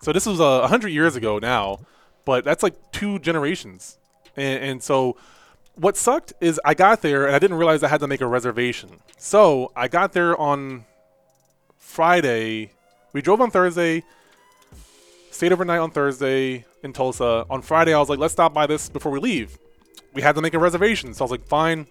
So 0.01 0.13
this 0.13 0.25
was 0.25 0.39
a 0.39 0.43
uh, 0.43 0.67
hundred 0.67 0.89
years 0.89 1.15
ago 1.15 1.39
now, 1.39 1.79
but 2.25 2.45
that's 2.45 2.63
like 2.63 2.91
two 2.91 3.19
generations. 3.19 3.97
And, 4.37 4.63
and 4.63 4.83
so 4.83 5.17
what 5.75 5.97
sucked 5.97 6.33
is 6.41 6.59
I 6.63 6.73
got 6.73 7.01
there 7.01 7.25
and 7.25 7.35
I 7.35 7.39
didn't 7.39 7.57
realize 7.57 7.83
I 7.83 7.89
had 7.89 7.99
to 7.99 8.07
make 8.07 8.21
a 8.21 8.27
reservation. 8.27 8.89
So 9.17 9.71
I 9.75 9.87
got 9.87 10.13
there 10.13 10.37
on 10.37 10.85
Friday. 11.77 12.71
We 13.13 13.21
drove 13.21 13.41
on 13.41 13.51
Thursday, 13.51 14.03
stayed 15.31 15.51
overnight 15.51 15.79
on 15.79 15.91
Thursday 15.91 16.65
in 16.83 16.93
Tulsa. 16.93 17.45
On 17.49 17.61
Friday, 17.61 17.93
I 17.93 17.99
was 17.99 18.09
like, 18.09 18.19
let's 18.19 18.33
stop 18.33 18.53
by 18.53 18.67
this 18.67 18.89
before 18.89 19.11
we 19.11 19.19
leave. 19.19 19.57
We 20.13 20.21
had 20.21 20.35
to 20.35 20.41
make 20.41 20.53
a 20.53 20.59
reservation. 20.59 21.13
So 21.13 21.23
I 21.23 21.25
was 21.25 21.31
like, 21.31 21.47
fine, 21.47 21.87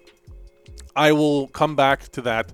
I 0.95 1.11
will 1.11 1.47
come 1.47 1.75
back 1.75 2.09
to 2.09 2.21
that 2.23 2.51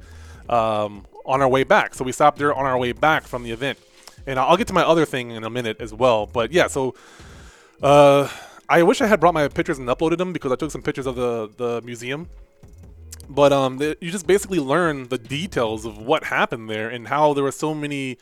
um, 0.49 1.05
on 1.25 1.41
our 1.41 1.47
way 1.47 1.63
back. 1.63 1.95
So 1.95 2.03
we 2.03 2.11
stopped 2.11 2.37
there 2.37 2.53
on 2.53 2.65
our 2.65 2.77
way 2.77 2.91
back 2.91 3.23
from 3.23 3.43
the 3.43 3.51
event. 3.51 3.79
And 4.27 4.39
I'll 4.39 4.57
get 4.57 4.67
to 4.67 4.73
my 4.73 4.83
other 4.83 5.05
thing 5.05 5.31
in 5.31 5.43
a 5.43 5.49
minute 5.49 5.77
as 5.79 5.93
well. 5.93 6.25
But 6.25 6.51
yeah, 6.51 6.67
so 6.67 6.95
uh, 7.81 8.27
I 8.67 8.83
wish 8.83 9.01
I 9.01 9.07
had 9.07 9.19
brought 9.19 9.33
my 9.33 9.47
pictures 9.47 9.77
and 9.77 9.87
uploaded 9.87 10.17
them 10.17 10.33
because 10.33 10.51
I 10.51 10.55
took 10.55 10.71
some 10.71 10.81
pictures 10.81 11.05
of 11.05 11.15
the, 11.15 11.49
the 11.57 11.81
museum. 11.83 12.29
But 13.29 13.51
um, 13.53 13.81
you 13.81 14.11
just 14.11 14.27
basically 14.27 14.59
learn 14.59 15.07
the 15.09 15.17
details 15.17 15.85
of 15.85 15.97
what 15.97 16.25
happened 16.25 16.69
there 16.69 16.89
and 16.89 17.07
how 17.07 17.33
there 17.33 17.43
were 17.43 17.51
so 17.51 17.73
many 17.73 18.17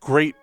great 0.00 0.34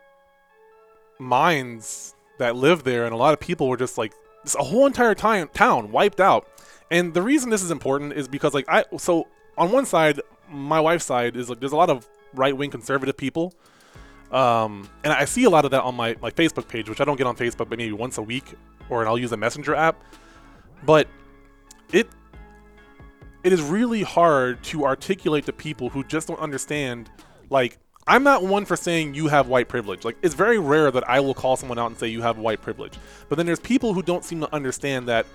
minds 1.20 2.16
that 2.38 2.56
lived 2.56 2.86
there, 2.86 3.06
and 3.06 3.14
a 3.14 3.18
lot 3.18 3.34
of 3.34 3.40
people 3.40 3.68
were 3.68 3.78
just 3.78 3.98
like 3.98 4.14
a 4.58 4.64
whole 4.64 4.86
entire 4.86 5.14
town 5.14 5.92
wiped 5.92 6.20
out. 6.20 6.48
And 6.92 7.14
the 7.14 7.22
reason 7.22 7.50
this 7.50 7.64
is 7.64 7.72
important 7.72 8.14
is 8.14 8.28
because 8.28 8.54
like 8.54 8.66
I 8.68 8.84
so 8.98 9.28
on 9.58 9.72
one 9.72 9.86
side, 9.86 10.22
my 10.50 10.80
wife's 10.80 11.06
side 11.06 11.36
is 11.38 11.50
like 11.50 11.60
there's 11.60 11.72
a 11.72 11.78
lot 11.78 11.90
of 11.90 12.08
right 12.34 12.56
wing 12.56 12.70
conservative 12.70 13.18
people. 13.18 13.54
Um, 14.32 14.88
and 15.04 15.12
I 15.12 15.26
see 15.26 15.46
a 15.46 15.50
lot 15.50 15.66
of 15.66 15.72
that 15.72 15.84
on 15.84 15.96
my, 15.96 16.16
my 16.22 16.32
Facebook 16.32 16.68
page, 16.68 16.88
which 16.88 17.02
I 17.02 17.06
don't 17.06 17.18
get 17.18 17.28
on 17.28 17.36
Facebook, 17.36 17.68
but 17.70 17.72
maybe 17.72 17.92
once 17.92 18.18
a 18.18 18.22
week, 18.22 18.46
or 18.90 19.06
I'll 19.06 19.18
use 19.18 19.34
a 19.34 19.38
messenger 19.38 19.76
app. 19.76 20.02
But 20.84 21.08
it 21.94 22.08
it 23.44 23.54
is 23.54 23.62
really 23.62 24.04
hard 24.04 24.62
to 24.66 24.86
articulate 24.86 25.46
to 25.46 25.54
people 25.54 25.90
who 25.90 26.04
just 26.04 26.28
don't 26.28 26.40
understand 26.40 27.10
like 27.50 27.78
I'm 28.06 28.24
not 28.24 28.44
one 28.44 28.66
for 28.66 28.76
saying 28.76 29.14
you 29.14 29.28
have 29.28 29.48
white 29.48 29.70
privilege. 29.70 30.04
Like, 30.04 30.18
it's 30.24 30.34
very 30.34 30.58
rare 30.58 30.90
that 30.90 31.08
I 31.08 31.20
will 31.20 31.36
call 31.36 31.56
someone 31.56 31.78
out 31.78 31.86
and 31.86 31.98
say 31.98 32.08
you 32.08 32.24
have 32.24 32.40
white 32.40 32.62
privilege. 32.62 32.98
But 33.30 33.36
then 33.36 33.46
there's 33.46 33.60
people 33.60 33.94
who 33.94 34.02
don't 34.02 34.26
seem 34.26 34.42
to 34.42 34.54
understand 34.54 35.08
that 35.08 35.28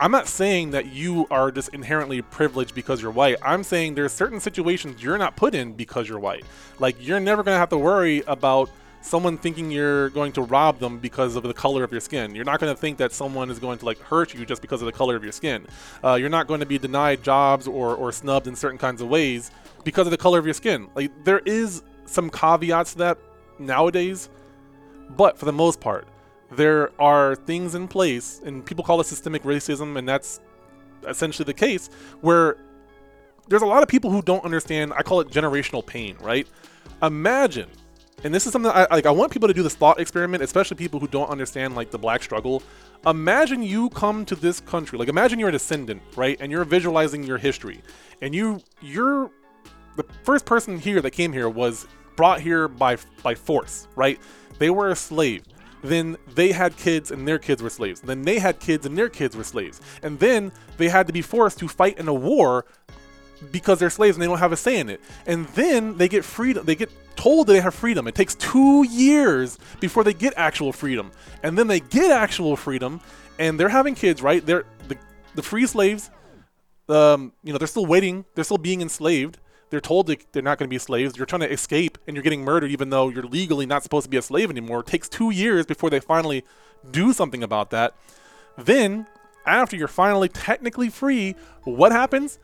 I'm 0.00 0.10
not 0.10 0.26
saying 0.26 0.72
that 0.72 0.86
you 0.86 1.26
are 1.30 1.50
just 1.50 1.68
inherently 1.70 2.20
privileged 2.20 2.74
because 2.74 3.00
you're 3.00 3.12
white. 3.12 3.36
I'm 3.42 3.62
saying 3.62 3.94
there's 3.94 4.12
certain 4.12 4.40
situations 4.40 5.02
you're 5.02 5.18
not 5.18 5.36
put 5.36 5.54
in 5.54 5.72
because 5.72 6.08
you're 6.08 6.18
white. 6.18 6.44
Like, 6.80 6.96
you're 7.00 7.20
never 7.20 7.42
going 7.42 7.54
to 7.54 7.58
have 7.58 7.68
to 7.68 7.78
worry 7.78 8.22
about 8.26 8.70
someone 9.04 9.36
thinking 9.36 9.70
you're 9.70 10.08
going 10.10 10.32
to 10.32 10.42
rob 10.42 10.78
them 10.78 10.98
because 10.98 11.36
of 11.36 11.42
the 11.42 11.54
color 11.54 11.84
of 11.84 11.92
your 11.92 12.00
skin. 12.00 12.34
You're 12.34 12.44
not 12.44 12.58
going 12.58 12.74
to 12.74 12.80
think 12.80 12.98
that 12.98 13.12
someone 13.12 13.50
is 13.50 13.58
going 13.58 13.78
to 13.78 13.84
like 13.84 13.98
hurt 13.98 14.34
you 14.34 14.46
just 14.46 14.62
because 14.62 14.80
of 14.80 14.86
the 14.86 14.92
color 14.92 15.14
of 15.14 15.22
your 15.22 15.32
skin. 15.32 15.66
Uh, 16.02 16.14
you're 16.14 16.30
not 16.30 16.46
going 16.46 16.60
to 16.60 16.66
be 16.66 16.78
denied 16.78 17.22
jobs 17.22 17.68
or, 17.68 17.94
or 17.94 18.12
snubbed 18.12 18.46
in 18.46 18.56
certain 18.56 18.78
kinds 18.78 19.02
of 19.02 19.08
ways 19.08 19.50
because 19.84 20.06
of 20.06 20.10
the 20.10 20.16
color 20.16 20.38
of 20.38 20.46
your 20.46 20.54
skin. 20.54 20.88
Like 20.94 21.12
there 21.24 21.40
is 21.40 21.82
some 22.06 22.30
caveats 22.30 22.92
to 22.92 22.98
that 22.98 23.18
nowadays, 23.58 24.30
but 25.10 25.38
for 25.38 25.44
the 25.44 25.52
most 25.52 25.80
part, 25.80 26.08
there 26.50 26.90
are 27.00 27.34
things 27.34 27.74
in 27.74 27.88
place, 27.88 28.40
and 28.44 28.64
people 28.64 28.84
call 28.84 29.00
it 29.00 29.06
systemic 29.06 29.42
racism, 29.42 29.98
and 29.98 30.08
that's 30.08 30.40
essentially 31.06 31.44
the 31.44 31.54
case, 31.54 31.90
where 32.20 32.56
there's 33.48 33.62
a 33.62 33.66
lot 33.66 33.82
of 33.82 33.88
people 33.88 34.10
who 34.10 34.22
don't 34.22 34.44
understand. 34.44 34.92
I 34.96 35.02
call 35.02 35.20
it 35.20 35.28
generational 35.28 35.84
pain, 35.84 36.16
right? 36.20 36.46
Imagine 37.02 37.68
and 38.24 38.34
this 38.34 38.46
is 38.46 38.52
something 38.52 38.72
I 38.72 38.86
like. 38.90 39.04
I 39.04 39.10
want 39.10 39.30
people 39.30 39.48
to 39.48 39.54
do 39.54 39.62
this 39.62 39.74
thought 39.74 40.00
experiment, 40.00 40.42
especially 40.42 40.78
people 40.78 40.98
who 40.98 41.06
don't 41.06 41.28
understand 41.28 41.76
like 41.76 41.90
the 41.90 41.98
black 41.98 42.22
struggle. 42.22 42.62
Imagine 43.06 43.62
you 43.62 43.90
come 43.90 44.24
to 44.24 44.34
this 44.34 44.60
country, 44.60 44.98
like 44.98 45.08
imagine 45.08 45.38
you're 45.38 45.50
a 45.50 45.52
descendant, 45.52 46.00
right? 46.16 46.38
And 46.40 46.50
you're 46.50 46.64
visualizing 46.64 47.22
your 47.22 47.36
history, 47.36 47.82
and 48.22 48.34
you 48.34 48.62
you're 48.80 49.30
the 49.96 50.04
first 50.22 50.46
person 50.46 50.78
here 50.78 51.02
that 51.02 51.10
came 51.10 51.32
here 51.34 51.50
was 51.50 51.86
brought 52.16 52.40
here 52.40 52.66
by 52.66 52.96
by 53.22 53.34
force, 53.34 53.88
right? 53.94 54.18
They 54.58 54.70
were 54.70 54.90
a 54.90 54.96
slave. 54.96 55.42
Then 55.84 56.16
they 56.34 56.50
had 56.50 56.78
kids 56.78 57.10
and 57.10 57.28
their 57.28 57.38
kids 57.38 57.62
were 57.62 57.68
slaves. 57.68 58.00
Then 58.00 58.22
they 58.22 58.38
had 58.38 58.58
kids 58.58 58.86
and 58.86 58.96
their 58.96 59.10
kids 59.10 59.36
were 59.36 59.44
slaves. 59.44 59.82
And 60.02 60.18
then 60.18 60.50
they 60.78 60.88
had 60.88 61.06
to 61.08 61.12
be 61.12 61.20
forced 61.20 61.58
to 61.58 61.68
fight 61.68 61.98
in 61.98 62.08
a 62.08 62.14
war 62.14 62.64
because 63.52 63.80
they're 63.80 63.90
slaves 63.90 64.16
and 64.16 64.22
they 64.22 64.26
don't 64.26 64.38
have 64.38 64.52
a 64.52 64.56
say 64.56 64.78
in 64.78 64.88
it. 64.88 65.02
And 65.26 65.46
then 65.48 65.98
they 65.98 66.08
get 66.08 66.24
freedom. 66.24 66.64
They 66.64 66.74
get 66.74 66.90
told 67.16 67.48
that 67.48 67.52
they 67.52 67.60
have 67.60 67.74
freedom. 67.74 68.08
It 68.08 68.14
takes 68.14 68.34
two 68.36 68.84
years 68.84 69.58
before 69.78 70.04
they 70.04 70.14
get 70.14 70.32
actual 70.38 70.72
freedom. 70.72 71.12
And 71.42 71.58
then 71.58 71.66
they 71.66 71.80
get 71.80 72.10
actual 72.10 72.56
freedom 72.56 73.02
and 73.38 73.60
they're 73.60 73.68
having 73.68 73.94
kids, 73.94 74.22
right? 74.22 74.44
They're 74.44 74.64
the, 74.88 74.96
the 75.34 75.42
free 75.42 75.66
slaves. 75.66 76.10
Um, 76.88 77.34
you 77.42 77.52
know, 77.52 77.58
they're 77.58 77.68
still 77.68 77.84
waiting. 77.84 78.24
They're 78.34 78.44
still 78.44 78.56
being 78.56 78.80
enslaved. 78.80 79.38
They're 79.74 79.80
told 79.80 80.06
they're 80.06 80.40
not 80.40 80.58
going 80.58 80.68
to 80.68 80.72
be 80.72 80.78
slaves. 80.78 81.16
You're 81.16 81.26
trying 81.26 81.40
to 81.40 81.50
escape 81.50 81.98
and 82.06 82.14
you're 82.14 82.22
getting 82.22 82.44
murdered 82.44 82.70
even 82.70 82.90
though 82.90 83.08
you're 83.08 83.24
legally 83.24 83.66
not 83.66 83.82
supposed 83.82 84.04
to 84.04 84.08
be 84.08 84.16
a 84.16 84.22
slave 84.22 84.48
anymore. 84.48 84.80
It 84.80 84.86
takes 84.86 85.08
two 85.08 85.30
years 85.30 85.66
before 85.66 85.90
they 85.90 85.98
finally 85.98 86.44
do 86.88 87.12
something 87.12 87.42
about 87.42 87.70
that. 87.70 87.92
Then, 88.56 89.08
after 89.44 89.74
you're 89.74 89.88
finally 89.88 90.28
technically 90.28 90.90
free, 90.90 91.34
what 91.64 91.90
happens? 91.90 92.38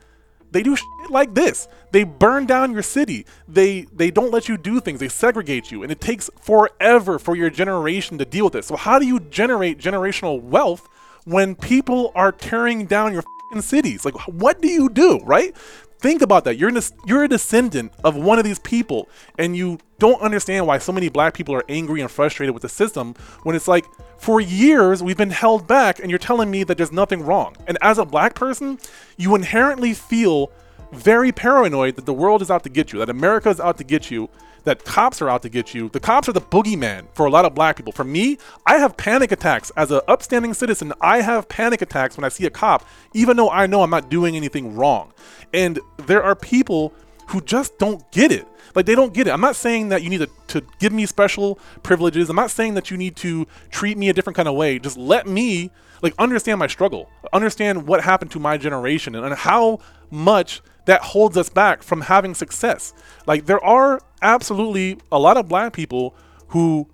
They 0.51 0.65
do 0.65 0.77
like 1.09 1.35
this. 1.35 1.69
They 1.93 2.03
burn 2.03 2.47
down 2.47 2.73
your 2.73 2.83
city. 2.83 3.27
They 3.47 3.83
they 3.95 4.11
don't 4.11 4.33
let 4.33 4.49
you 4.49 4.59
do 4.59 4.81
things. 4.81 4.99
They 4.99 5.09
segregate 5.09 5.71
you, 5.71 5.85
and 5.85 5.93
it 5.93 6.01
takes 6.01 6.29
forever 6.41 7.21
for 7.21 7.37
your 7.37 7.49
generation 7.49 8.19
to 8.19 8.25
deal 8.25 8.47
with 8.47 8.55
this. 8.55 8.67
So 8.67 8.75
how 8.75 8.99
do 8.99 9.07
you 9.07 9.21
generate 9.21 9.79
generational 9.79 10.43
wealth 10.43 10.89
when 11.27 11.55
people 11.55 12.11
are 12.17 12.33
tearing 12.33 12.87
down 12.87 13.13
your 13.13 13.23
cities? 13.61 14.05
Like, 14.05 14.17
what 14.27 14.61
do 14.61 14.69
you 14.69 14.89
do, 14.89 15.21
right? 15.21 15.55
Think 16.01 16.23
about 16.23 16.45
that. 16.45 16.57
You're 16.57 16.75
a, 16.77 16.83
you're 17.05 17.25
a 17.25 17.29
descendant 17.29 17.93
of 18.05 18.17
one 18.17 18.39
of 18.39 18.45
these 18.45 18.59
people, 18.59 19.07
and 19.39 19.55
you 19.55 19.79
don't 19.99 20.21
understand 20.23 20.67
why 20.67 20.79
so 20.79 20.93
many 20.93 21.11
black 21.11 21.35
people 21.35 21.55
are 21.55 21.65
angry 21.69 22.01
and 22.01 22.11
frustrated 22.11 22.55
with 22.55 22.63
the 22.63 22.71
system 22.71 23.15
when 23.43 23.55
it's 23.55 23.69
like, 23.69 23.85
for 24.17 24.41
years 24.41 25.03
we've 25.03 25.19
been 25.19 25.29
held 25.29 25.67
back, 25.67 25.99
and 25.99 26.09
you're 26.09 26.19
telling 26.19 26.51
me 26.51 26.65
that 26.65 26.79
there's 26.79 26.91
nothing 26.91 27.23
wrong. 27.23 27.55
And 27.67 27.77
as 27.83 27.99
a 27.99 28.07
black 28.07 28.35
person, 28.35 28.79
you 29.19 29.35
inherently 29.35 29.93
feel 29.93 30.51
very 30.93 31.33
paranoid 31.33 31.97
that 31.97 32.07
the 32.07 32.15
world 32.15 32.41
is 32.41 32.51
out 32.51 32.63
to 32.65 32.71
get 32.71 32.95
you, 32.95 32.99
that 33.01 33.11
America 33.11 33.51
is 33.51 33.61
out 33.61 33.77
to 33.77 33.85
get 33.85 34.11
you, 34.11 34.31
that 34.65 34.85
cops 34.85 35.21
are 35.23 35.29
out 35.29 35.43
to 35.43 35.49
get 35.49 35.75
you. 35.75 35.89
The 35.89 36.01
cops 36.01 36.29
are 36.29 36.33
the 36.33 36.41
boogeyman 36.41 37.07
for 37.15 37.27
a 37.27 37.31
lot 37.31 37.45
of 37.45 37.55
black 37.55 37.77
people. 37.77 37.93
For 37.93 38.05
me, 38.05 38.39
I 38.67 38.77
have 38.79 38.97
panic 38.97 39.33
attacks 39.33 39.71
as 39.77 39.91
an 39.91 40.01
upstanding 40.09 40.55
citizen. 40.55 40.93
I 41.01 41.23
have 41.23 41.49
panic 41.49 41.83
attacks 41.83 42.17
when 42.17 42.25
I 42.25 42.29
see 42.29 42.47
a 42.47 42.51
cop, 42.51 42.87
even 43.15 43.37
though 43.37 43.51
I 43.51 43.67
know 43.67 43.83
I'm 43.83 43.91
not 43.91 44.11
doing 44.11 44.37
anything 44.37 44.77
wrong. 44.77 45.13
And 45.53 45.79
there 46.07 46.23
are 46.23 46.35
people 46.35 46.93
who 47.29 47.41
just 47.41 47.79
don't 47.79 48.11
get 48.11 48.33
it. 48.33 48.47
Like 48.75 48.87
they 48.87 48.95
don't 48.95 49.13
get 49.13 49.27
it. 49.27 49.31
I'm 49.31 49.41
not 49.41 49.57
saying 49.57 49.89
that 49.89 50.03
you 50.03 50.11
need 50.11 50.19
to, 50.19 50.29
to 50.49 50.67
give 50.79 50.93
me 50.93 51.07
special 51.07 51.59
privileges. 51.83 52.29
I'm 52.29 52.37
not 52.37 52.51
saying 52.51 52.75
that 52.75 52.91
you 52.91 52.97
need 52.97 53.17
to 53.17 53.47
treat 53.71 53.97
me 53.97 54.09
a 54.09 54.13
different 54.13 54.37
kind 54.37 54.49
of 54.49 54.55
way. 54.55 54.79
Just 54.79 54.97
let 54.97 55.27
me 55.27 55.71
like 56.03 56.15
understand 56.19 56.59
my 56.59 56.67
struggle, 56.67 57.11
understand 57.33 57.87
what 57.87 58.03
happened 58.03 58.31
to 58.33 58.41
my 58.41 58.57
generation 58.57 59.15
and, 59.15 59.25
and 59.25 59.35
how 59.35 59.81
much 60.11 60.63
that 60.87 61.03
holds 61.03 61.37
us 61.37 61.49
back 61.49 61.83
from 61.83 62.03
having 62.03 62.35
success. 62.35 62.93
Like 63.27 63.47
there 63.47 63.63
are 63.65 64.01
absolutely 64.23 64.99
a 65.13 65.19
lot 65.19 65.37
of 65.37 65.49
black 65.49 65.73
people 65.73 66.15
who 66.49 66.89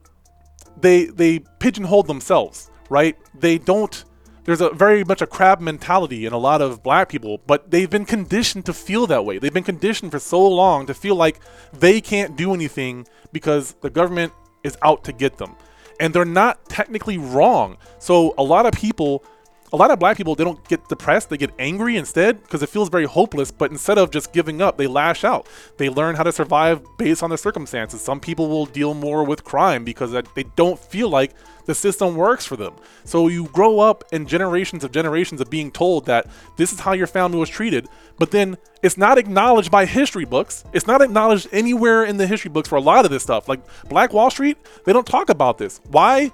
they 0.80 1.06
they 1.06 1.40
pigeonhole 1.58 2.02
themselves, 2.02 2.70
right? 2.90 3.16
They 3.34 3.58
don't 3.58 4.04
there's 4.46 4.60
a 4.60 4.70
very 4.70 5.02
much 5.02 5.22
a 5.22 5.26
crab 5.26 5.60
mentality 5.60 6.24
in 6.24 6.32
a 6.32 6.38
lot 6.38 6.62
of 6.62 6.82
black 6.82 7.08
people, 7.08 7.40
but 7.48 7.70
they've 7.70 7.90
been 7.90 8.04
conditioned 8.04 8.64
to 8.66 8.72
feel 8.72 9.06
that 9.08 9.24
way. 9.24 9.38
They've 9.38 9.52
been 9.52 9.64
conditioned 9.64 10.12
for 10.12 10.20
so 10.20 10.46
long 10.46 10.86
to 10.86 10.94
feel 10.94 11.16
like 11.16 11.40
they 11.72 12.00
can't 12.00 12.36
do 12.36 12.54
anything 12.54 13.08
because 13.32 13.74
the 13.80 13.90
government 13.90 14.32
is 14.62 14.78
out 14.82 15.02
to 15.04 15.12
get 15.12 15.38
them. 15.38 15.56
And 15.98 16.14
they're 16.14 16.24
not 16.24 16.68
technically 16.68 17.18
wrong. 17.18 17.76
So 17.98 18.34
a 18.38 18.42
lot 18.44 18.66
of 18.66 18.72
people 18.72 19.24
a 19.72 19.76
lot 19.76 19.90
of 19.90 19.98
black 19.98 20.16
people 20.16 20.34
they 20.34 20.44
don't 20.44 20.66
get 20.68 20.88
depressed 20.88 21.30
they 21.30 21.36
get 21.36 21.50
angry 21.58 21.96
instead 21.96 22.42
because 22.42 22.62
it 22.62 22.68
feels 22.68 22.88
very 22.88 23.04
hopeless 23.04 23.50
but 23.50 23.70
instead 23.70 23.98
of 23.98 24.10
just 24.10 24.32
giving 24.32 24.62
up 24.62 24.76
they 24.76 24.86
lash 24.86 25.24
out. 25.24 25.46
They 25.76 25.88
learn 25.88 26.14
how 26.14 26.22
to 26.22 26.32
survive 26.32 26.84
based 26.98 27.22
on 27.22 27.30
their 27.30 27.36
circumstances. 27.36 28.00
Some 28.00 28.20
people 28.20 28.48
will 28.48 28.66
deal 28.66 28.94
more 28.94 29.24
with 29.24 29.44
crime 29.44 29.84
because 29.84 30.12
they 30.12 30.44
don't 30.54 30.78
feel 30.78 31.08
like 31.08 31.32
the 31.66 31.74
system 31.74 32.14
works 32.14 32.46
for 32.46 32.56
them. 32.56 32.74
So 33.04 33.26
you 33.26 33.46
grow 33.46 33.80
up 33.80 34.04
in 34.12 34.26
generations 34.26 34.84
of 34.84 34.92
generations 34.92 35.40
of 35.40 35.50
being 35.50 35.72
told 35.72 36.06
that 36.06 36.28
this 36.56 36.72
is 36.72 36.80
how 36.80 36.92
your 36.92 37.08
family 37.08 37.38
was 37.38 37.48
treated 37.48 37.88
but 38.18 38.30
then 38.30 38.56
it's 38.82 38.96
not 38.96 39.18
acknowledged 39.18 39.70
by 39.70 39.84
history 39.84 40.24
books. 40.24 40.64
It's 40.72 40.86
not 40.86 41.02
acknowledged 41.02 41.48
anywhere 41.52 42.04
in 42.04 42.16
the 42.16 42.26
history 42.26 42.50
books 42.50 42.68
for 42.68 42.76
a 42.76 42.80
lot 42.80 43.04
of 43.04 43.10
this 43.10 43.22
stuff. 43.22 43.48
Like 43.48 43.60
black 43.88 44.12
wall 44.12 44.30
street 44.30 44.58
they 44.84 44.92
don't 44.92 45.06
talk 45.06 45.28
about 45.28 45.58
this. 45.58 45.80
Why? 45.88 46.30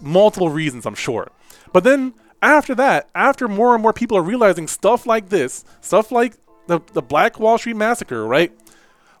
Multiple 0.00 0.48
reasons 0.48 0.86
i'm 0.86 0.94
sure. 0.94 1.30
But 1.72 1.84
then 1.84 2.14
after 2.42 2.74
that, 2.76 3.08
after 3.14 3.48
more 3.48 3.74
and 3.74 3.82
more 3.82 3.92
people 3.92 4.16
are 4.16 4.22
realizing 4.22 4.66
stuff 4.68 5.06
like 5.06 5.28
this, 5.28 5.64
stuff 5.80 6.12
like 6.12 6.34
the, 6.66 6.80
the 6.92 7.02
Black 7.02 7.40
Wall 7.40 7.58
Street 7.58 7.76
Massacre, 7.76 8.26
right? 8.26 8.52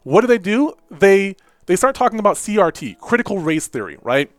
What 0.04 0.20
do 0.22 0.26
they 0.26 0.38
do? 0.38 0.74
They 0.90 1.36
they 1.66 1.76
start 1.76 1.94
talking 1.94 2.18
about 2.18 2.36
CRT, 2.36 2.98
critical 2.98 3.38
race 3.38 3.66
theory, 3.66 3.98
right? 4.02 4.30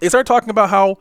They 0.00 0.08
start 0.08 0.26
talking 0.26 0.50
about 0.50 0.68
how 0.68 0.98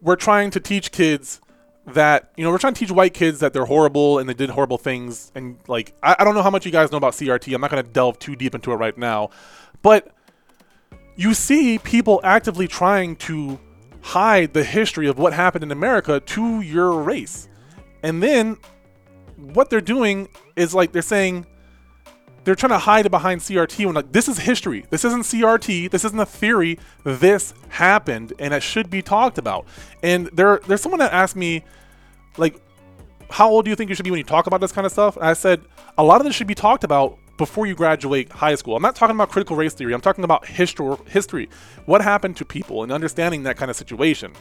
we're 0.00 0.16
trying 0.16 0.50
to 0.50 0.60
teach 0.60 0.90
kids 0.90 1.40
that 1.86 2.32
you 2.36 2.44
know 2.44 2.50
we're 2.50 2.58
trying 2.58 2.74
to 2.74 2.78
teach 2.78 2.90
white 2.90 3.14
kids 3.14 3.40
that 3.40 3.52
they're 3.52 3.64
horrible 3.64 4.18
and 4.18 4.28
they 4.28 4.34
did 4.34 4.50
horrible 4.50 4.76
things 4.76 5.32
and 5.34 5.56
like 5.68 5.94
I, 6.02 6.16
I 6.18 6.24
don't 6.24 6.34
know 6.34 6.42
how 6.42 6.50
much 6.50 6.66
you 6.66 6.72
guys 6.72 6.90
know 6.90 6.98
about 6.98 7.12
CRT. 7.14 7.54
I'm 7.54 7.60
not 7.60 7.70
going 7.70 7.84
to 7.84 7.90
delve 7.90 8.18
too 8.18 8.36
deep 8.36 8.54
into 8.54 8.72
it 8.72 8.76
right 8.76 8.96
now, 8.96 9.30
but 9.82 10.12
you 11.16 11.34
see 11.34 11.78
people 11.78 12.20
actively 12.22 12.68
trying 12.68 13.16
to 13.16 13.58
hide 14.00 14.52
the 14.52 14.64
history 14.64 15.06
of 15.08 15.18
what 15.18 15.32
happened 15.32 15.62
in 15.62 15.70
America 15.70 16.20
to 16.20 16.60
your 16.60 17.02
race. 17.02 17.48
And 18.02 18.22
then 18.22 18.56
what 19.36 19.70
they're 19.70 19.80
doing 19.80 20.28
is 20.56 20.74
like 20.74 20.92
they're 20.92 21.02
saying 21.02 21.46
they're 22.44 22.54
trying 22.54 22.70
to 22.70 22.78
hide 22.78 23.06
it 23.06 23.10
behind 23.10 23.40
CRT 23.40 23.84
when 23.84 23.94
like 23.94 24.12
this 24.12 24.28
is 24.28 24.38
history. 24.38 24.86
This 24.90 25.04
isn't 25.04 25.24
CRT. 25.24 25.90
This 25.90 26.04
isn't 26.04 26.18
a 26.18 26.26
theory. 26.26 26.78
This 27.04 27.52
happened 27.68 28.32
and 28.38 28.54
it 28.54 28.62
should 28.62 28.90
be 28.90 29.02
talked 29.02 29.38
about. 29.38 29.66
And 30.02 30.28
there 30.28 30.60
there's 30.66 30.80
someone 30.80 31.00
that 31.00 31.12
asked 31.12 31.36
me 31.36 31.64
like 32.36 32.60
how 33.30 33.50
old 33.50 33.66
do 33.66 33.70
you 33.70 33.76
think 33.76 33.90
you 33.90 33.94
should 33.94 34.04
be 34.04 34.10
when 34.10 34.18
you 34.18 34.24
talk 34.24 34.46
about 34.46 34.60
this 34.60 34.72
kind 34.72 34.86
of 34.86 34.92
stuff? 34.92 35.16
And 35.16 35.26
I 35.26 35.34
said 35.34 35.60
a 35.98 36.02
lot 36.02 36.20
of 36.20 36.26
this 36.26 36.34
should 36.34 36.46
be 36.46 36.54
talked 36.54 36.84
about 36.84 37.18
before 37.38 37.66
you 37.66 37.74
graduate 37.74 38.30
high 38.30 38.54
school. 38.56 38.76
I'm 38.76 38.82
not 38.82 38.96
talking 38.96 39.16
about 39.16 39.30
critical 39.30 39.56
race 39.56 39.72
theory. 39.72 39.94
I'm 39.94 40.02
talking 40.02 40.24
about 40.24 40.44
history. 40.46 40.94
History. 41.06 41.48
What 41.86 42.02
happened 42.02 42.36
to 42.36 42.44
people 42.44 42.82
and 42.82 42.92
understanding 42.92 43.44
that 43.44 43.56
kind 43.56 43.70
of 43.70 43.76
situation. 43.76 44.32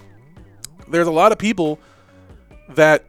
There's 0.90 1.08
a 1.08 1.12
lot 1.12 1.32
of 1.32 1.38
people 1.38 1.80
that 2.70 3.06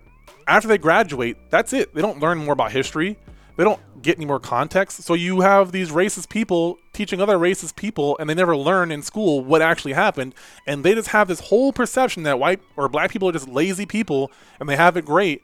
after 0.46 0.68
they 0.68 0.78
graduate, 0.78 1.36
that's 1.50 1.72
it. 1.72 1.94
They 1.94 2.00
don't 2.00 2.20
learn 2.20 2.38
more 2.38 2.52
about 2.52 2.70
history. 2.70 3.18
They 3.56 3.64
don't 3.64 3.80
get 4.02 4.16
any 4.16 4.24
more 4.26 4.38
context. 4.38 5.02
So 5.02 5.14
you 5.14 5.40
have 5.40 5.72
these 5.72 5.90
racist 5.90 6.28
people 6.28 6.78
teaching 6.92 7.20
other 7.20 7.36
racist 7.36 7.74
people, 7.74 8.16
and 8.18 8.30
they 8.30 8.34
never 8.34 8.56
learn 8.56 8.92
in 8.92 9.02
school 9.02 9.44
what 9.44 9.62
actually 9.62 9.94
happened. 9.94 10.34
And 10.66 10.84
they 10.84 10.94
just 10.94 11.08
have 11.08 11.26
this 11.28 11.40
whole 11.40 11.72
perception 11.72 12.22
that 12.22 12.38
white 12.38 12.60
or 12.76 12.88
black 12.88 13.10
people 13.10 13.28
are 13.28 13.32
just 13.32 13.48
lazy 13.48 13.84
people 13.84 14.30
and 14.60 14.68
they 14.68 14.76
have 14.76 14.96
it 14.96 15.04
great, 15.04 15.42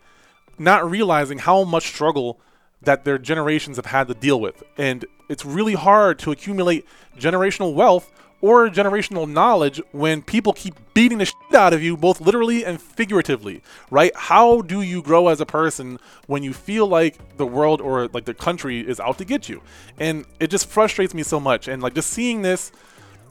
not 0.59 0.89
realizing 0.89 1.39
how 1.39 1.65
much 1.65 1.89
struggle 1.89 2.39
that 2.85 3.05
their 3.05 3.19
generations 3.19 3.77
have 3.77 3.87
had 3.87 4.09
to 4.09 4.15
deal 4.15 4.41
with. 4.41 4.63
And 4.77 5.05
it's 5.29 5.45
really 5.45 5.75
hard 5.75 6.19
to 6.21 6.33
accumulate 6.33 6.87
generational 7.19 7.75
wealth 7.75 8.11
or 8.45 8.69
generational 8.69 9.27
knowledge 9.27 9.81
when 9.93 10.21
people 10.21 10.53
keep 10.53 10.75
beating 10.93 11.17
the 11.17 11.25
shit 11.25 11.55
out 11.55 11.73
of 11.73 11.83
you, 11.83 11.97
both 11.97 12.21
literally 12.21 12.63
and 12.63 12.79
figuratively, 12.79 13.63
right? 13.91 14.13
How 14.15 14.61
do 14.61 14.83
you 14.83 15.01
grow 15.01 15.29
as 15.29 15.41
a 15.41 15.47
person 15.47 15.99
when 16.27 16.43
you 16.43 16.53
feel 16.53 16.87
like 16.87 17.37
the 17.39 17.47
world 17.47 17.81
or 17.81 18.09
like 18.09 18.27
the 18.27 18.35
country 18.35 18.81
is 18.81 19.01
out 19.01 19.17
to 19.17 19.25
get 19.25 19.49
you? 19.49 19.63
And 19.99 20.27
it 20.41 20.51
just 20.51 20.69
frustrates 20.69 21.15
me 21.15 21.23
so 21.23 21.41
much. 21.41 21.69
And 21.69 21.83
like 21.83 21.95
just 21.95 22.11
seeing 22.11 22.43
this, 22.43 22.71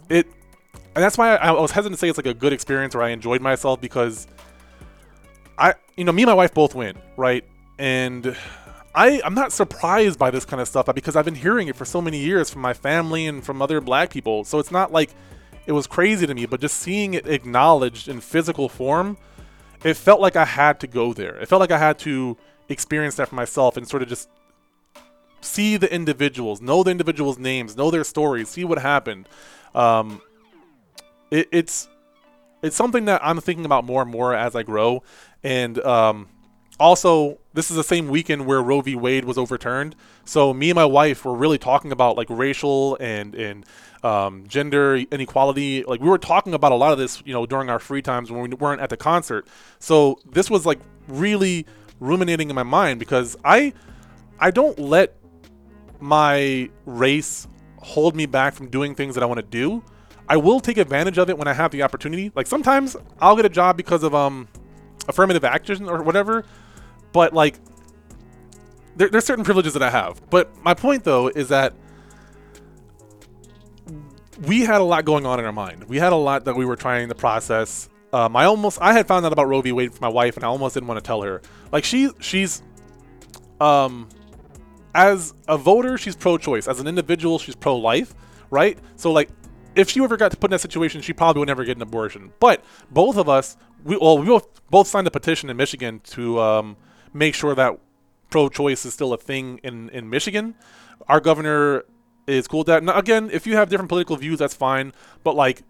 it, 0.10 0.26
and 0.96 1.04
that's 1.04 1.16
why 1.16 1.36
I, 1.36 1.50
I 1.50 1.62
was 1.62 1.70
hesitant 1.70 2.00
to 2.00 2.00
say 2.00 2.10
it's 2.10 2.18
like 2.18 2.26
a 2.26 2.34
good 2.34 2.52
experience 2.52 2.96
or 2.96 3.04
I 3.04 3.10
enjoyed 3.10 3.42
myself 3.42 3.80
because 3.80 4.26
I, 5.60 5.76
you 5.96 6.06
know, 6.06 6.12
me 6.12 6.24
and 6.24 6.30
my 6.30 6.34
wife 6.34 6.56
both 6.56 6.74
win, 6.74 6.98
right? 7.18 7.46
And 7.78 8.36
I, 8.96 9.22
I'm 9.26 9.34
not 9.34 9.52
surprised 9.52 10.20
by 10.20 10.30
this 10.30 10.46
kind 10.46 10.62
of 10.62 10.68
stuff 10.68 10.88
because 10.94 11.16
I've 11.16 11.26
been 11.26 11.36
hearing 11.36 11.68
it 11.68 11.76
for 11.76 11.86
so 11.86 12.02
many 12.02 12.20
years 12.20 12.50
from 12.50 12.62
my 12.62 12.74
family 12.74 13.26
and 13.26 13.44
from 13.44 13.62
other 13.62 13.82
black 13.82 14.12
people. 14.12 14.44
So 14.44 14.60
it's 14.60 14.72
not 14.72 14.92
like 14.92 15.10
it 15.66 15.72
was 15.72 15.88
crazy 15.88 16.28
to 16.28 16.34
me, 16.34 16.46
but 16.46 16.62
just 16.62 16.78
seeing 16.78 17.14
it 17.14 17.28
acknowledged 17.28 18.08
in 18.08 18.22
physical 18.22 18.70
form, 18.70 19.18
it 19.84 19.96
felt 19.96 20.22
like 20.22 20.36
I 20.36 20.46
had 20.46 20.80
to 20.82 20.88
go 20.88 21.14
there. 21.14 21.38
It 21.38 21.48
felt 21.48 21.60
like 21.60 21.72
I 21.72 21.80
had 21.80 21.98
to 22.00 22.38
experience 22.70 23.16
that 23.16 23.30
for 23.30 23.36
myself 23.36 23.78
and 23.78 23.88
sort 23.88 24.04
of 24.04 24.10
just 24.10 24.30
see 25.42 25.76
the 25.78 25.94
individuals, 25.94 26.62
know 26.62 26.84
the 26.84 26.92
individuals' 26.92 27.40
names, 27.40 27.76
know 27.76 27.90
their 27.90 28.04
stories, 28.04 28.50
see 28.50 28.64
what 28.64 28.78
happened. 28.78 29.28
Um, 29.74 30.22
it, 31.32 31.50
it's 31.52 31.88
it's 32.62 32.76
something 32.76 33.06
that 33.06 33.22
I'm 33.24 33.42
thinking 33.42 33.66
about 33.66 33.84
more 33.84 34.04
and 34.04 34.12
more 34.12 34.34
as 34.34 34.56
I 34.56 34.64
grow, 34.64 35.04
and 35.44 35.78
um, 35.80 36.30
also 36.80 37.38
this 37.54 37.70
is 37.70 37.78
the 37.78 37.84
same 37.84 38.08
weekend 38.08 38.46
where 38.46 38.62
Roe 38.62 38.82
v. 38.82 38.96
Wade 38.96 39.26
was 39.26 39.38
overturned. 39.38 39.96
So 40.26 40.54
me 40.54 40.70
and 40.70 40.76
my 40.76 40.86
wife 40.86 41.24
were 41.24 41.36
really 41.36 41.58
talking 41.58 41.92
about 41.92 42.18
like 42.18 42.28
racial 42.30 42.98
and 43.00 43.36
and 43.36 43.66
um, 44.04 44.46
gender 44.48 44.96
inequality. 45.12 45.84
Like 45.84 46.02
we 46.02 46.10
were 46.10 46.18
talking 46.18 46.54
about 46.54 46.72
a 46.72 46.76
lot 46.76 46.92
of 46.92 46.98
this, 46.98 47.22
you 47.26 47.34
know, 47.34 47.46
during 47.46 47.70
our 47.70 47.80
free 47.80 48.02
times 48.02 48.32
when 48.32 48.42
we 48.42 48.56
weren't 48.56 48.82
at 48.82 48.90
the 48.90 48.98
concert. 48.98 49.48
So 49.80 50.20
this 50.32 50.50
was 50.50 50.66
like 50.66 50.80
really 51.08 51.66
ruminating 52.00 52.50
in 52.50 52.56
my 52.56 52.64
mind 52.64 53.00
because 53.00 53.38
I 53.46 53.74
I 54.40 54.52
don't 54.52 54.78
let 54.80 55.16
my 56.00 56.70
race 56.86 57.48
hold 57.78 58.16
me 58.16 58.26
back 58.26 58.54
from 58.54 58.70
doing 58.70 58.96
things 58.96 59.16
that 59.16 59.24
I 59.24 59.26
want 59.26 59.40
to 59.40 59.46
do. 59.46 59.84
I 60.28 60.38
will 60.38 60.60
take 60.60 60.78
advantage 60.78 61.18
of 61.18 61.30
it 61.30 61.38
when 61.38 61.48
I 61.48 61.54
have 61.54 61.72
the 61.72 61.84
opportunity. 61.84 62.32
Like 62.36 62.48
sometimes 62.48 62.96
I'll 63.22 63.36
get 63.36 63.46
a 63.46 63.50
job 63.50 63.78
because 63.78 64.04
of 64.04 64.16
um 64.16 64.48
affirmative 65.08 65.44
action 65.44 65.90
or 65.90 66.02
whatever, 66.02 66.46
but 67.14 67.34
like 67.34 67.60
there, 68.96 69.08
there's 69.10 69.26
certain 69.26 69.46
privileges 69.46 69.74
that 69.74 69.82
I 69.84 69.90
have. 69.90 70.22
But 70.30 70.56
my 70.64 70.74
point 70.74 71.04
though 71.04 71.28
is 71.30 71.50
that 71.50 71.74
we 74.42 74.62
had 74.62 74.82
a 74.82 74.84
lot 74.84 75.06
going 75.06 75.26
on 75.26 75.40
in 75.40 75.46
our 75.46 75.54
mind. 75.54 75.86
We 75.86 75.98
had 75.98 76.12
a 76.12 76.18
lot 76.18 76.46
that 76.46 76.56
we 76.56 76.66
were 76.66 76.76
trying 76.76 77.08
to 77.10 77.16
process. 77.16 77.90
Um, 78.12 78.36
I 78.36 78.46
almost 78.46 78.80
I 78.82 78.94
had 78.94 79.08
found 79.08 79.26
out 79.26 79.32
about 79.34 79.48
Roe 79.48 79.62
v. 79.62 79.72
Wade 79.72 79.94
from 79.94 80.02
my 80.02 80.14
wife, 80.14 80.36
and 80.36 80.44
I 80.44 80.48
almost 80.48 80.74
didn't 80.74 80.88
want 80.88 81.04
to 81.04 81.08
tell 81.08 81.22
her. 81.22 81.42
Like 81.72 81.84
she 81.84 82.10
she's 82.20 82.62
um 83.62 84.10
as 84.96 85.34
a 85.48 85.58
voter, 85.58 85.98
she's 85.98 86.16
pro-choice. 86.16 86.68
As 86.68 86.80
an 86.80 86.88
individual, 86.88 87.40
she's 87.40 87.56
pro-life, 87.56 88.14
right? 88.52 88.78
So 88.96 89.12
like 89.12 89.30
if 89.76 89.90
she 89.90 90.04
ever 90.04 90.18
got 90.18 90.32
to 90.32 90.38
put 90.38 90.50
in 90.50 90.52
that 90.52 90.60
situation, 90.60 91.02
she 91.02 91.14
probably 91.14 91.40
would 91.40 91.48
never 91.48 91.64
get 91.64 91.78
an 91.78 91.82
abortion. 91.82 92.32
But 92.40 92.64
both 92.92 93.18
of 93.18 93.28
us, 93.28 93.58
we 93.84 93.98
well, 93.98 94.18
we 94.20 94.28
both 94.28 94.70
both 94.70 94.88
signed 94.88 95.08
a 95.08 95.12
petition 95.12 95.50
in 95.50 95.58
Michigan 95.58 96.00
to 96.12 96.40
um, 96.40 96.78
make 97.14 97.36
sure 97.36 97.56
that 97.56 97.80
pro-choice 98.30 98.86
is 98.86 98.94
still 98.94 99.14
a 99.14 99.18
thing 99.18 99.60
in 99.64 99.90
in 99.90 100.10
Michigan. 100.10 100.56
Our 101.08 101.20
governor 101.20 101.86
is 102.28 102.48
cool 102.48 102.60
with 102.60 102.68
that. 102.68 102.84
Now, 102.84 102.98
again, 102.98 103.30
if 103.32 103.46
you 103.46 103.56
have 103.56 103.70
different 103.70 103.90
political 103.90 104.16
views, 104.16 104.40
that's 104.40 104.54
fine. 104.54 104.94
But 105.24 105.36
like, 105.36 105.64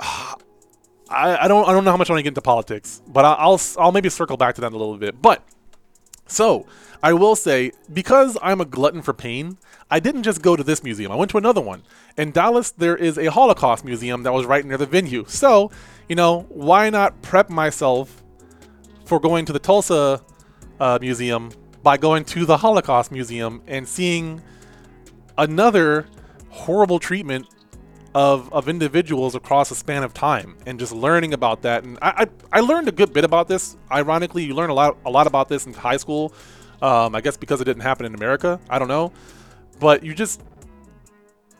I, 0.00 0.36
I 1.10 1.48
don't 1.48 1.68
I 1.68 1.72
don't 1.72 1.84
know 1.84 1.90
how 1.90 1.96
much 1.96 2.08
I 2.10 2.14
want 2.14 2.20
to 2.20 2.22
get 2.22 2.30
into 2.30 2.42
politics, 2.42 3.02
but 3.06 3.24
I, 3.24 3.32
I'll 3.34 3.60
I'll 3.78 3.92
maybe 3.92 4.08
circle 4.08 4.36
back 4.36 4.54
to 4.56 4.60
that 4.60 4.68
in 4.68 4.72
a 4.72 4.78
little 4.78 4.96
bit. 4.96 5.20
But 5.20 5.42
so 6.26 6.66
I 7.02 7.12
will 7.12 7.36
say 7.36 7.72
because 7.92 8.38
I'm 8.40 8.60
a 8.60 8.64
glutton 8.64 9.02
for 9.02 9.12
pain, 9.12 9.58
I 9.90 10.00
didn't 10.00 10.22
just 10.22 10.42
go 10.42 10.54
to 10.54 10.62
this 10.62 10.84
museum. 10.84 11.10
I 11.10 11.16
went 11.16 11.30
to 11.32 11.38
another 11.38 11.60
one. 11.60 11.82
In 12.16 12.30
Dallas, 12.30 12.70
there 12.70 12.96
is 12.96 13.18
a 13.18 13.26
Holocaust 13.26 13.84
museum 13.84 14.22
that 14.22 14.32
was 14.32 14.46
right 14.46 14.64
near 14.64 14.76
the 14.76 14.86
venue. 14.86 15.24
So, 15.26 15.70
you 16.08 16.14
know, 16.14 16.46
why 16.48 16.90
not 16.90 17.22
prep 17.22 17.50
myself 17.50 18.19
for 19.10 19.18
going 19.18 19.44
to 19.44 19.52
the 19.52 19.58
Tulsa 19.58 20.22
uh, 20.78 20.98
museum 21.00 21.50
by 21.82 21.96
going 21.96 22.24
to 22.26 22.46
the 22.46 22.56
Holocaust 22.56 23.10
museum 23.10 23.60
and 23.66 23.88
seeing 23.88 24.40
another 25.36 26.06
horrible 26.50 27.00
treatment 27.00 27.46
of, 28.14 28.52
of 28.52 28.68
individuals 28.68 29.34
across 29.34 29.70
a 29.70 29.74
span 29.74 30.04
of 30.04 30.14
time 30.14 30.56
and 30.64 30.78
just 30.78 30.92
learning 30.92 31.34
about 31.34 31.62
that. 31.62 31.82
And 31.82 31.98
I, 32.00 32.26
I, 32.52 32.58
I 32.58 32.60
learned 32.60 32.86
a 32.86 32.92
good 32.92 33.12
bit 33.12 33.24
about 33.24 33.48
this. 33.48 33.76
Ironically, 33.90 34.44
you 34.44 34.54
learn 34.54 34.70
a 34.70 34.74
lot 34.74 34.96
a 35.04 35.10
lot 35.10 35.26
about 35.26 35.48
this 35.48 35.66
in 35.66 35.74
high 35.74 35.96
school. 35.96 36.32
Um, 36.80 37.16
I 37.16 37.20
guess 37.20 37.36
because 37.36 37.60
it 37.60 37.64
didn't 37.64 37.82
happen 37.82 38.06
in 38.06 38.14
America. 38.14 38.60
I 38.70 38.78
don't 38.78 38.88
know 38.88 39.12
but 39.80 40.04
you 40.04 40.14
just 40.14 40.42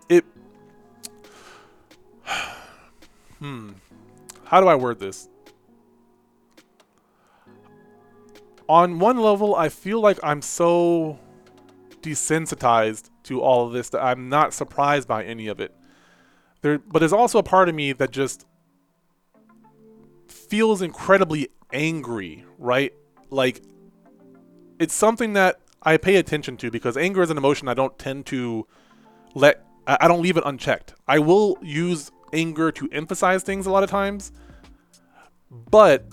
it 0.08 0.24
hmm 3.40 3.70
how 4.44 4.60
do 4.60 4.68
i 4.68 4.74
word 4.74 5.00
this 5.00 5.29
on 8.70 8.98
one 8.98 9.18
level 9.18 9.54
i 9.54 9.68
feel 9.68 10.00
like 10.00 10.18
i'm 10.22 10.40
so 10.40 11.18
desensitized 12.02 13.10
to 13.22 13.40
all 13.40 13.66
of 13.66 13.72
this 13.72 13.90
that 13.90 14.02
i'm 14.02 14.28
not 14.28 14.54
surprised 14.54 15.06
by 15.08 15.24
any 15.24 15.48
of 15.48 15.60
it 15.60 15.74
there 16.62 16.78
but 16.78 17.00
there's 17.00 17.12
also 17.12 17.38
a 17.38 17.42
part 17.42 17.68
of 17.68 17.74
me 17.74 17.92
that 17.92 18.10
just 18.10 18.46
feels 20.28 20.82
incredibly 20.82 21.48
angry 21.72 22.44
right 22.58 22.92
like 23.30 23.62
it's 24.78 24.94
something 24.94 25.34
that 25.34 25.60
I 25.82 25.96
pay 25.96 26.16
attention 26.16 26.56
to 26.58 26.70
because 26.70 26.96
anger 26.96 27.22
is 27.22 27.30
an 27.30 27.36
emotion 27.36 27.68
I 27.68 27.74
don't 27.74 27.96
tend 27.98 28.26
to 28.26 28.66
let 29.34 29.64
I 29.86 30.08
don't 30.08 30.22
leave 30.22 30.36
it 30.36 30.44
unchecked. 30.46 30.94
I 31.08 31.18
will 31.18 31.58
use 31.62 32.10
anger 32.32 32.70
to 32.72 32.88
emphasize 32.92 33.42
things 33.42 33.66
a 33.66 33.70
lot 33.70 33.82
of 33.82 33.90
times, 33.90 34.30
but 35.50 36.06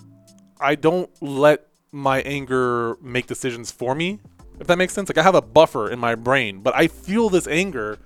I 0.59 0.75
don't 0.75 1.09
let 1.21 1.67
my 1.97 2.21
anger 2.21 2.97
make 3.01 3.27
decisions 3.27 3.71
for 3.71 3.95
me. 3.95 4.19
If 4.59 4.67
that 4.67 4.77
makes 4.77 4.93
sense. 4.93 5.09
Like 5.09 5.17
I 5.17 5.23
have 5.23 5.35
a 5.35 5.41
buffer 5.41 5.89
in 5.89 5.99
my 5.99 6.15
brain, 6.15 6.61
but 6.61 6.75
I 6.75 6.87
feel 6.87 7.29
this 7.29 7.47
anger 7.47 7.99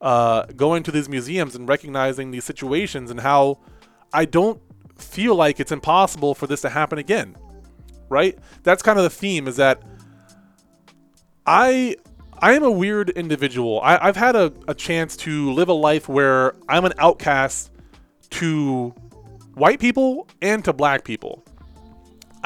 uh, 0.00 0.44
going 0.56 0.82
to 0.84 0.90
these 0.90 1.08
museums 1.08 1.54
and 1.54 1.68
recognizing 1.68 2.30
these 2.30 2.44
situations 2.44 3.10
and 3.10 3.20
how 3.20 3.58
I 4.12 4.24
don't 4.24 4.60
feel 4.96 5.34
like 5.34 5.60
it's 5.60 5.72
impossible 5.72 6.34
for 6.34 6.46
this 6.46 6.60
to 6.62 6.70
happen 6.70 6.98
again. 6.98 7.36
Right? 8.08 8.38
That's 8.62 8.82
kind 8.82 8.98
of 8.98 9.02
the 9.02 9.10
theme 9.10 9.48
is 9.48 9.56
that 9.56 9.82
I 11.46 11.96
I 12.38 12.52
am 12.52 12.62
a 12.62 12.70
weird 12.70 13.10
individual. 13.10 13.80
I, 13.82 14.06
have 14.06 14.16
had 14.16 14.36
a, 14.36 14.52
a 14.68 14.74
chance 14.74 15.16
to 15.18 15.52
live 15.52 15.68
a 15.68 15.72
life 15.72 16.06
where 16.06 16.54
I'm 16.68 16.84
an 16.84 16.92
outcast 16.98 17.70
to 18.30 18.94
white 19.54 19.80
people 19.80 20.28
and 20.42 20.62
to 20.66 20.74
black 20.74 21.02
people. 21.02 21.44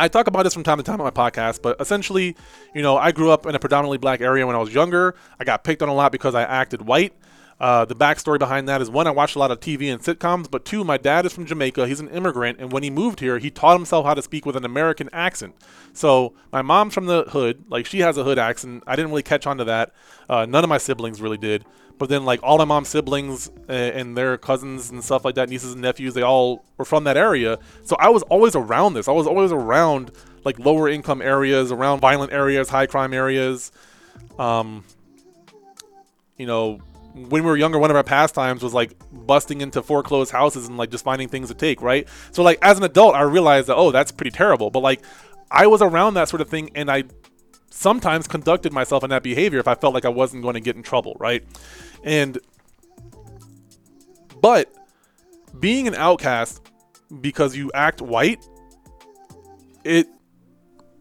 I 0.01 0.09
talk 0.09 0.27
about 0.27 0.45
this 0.45 0.55
from 0.55 0.63
time 0.63 0.79
to 0.79 0.83
time 0.83 0.99
on 0.99 1.05
my 1.05 1.11
podcast, 1.11 1.61
but 1.61 1.79
essentially, 1.79 2.35
you 2.75 2.81
know, 2.81 2.97
I 2.97 3.13
grew 3.13 3.31
up 3.31 3.45
in 3.45 3.55
a 3.55 3.59
predominantly 3.59 3.99
black 3.99 4.23
area 4.23 4.47
when 4.47 4.57
I 4.57 4.59
was 4.59 4.73
younger. 4.73 5.15
I 5.39 5.45
got 5.45 5.63
picked 5.63 5.83
on 5.83 5.91
a 5.91 5.95
lot 5.95 6.11
because 6.11 6.35
I 6.35 6.43
acted 6.43 6.83
white. 6.83 7.13
Uh, 7.61 7.85
the 7.85 7.95
backstory 7.95 8.39
behind 8.39 8.67
that 8.67 8.81
is 8.81 8.89
one, 8.89 9.07
I 9.07 9.11
watched 9.11 9.37
a 9.37 9.39
lot 9.39 9.51
of 9.51 9.61
TV 9.61 9.93
and 9.93 10.03
sitcoms, 10.03 10.51
but 10.51 10.65
two, 10.65 10.83
my 10.83 10.97
dad 10.97 11.27
is 11.27 11.35
from 11.35 11.45
Jamaica. 11.45 11.87
He's 11.87 12.01
an 12.01 12.09
immigrant, 12.09 12.59
and 12.59 12.73
when 12.73 12.83
he 12.83 12.89
moved 12.89 13.21
here, 13.21 13.39
he 13.39 13.51
taught 13.51 13.77
himself 13.77 14.07
how 14.07 14.15
to 14.15 14.23
speak 14.23 14.47
with 14.47 14.57
an 14.57 14.65
American 14.65 15.11
accent. 15.13 15.55
So 15.93 16.33
my 16.51 16.63
mom's 16.63 16.95
from 16.95 17.05
the 17.05 17.25
hood, 17.25 17.65
like 17.69 17.85
she 17.85 18.01
has 18.01 18.17
a 18.17 18.25
hood 18.25 18.39
accent. 18.39 18.83
I 18.87 18.97
didn't 18.97 19.11
really 19.11 19.23
catch 19.23 19.47
on 19.47 19.59
to 19.59 19.65
that. 19.65 19.93
Uh, 20.31 20.47
none 20.47 20.65
of 20.65 20.71
my 20.71 20.79
siblings 20.79 21.21
really 21.21 21.37
did. 21.37 21.67
But 22.01 22.09
then, 22.09 22.25
like 22.25 22.41
all 22.43 22.57
my 22.57 22.65
mom's 22.65 22.89
siblings 22.89 23.51
uh, 23.69 23.73
and 23.73 24.17
their 24.17 24.39
cousins 24.39 24.89
and 24.89 25.05
stuff 25.05 25.23
like 25.23 25.35
that, 25.35 25.51
nieces 25.51 25.75
and 25.75 25.83
nephews, 25.83 26.15
they 26.15 26.23
all 26.23 26.65
were 26.79 26.87
from 26.87 27.05
that 27.05 27.19
area. 27.19 27.59
So 27.85 27.95
I 28.01 28.09
was 28.09 28.23
always 28.23 28.57
around 28.57 28.95
this. 28.95 29.07
I 29.07 29.13
was 29.13 29.27
always 29.27 29.53
around 29.53 30.11
like 30.43 30.59
lower 30.59 30.89
income 30.89 31.21
areas, 31.21 31.71
around 31.71 32.01
violent 32.01 32.33
areas, 32.33 32.71
high 32.71 32.87
crime 32.87 33.13
areas. 33.13 33.71
Um, 34.39 34.83
you 36.39 36.47
know, 36.47 36.79
when 37.13 37.29
we 37.29 37.41
were 37.43 37.59
younger, 37.59 37.79
one 37.79 37.91
of 37.91 37.97
our 37.97 38.03
pastimes 38.03 38.63
was 38.63 38.73
like 38.73 38.97
busting 39.13 39.61
into 39.61 39.83
foreclosed 39.83 40.33
houses 40.33 40.69
and 40.69 40.79
like 40.79 40.91
just 40.91 41.05
finding 41.05 41.29
things 41.29 41.49
to 41.49 41.55
take, 41.55 41.83
right? 41.83 42.09
So 42.33 42.43
like 42.43 42.59
as 42.63 42.79
an 42.79 42.85
adult, 42.85 43.15
I 43.15 43.21
realized 43.23 43.67
that 43.67 43.77
oh, 43.77 43.91
that's 43.91 44.11
pretty 44.11 44.31
terrible. 44.31 44.71
But 44.71 44.81
like 44.81 45.03
I 45.51 45.67
was 45.67 45.83
around 45.83 46.15
that 46.15 46.31
sort 46.31 46.41
of 46.41 46.49
thing, 46.49 46.71
and 46.75 46.91
I 46.91 47.05
sometimes 47.69 48.27
conducted 48.27 48.73
myself 48.73 49.05
in 49.05 49.11
that 49.11 49.23
behavior 49.23 49.59
if 49.59 49.69
I 49.69 49.75
felt 49.75 49.93
like 49.93 50.07
I 50.07 50.09
wasn't 50.09 50.43
going 50.43 50.55
to 50.55 50.61
get 50.61 50.77
in 50.77 50.83
trouble, 50.83 51.15
right? 51.21 51.45
And 52.03 52.39
but 54.41 54.73
being 55.59 55.87
an 55.87 55.95
outcast 55.95 56.61
because 57.21 57.57
you 57.57 57.71
act 57.75 58.01
white, 58.01 58.47
it 59.85 60.09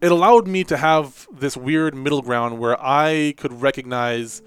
it 0.00 0.10
allowed 0.10 0.46
me 0.46 0.64
to 0.64 0.76
have 0.76 1.26
this 1.32 1.56
weird 1.56 1.94
middle 1.94 2.22
ground 2.22 2.58
where 2.58 2.76
I 2.80 3.34
could 3.36 3.60
recognize 3.60 4.42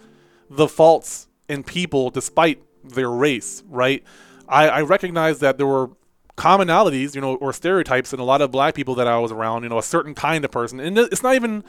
the 0.50 0.68
faults 0.68 1.28
in 1.48 1.64
people 1.64 2.10
despite 2.10 2.64
their 2.84 3.10
race, 3.10 3.64
right? 3.68 4.04
I, 4.48 4.68
I 4.70 4.82
recognized 4.82 5.42
that 5.42 5.58
there 5.58 5.68
were 5.68 5.92
commonalities, 6.38 7.14
you 7.14 7.22
know, 7.22 7.36
or 7.36 7.54
stereotypes 7.54 8.14
in 8.14 8.20
a 8.20 8.24
lot 8.24 8.42
of 8.42 8.52
black 8.52 8.74
people 8.74 8.96
that 8.96 9.08
I 9.08 9.18
was 9.20 9.32
around, 9.32 9.64
you 9.64 9.70
know, 9.70 9.78
a 9.78 9.84
certain 9.84 10.16
kind 10.16 10.44
of 10.44 10.52
person. 10.52 10.80
And 10.80 10.98
it's 10.98 11.22
not 11.22 11.36
even 11.36 11.64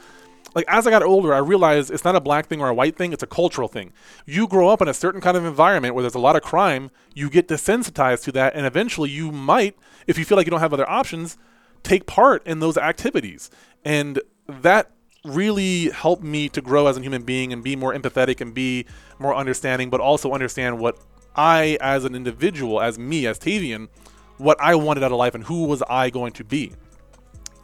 like 0.55 0.65
as 0.69 0.87
I 0.87 0.89
got 0.89 1.03
older, 1.03 1.33
I 1.33 1.39
realized 1.39 1.91
it's 1.91 2.05
not 2.05 2.15
a 2.15 2.21
black 2.21 2.47
thing 2.47 2.61
or 2.61 2.69
a 2.69 2.73
white 2.73 2.95
thing, 2.95 3.11
it's 3.11 3.21
a 3.21 3.27
cultural 3.27 3.67
thing. 3.67 3.91
You 4.25 4.47
grow 4.47 4.69
up 4.69 4.81
in 4.81 4.87
a 4.87 4.93
certain 4.93 5.19
kind 5.19 5.35
of 5.35 5.45
environment 5.45 5.93
where 5.93 6.01
there's 6.01 6.15
a 6.15 6.19
lot 6.19 6.37
of 6.37 6.41
crime, 6.41 6.89
you 7.13 7.29
get 7.29 7.49
desensitized 7.49 8.23
to 8.23 8.31
that, 8.31 8.55
and 8.55 8.65
eventually 8.65 9.09
you 9.09 9.31
might, 9.31 9.77
if 10.07 10.17
you 10.17 10.23
feel 10.23 10.37
like 10.37 10.47
you 10.47 10.51
don't 10.51 10.61
have 10.61 10.73
other 10.73 10.89
options, 10.89 11.37
take 11.83 12.07
part 12.07 12.45
in 12.47 12.61
those 12.61 12.77
activities. 12.77 13.51
And 13.83 14.21
that 14.47 14.91
really 15.25 15.89
helped 15.89 16.23
me 16.23 16.47
to 16.49 16.61
grow 16.61 16.87
as 16.87 16.97
a 16.97 17.01
human 17.01 17.23
being 17.23 17.51
and 17.51 17.63
be 17.63 17.75
more 17.75 17.93
empathetic 17.93 18.39
and 18.39 18.53
be 18.53 18.85
more 19.19 19.35
understanding, 19.35 19.89
but 19.89 19.99
also 19.99 20.31
understand 20.31 20.79
what 20.79 20.97
I, 21.35 21.77
as 21.81 22.05
an 22.05 22.15
individual, 22.15 22.81
as 22.81 22.97
me, 22.97 23.27
as 23.27 23.37
Tavian, 23.37 23.89
what 24.37 24.59
I 24.61 24.75
wanted 24.75 25.03
out 25.03 25.11
of 25.11 25.17
life 25.17 25.35
and 25.35 25.43
who 25.43 25.65
was 25.65 25.83
I 25.89 26.09
going 26.09 26.31
to 26.33 26.45
be. 26.45 26.71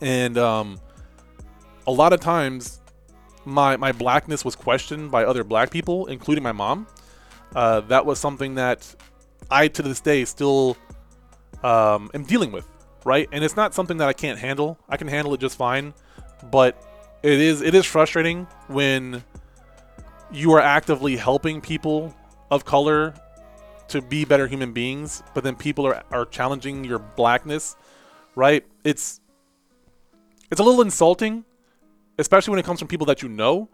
And 0.01 0.37
um, 0.37 0.79
a 1.87 1.91
lot 1.91 2.11
of 2.11 2.19
times, 2.19 2.80
my 3.45 3.77
my 3.77 3.91
blackness 3.91 4.45
was 4.45 4.55
questioned 4.55 5.11
by 5.11 5.25
other 5.25 5.43
black 5.43 5.71
people, 5.71 6.07
including 6.07 6.43
my 6.43 6.51
mom. 6.51 6.87
uh, 7.55 7.81
that 7.81 8.05
was 8.05 8.19
something 8.19 8.55
that 8.55 8.95
I 9.49 9.67
to 9.69 9.81
this 9.81 9.99
day 9.99 10.25
still 10.25 10.77
um, 11.63 12.09
am 12.13 12.23
dealing 12.23 12.51
with, 12.51 12.67
right? 13.03 13.27
And 13.31 13.43
it's 13.43 13.55
not 13.55 13.73
something 13.73 13.97
that 13.97 14.07
I 14.07 14.13
can't 14.13 14.39
handle. 14.39 14.77
I 14.89 14.97
can 14.97 15.07
handle 15.07 15.33
it 15.33 15.39
just 15.39 15.57
fine, 15.57 15.93
but 16.51 16.81
it 17.23 17.39
is 17.39 17.61
it 17.61 17.75
is 17.75 17.85
frustrating 17.85 18.47
when 18.67 19.23
you 20.31 20.53
are 20.53 20.61
actively 20.61 21.17
helping 21.17 21.61
people 21.61 22.15
of 22.49 22.63
color 22.65 23.13
to 23.89 24.01
be 24.01 24.23
better 24.23 24.47
human 24.47 24.71
beings, 24.71 25.21
but 25.33 25.43
then 25.43 25.55
people 25.55 25.85
are, 25.85 26.03
are 26.11 26.25
challenging 26.25 26.85
your 26.85 26.99
blackness, 26.99 27.75
right? 28.35 28.65
It's 28.85 29.19
it's 30.49 30.59
a 30.59 30.63
little 30.63 30.81
insulting, 30.81 31.43
especially 32.21 32.51
when 32.51 32.59
it 32.59 32.65
comes 32.65 32.79
from 32.79 32.87
people 32.87 33.05
that 33.07 33.21
you 33.21 33.27
know. 33.27 33.69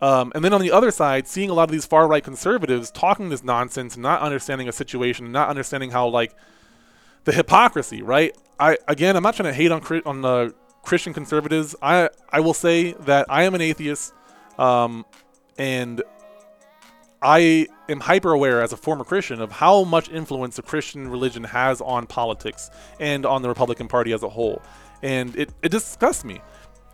Um, 0.00 0.30
and 0.34 0.44
then 0.44 0.52
on 0.52 0.60
the 0.60 0.70
other 0.70 0.90
side, 0.90 1.26
seeing 1.26 1.50
a 1.50 1.54
lot 1.54 1.64
of 1.64 1.70
these 1.70 1.86
far 1.86 2.06
right 2.06 2.22
conservatives 2.22 2.90
talking 2.90 3.30
this 3.30 3.42
nonsense, 3.42 3.96
not 3.96 4.20
understanding 4.20 4.68
a 4.68 4.72
situation, 4.72 5.32
not 5.32 5.48
understanding 5.48 5.90
how 5.90 6.06
like 6.08 6.34
the 7.24 7.32
hypocrisy, 7.32 8.02
right? 8.02 8.36
I 8.60 8.78
again, 8.86 9.16
I'm 9.16 9.22
not 9.22 9.34
trying 9.34 9.50
to 9.50 9.54
hate 9.54 9.72
on 9.72 9.82
on 10.04 10.22
the 10.22 10.54
Christian 10.82 11.12
conservatives. 11.12 11.74
I 11.82 12.10
I 12.30 12.40
will 12.40 12.54
say 12.54 12.92
that 12.92 13.26
I 13.28 13.42
am 13.44 13.54
an 13.54 13.60
atheist, 13.60 14.12
um, 14.58 15.04
and 15.58 16.02
I 17.20 17.66
am 17.88 18.00
hyper 18.00 18.32
aware 18.32 18.62
as 18.62 18.72
a 18.72 18.76
former 18.76 19.04
Christian 19.04 19.40
of 19.40 19.50
how 19.50 19.82
much 19.84 20.08
influence 20.08 20.56
the 20.56 20.62
Christian 20.62 21.08
religion 21.08 21.42
has 21.44 21.80
on 21.80 22.06
politics 22.06 22.70
and 23.00 23.26
on 23.26 23.42
the 23.42 23.48
Republican 23.48 23.88
Party 23.88 24.12
as 24.12 24.22
a 24.22 24.28
whole. 24.28 24.62
And 25.02 25.34
it, 25.36 25.50
it 25.62 25.70
disgusts 25.70 26.24
me. 26.24 26.40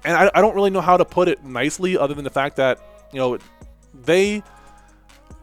And 0.05 0.17
I, 0.17 0.31
I 0.35 0.41
don't 0.41 0.55
really 0.55 0.71
know 0.71 0.81
how 0.81 0.97
to 0.97 1.05
put 1.05 1.29
it 1.29 1.45
nicely 1.45 1.97
other 1.97 2.15
than 2.15 2.25
the 2.25 2.31
fact 2.31 2.57
that, 2.57 2.81
you 3.13 3.19
know, 3.19 3.39
they 3.95 4.43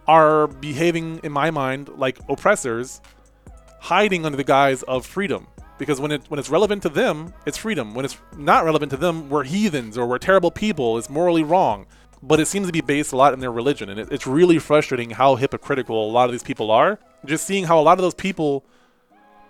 are 0.08 0.48
behaving, 0.48 1.20
in 1.24 1.32
my 1.32 1.52
mind, 1.52 1.90
like 1.98 2.20
oppressors, 2.30 3.02
hiding 3.80 4.26
under 4.26 4.38
the 4.38 4.44
guise 4.44 4.84
of 4.84 5.06
freedom. 5.06 5.48
Because 5.78 6.00
when 6.00 6.12
it 6.12 6.22
when 6.28 6.40
it's 6.40 6.50
relevant 6.50 6.84
to 6.84 6.90
them, 6.90 7.34
it's 7.48 7.58
freedom. 7.58 7.96
When 7.96 8.06
it's 8.06 8.16
not 8.38 8.66
relevant 8.66 8.92
to 8.92 8.98
them, 8.98 9.30
we're 9.30 9.44
heathens 9.44 9.98
or 9.98 10.06
we're 10.06 10.20
terrible 10.20 10.52
people. 10.52 11.00
It's 11.00 11.10
morally 11.10 11.44
wrong 11.44 11.88
but 12.24 12.40
it 12.40 12.48
seems 12.48 12.68
to 12.68 12.74
be 12.74 12.82
based 12.82 13.14
a 13.14 13.16
lot 13.16 13.34
in 13.34 13.40
their 13.40 13.52
religion. 13.52 13.90
And 13.90 14.00
it, 14.00 14.12
it's 14.12 14.28
really 14.28 14.60
frustrating 14.60 15.12
how 15.12 15.36
hypocritical 15.36 16.10
a 16.10 16.12
lot 16.12 16.26
of 16.26 16.32
these 16.32 16.44
people 16.44 16.72
are. 16.72 17.00
Just 17.26 17.46
seeing 17.46 17.66
how 17.66 17.80
a 17.80 17.82
lot 17.82 17.98
of 17.98 18.04
those 18.04 18.14
people 18.14 18.66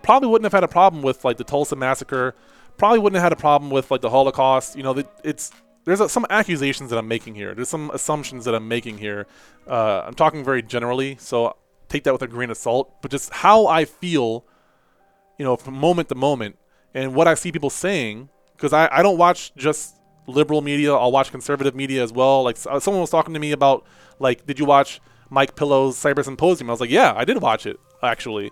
probably 0.04 0.30
wouldn't 0.30 0.46
have 0.46 0.54
had 0.54 0.64
a 0.64 0.68
problem 0.68 1.02
with 1.02 1.26
like 1.26 1.38
the 1.38 1.44
Tulsa 1.44 1.76
massacre, 1.76 2.36
probably 2.78 3.00
wouldn't 3.00 3.22
have 3.22 3.24
had 3.24 3.34
a 3.34 3.42
problem 3.42 3.72
with 3.72 3.92
like 3.92 4.02
the 4.02 4.10
Holocaust. 4.10 4.76
You 4.76 4.84
know, 4.84 5.04
it's 5.24 5.52
there's 5.86 6.00
a, 6.00 6.10
some 6.10 6.26
accusations 6.30 6.90
that 6.90 6.98
I'm 6.98 7.08
making 7.08 7.36
here. 7.36 7.56
There's 7.56 7.70
some 7.70 7.90
assumptions 7.92 8.46
that 8.46 8.54
I'm 8.54 8.68
making 8.68 8.98
here. 8.98 9.28
Uh, 9.68 10.04
I'm 10.06 10.14
talking 10.14 10.44
very 10.44 10.62
generally, 10.62 11.18
so 11.20 11.56
take 11.90 12.04
that 12.04 12.14
with 12.14 12.22
a 12.22 12.28
grain 12.28 12.50
of 12.50 12.58
salt. 12.58 13.02
But 13.02 13.12
just 13.12 13.32
how 13.34 13.68
I 13.68 13.86
feel, 13.86 14.46
you 15.38 15.46
know, 15.46 15.56
from 15.56 15.76
moment 15.76 16.10
to 16.10 16.16
moment, 16.16 16.58
and 16.94 17.16
what 17.16 17.28
I 17.28 17.34
see 17.34 17.52
people 17.52 17.70
saying, 17.70 18.30
because 18.54 18.74
I, 18.74 18.88
I 18.92 19.02
don't 19.02 19.18
watch 19.18 19.54
just 19.56 19.96
liberal 20.28 20.62
media. 20.62 20.94
I'll 20.94 21.12
watch 21.12 21.32
conservative 21.32 21.76
media 21.76 22.04
as 22.04 22.14
well. 22.14 22.44
Like 22.44 22.58
uh, 22.68 22.80
someone 22.80 23.02
was 23.02 23.10
talking 23.10 23.34
to 23.34 23.40
me 23.40 23.52
about 23.52 23.86
like, 24.20 24.46
did 24.46 24.60
you 24.60 24.66
watch 24.66 25.02
Mike 25.30 25.56
Pillow's 25.56 25.98
Cyber 25.98 26.24
Symposium? 26.24 26.70
I 26.70 26.74
was 26.74 26.80
like, 26.80 26.92
yeah, 26.92 27.14
I 27.16 27.26
did 27.26 27.42
watch 27.42 27.66
it 27.66 27.80
actually, 28.04 28.52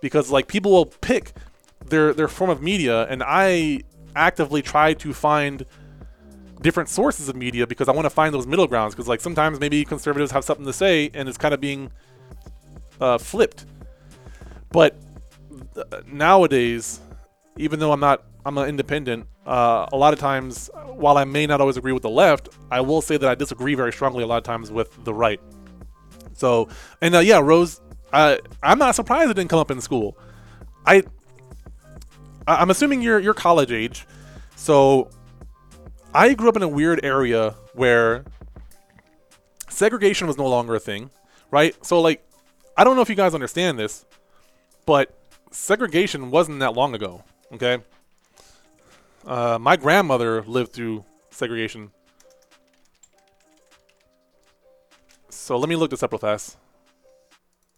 because 0.00 0.30
like 0.30 0.48
people 0.48 0.72
will 0.72 0.86
pick 0.86 1.32
their 1.86 2.12
their 2.12 2.28
form 2.28 2.50
of 2.50 2.62
media, 2.62 3.06
and 3.08 3.22
I 3.24 3.80
actively 4.16 4.62
try 4.62 4.94
to 4.94 5.12
find 5.12 5.64
different 6.60 6.88
sources 6.88 7.28
of 7.28 7.36
media 7.36 7.66
because 7.66 7.88
I 7.88 7.92
want 7.92 8.04
to 8.06 8.10
find 8.10 8.34
those 8.34 8.46
middle 8.46 8.66
grounds. 8.66 8.94
Because 8.94 9.08
like 9.08 9.20
sometimes 9.20 9.60
maybe 9.60 9.84
conservatives 9.84 10.30
have 10.32 10.44
something 10.44 10.66
to 10.66 10.72
say, 10.72 11.10
and 11.14 11.28
it's 11.28 11.38
kind 11.38 11.54
of 11.54 11.60
being 11.60 11.90
uh, 13.00 13.18
flipped. 13.18 13.66
But 14.70 14.96
uh, 15.76 16.02
nowadays, 16.06 17.00
even 17.56 17.80
though 17.80 17.92
I'm 17.92 18.00
not 18.00 18.24
I'm 18.44 18.56
an 18.58 18.68
independent. 18.68 19.26
Uh, 19.46 19.86
a 19.92 19.96
lot 19.96 20.12
of 20.12 20.18
times, 20.18 20.70
while 20.86 21.16
I 21.16 21.24
may 21.24 21.46
not 21.46 21.60
always 21.60 21.76
agree 21.76 21.92
with 21.92 22.02
the 22.02 22.10
left, 22.10 22.48
I 22.70 22.80
will 22.80 23.02
say 23.02 23.16
that 23.16 23.28
I 23.28 23.34
disagree 23.34 23.74
very 23.74 23.92
strongly 23.92 24.22
a 24.22 24.26
lot 24.26 24.38
of 24.38 24.44
times 24.44 24.70
with 24.70 25.04
the 25.04 25.12
right. 25.12 25.40
So, 26.34 26.68
and 27.02 27.14
uh, 27.14 27.18
yeah, 27.18 27.40
Rose, 27.40 27.80
I'm 28.12 28.78
not 28.78 28.94
surprised 28.94 29.30
it 29.30 29.34
didn't 29.34 29.50
come 29.50 29.58
up 29.58 29.70
in 29.70 29.80
school. 29.80 30.16
I, 30.86 31.02
I'm 32.46 32.70
assuming 32.70 33.02
you're 33.02 33.18
you're 33.18 33.34
college 33.34 33.70
age, 33.70 34.06
so 34.56 35.10
I 36.14 36.34
grew 36.34 36.48
up 36.48 36.56
in 36.56 36.62
a 36.62 36.68
weird 36.68 37.04
area 37.04 37.54
where 37.74 38.24
segregation 39.68 40.26
was 40.26 40.36
no 40.36 40.46
longer 40.46 40.74
a 40.74 40.80
thing, 40.80 41.10
right? 41.50 41.74
So 41.84 42.00
like, 42.00 42.26
I 42.76 42.84
don't 42.84 42.96
know 42.96 43.02
if 43.02 43.08
you 43.08 43.14
guys 43.14 43.34
understand 43.34 43.78
this, 43.78 44.04
but 44.86 45.16
segregation 45.50 46.30
wasn't 46.30 46.60
that 46.60 46.74
long 46.74 46.94
ago. 46.94 47.22
Okay, 47.52 47.78
uh, 49.26 49.58
my 49.60 49.76
grandmother 49.76 50.42
lived 50.42 50.72
through 50.72 51.04
segregation. 51.30 51.90
So 55.28 55.56
let 55.56 55.68
me 55.68 55.76
look 55.76 55.90
this 55.90 56.02
up 56.02 56.12
real 56.12 56.18
fast. 56.18 56.56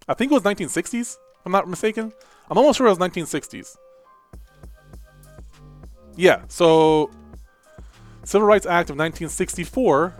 I 0.08 0.14
think 0.14 0.32
it 0.32 0.34
was 0.34 0.42
1960s, 0.42 1.16
if 1.16 1.18
I'm 1.46 1.52
not 1.52 1.68
mistaken. 1.68 2.12
I'm 2.50 2.58
almost 2.58 2.76
sure 2.76 2.86
it 2.86 2.90
was 2.90 2.98
1960s. 2.98 3.76
Yeah, 6.16 6.42
so 6.48 7.10
Civil 8.24 8.46
Rights 8.46 8.66
Act 8.66 8.90
of 8.90 8.96
1964. 8.96 10.14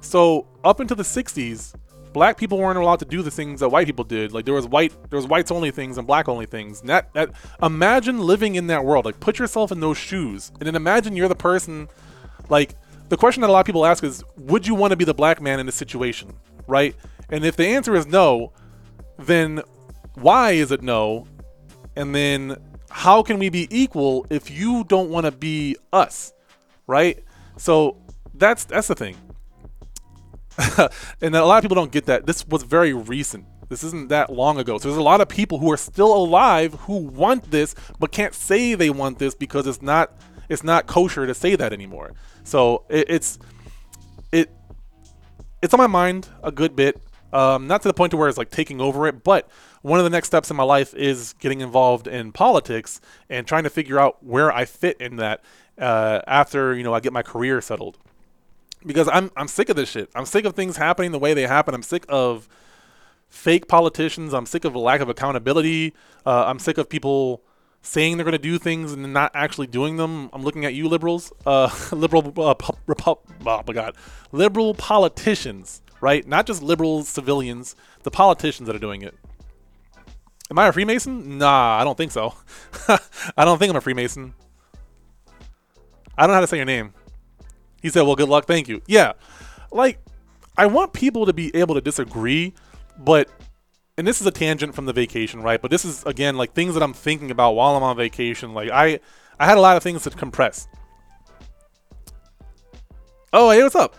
So 0.00 0.46
up 0.64 0.80
into 0.80 0.94
the 0.94 1.02
60s, 1.02 1.74
black 2.12 2.38
people 2.38 2.58
weren't 2.58 2.78
allowed 2.78 2.98
to 3.00 3.04
do 3.04 3.22
the 3.22 3.30
things 3.30 3.60
that 3.60 3.68
white 3.68 3.86
people 3.86 4.04
did. 4.04 4.32
Like 4.32 4.44
there 4.44 4.54
was 4.54 4.66
white, 4.66 4.92
there 5.10 5.16
was 5.16 5.26
whites 5.26 5.50
only 5.50 5.70
things 5.70 5.98
and 5.98 6.06
black 6.06 6.28
only 6.28 6.46
things. 6.46 6.80
And 6.80 6.88
that, 6.88 7.12
that 7.14 7.30
imagine 7.62 8.20
living 8.20 8.54
in 8.54 8.68
that 8.68 8.84
world. 8.84 9.04
Like 9.04 9.20
put 9.20 9.38
yourself 9.38 9.72
in 9.72 9.80
those 9.80 9.98
shoes, 9.98 10.50
and 10.58 10.66
then 10.66 10.74
imagine 10.74 11.16
you're 11.16 11.28
the 11.28 11.34
person. 11.34 11.88
Like 12.48 12.74
the 13.08 13.16
question 13.16 13.40
that 13.40 13.50
a 13.50 13.52
lot 13.52 13.60
of 13.60 13.66
people 13.66 13.86
ask 13.86 14.04
is, 14.04 14.22
would 14.36 14.66
you 14.66 14.74
want 14.74 14.92
to 14.92 14.96
be 14.96 15.04
the 15.04 15.14
black 15.14 15.40
man 15.40 15.60
in 15.60 15.66
this 15.66 15.74
situation, 15.74 16.34
right? 16.66 16.94
And 17.30 17.44
if 17.44 17.56
the 17.56 17.66
answer 17.66 17.94
is 17.94 18.06
no, 18.06 18.52
then 19.18 19.62
why 20.14 20.52
is 20.52 20.72
it 20.72 20.82
no? 20.82 21.26
And 21.96 22.14
then 22.14 22.56
how 22.90 23.22
can 23.22 23.38
we 23.38 23.48
be 23.48 23.68
equal 23.70 24.26
if 24.30 24.50
you 24.50 24.84
don't 24.84 25.10
want 25.10 25.26
to 25.26 25.32
be 25.32 25.76
us, 25.92 26.32
right? 26.86 27.22
So 27.56 27.96
that's 28.34 28.64
that's 28.64 28.88
the 28.88 28.94
thing. 28.94 29.16
and 31.20 31.36
a 31.36 31.44
lot 31.44 31.58
of 31.58 31.62
people 31.62 31.76
don't 31.76 31.92
get 31.92 32.06
that. 32.06 32.26
This 32.26 32.46
was 32.46 32.62
very 32.62 32.92
recent. 32.92 33.46
This 33.68 33.84
isn't 33.84 34.08
that 34.08 34.32
long 34.32 34.58
ago. 34.58 34.78
So 34.78 34.88
there's 34.88 34.98
a 34.98 35.02
lot 35.02 35.20
of 35.20 35.28
people 35.28 35.58
who 35.58 35.70
are 35.70 35.76
still 35.76 36.14
alive 36.14 36.74
who 36.74 36.96
want 36.96 37.50
this 37.50 37.74
but 37.98 38.12
can't 38.12 38.34
say 38.34 38.74
they 38.74 38.90
want 38.90 39.18
this 39.18 39.34
because 39.34 39.66
it's 39.66 39.82
not 39.82 40.12
it's 40.48 40.64
not 40.64 40.86
kosher 40.86 41.26
to 41.26 41.34
say 41.34 41.54
that 41.56 41.72
anymore. 41.72 42.14
So 42.44 42.84
it, 42.88 43.06
it's 43.10 43.38
it 44.32 44.50
it's 45.62 45.74
on 45.74 45.78
my 45.78 45.86
mind 45.86 46.28
a 46.42 46.50
good 46.50 46.74
bit. 46.74 47.00
Um, 47.32 47.66
not 47.66 47.82
to 47.82 47.88
the 47.88 47.94
point 47.94 48.12
to 48.12 48.16
where 48.16 48.28
it's 48.28 48.38
like 48.38 48.50
taking 48.50 48.80
over 48.80 49.06
it, 49.06 49.22
but 49.22 49.48
one 49.82 49.98
of 49.98 50.04
the 50.04 50.10
next 50.10 50.28
steps 50.28 50.50
in 50.50 50.56
my 50.56 50.62
life 50.64 50.94
is 50.94 51.34
getting 51.34 51.60
involved 51.60 52.06
in 52.06 52.32
politics 52.32 53.00
and 53.28 53.46
trying 53.46 53.64
to 53.64 53.70
figure 53.70 53.98
out 53.98 54.24
where 54.24 54.50
I 54.50 54.64
fit 54.64 54.98
in 55.00 55.16
that 55.16 55.42
uh, 55.78 56.20
after 56.26 56.74
you 56.74 56.82
know 56.82 56.94
I 56.94 57.00
get 57.00 57.12
my 57.12 57.22
career 57.22 57.60
settled 57.60 57.98
because 58.84 59.08
I'm 59.08 59.30
I'm 59.36 59.48
sick 59.48 59.68
of 59.68 59.76
this 59.76 59.90
shit. 59.90 60.10
I'm 60.14 60.26
sick 60.26 60.44
of 60.44 60.54
things 60.54 60.76
happening 60.76 61.12
the 61.12 61.18
way 61.18 61.34
they 61.34 61.46
happen. 61.46 61.74
I'm 61.74 61.82
sick 61.82 62.04
of 62.08 62.48
fake 63.28 63.68
politicians. 63.68 64.32
I'm 64.32 64.46
sick 64.46 64.64
of 64.64 64.74
a 64.74 64.78
lack 64.78 65.00
of 65.00 65.08
accountability. 65.08 65.94
Uh, 66.24 66.44
I'm 66.46 66.58
sick 66.58 66.78
of 66.78 66.88
people 66.88 67.42
saying 67.82 68.16
they're 68.16 68.24
going 68.24 68.32
to 68.32 68.38
do 68.38 68.58
things 68.58 68.92
and 68.92 69.12
not 69.12 69.30
actually 69.34 69.66
doing 69.66 69.96
them. 69.96 70.30
I'm 70.32 70.42
looking 70.42 70.64
at 70.64 70.74
you, 70.74 70.88
liberals, 70.88 71.32
uh, 71.46 71.70
liberal, 71.92 72.32
uh, 72.36 72.54
oh 72.60 73.62
my 73.66 73.72
god, 73.72 73.96
liberal 74.32 74.74
politicians, 74.74 75.82
right? 76.00 76.26
Not 76.26 76.46
just 76.46 76.62
liberal 76.62 77.04
civilians, 77.04 77.76
the 78.02 78.10
politicians 78.10 78.66
that 78.66 78.76
are 78.76 78.80
doing 78.80 79.02
it. 79.02 79.14
Am 80.50 80.58
I 80.58 80.68
a 80.68 80.72
Freemason? 80.72 81.38
Nah, 81.38 81.78
I 81.78 81.84
don't 81.84 81.96
think 81.96 82.12
so. 82.12 82.34
I 83.36 83.44
don't 83.44 83.58
think 83.58 83.70
I'm 83.70 83.76
a 83.76 83.80
Freemason. 83.80 84.34
I 86.16 86.22
don't 86.22 86.28
know 86.28 86.34
how 86.34 86.40
to 86.40 86.46
say 86.46 86.56
your 86.56 86.66
name. 86.66 86.94
He 87.82 87.90
said, 87.90 88.02
Well, 88.02 88.16
good 88.16 88.28
luck. 88.28 88.46
Thank 88.46 88.68
you. 88.68 88.82
Yeah. 88.86 89.12
Like, 89.70 89.98
I 90.56 90.66
want 90.66 90.92
people 90.92 91.26
to 91.26 91.32
be 91.32 91.54
able 91.54 91.74
to 91.74 91.80
disagree, 91.80 92.54
but, 92.98 93.28
and 93.96 94.06
this 94.06 94.20
is 94.20 94.26
a 94.26 94.30
tangent 94.30 94.74
from 94.74 94.86
the 94.86 94.92
vacation, 94.92 95.42
right? 95.42 95.60
But 95.60 95.70
this 95.70 95.84
is, 95.84 96.02
again, 96.04 96.36
like 96.36 96.54
things 96.54 96.74
that 96.74 96.82
I'm 96.82 96.94
thinking 96.94 97.30
about 97.30 97.52
while 97.52 97.76
I'm 97.76 97.82
on 97.82 97.96
vacation. 97.96 98.54
Like, 98.54 98.70
I, 98.70 99.00
I 99.38 99.46
had 99.46 99.58
a 99.58 99.60
lot 99.60 99.76
of 99.76 99.82
things 99.82 100.02
to 100.04 100.10
compress. 100.10 100.66
Oh, 103.32 103.50
hey, 103.50 103.62
what's 103.62 103.76
up? 103.76 103.94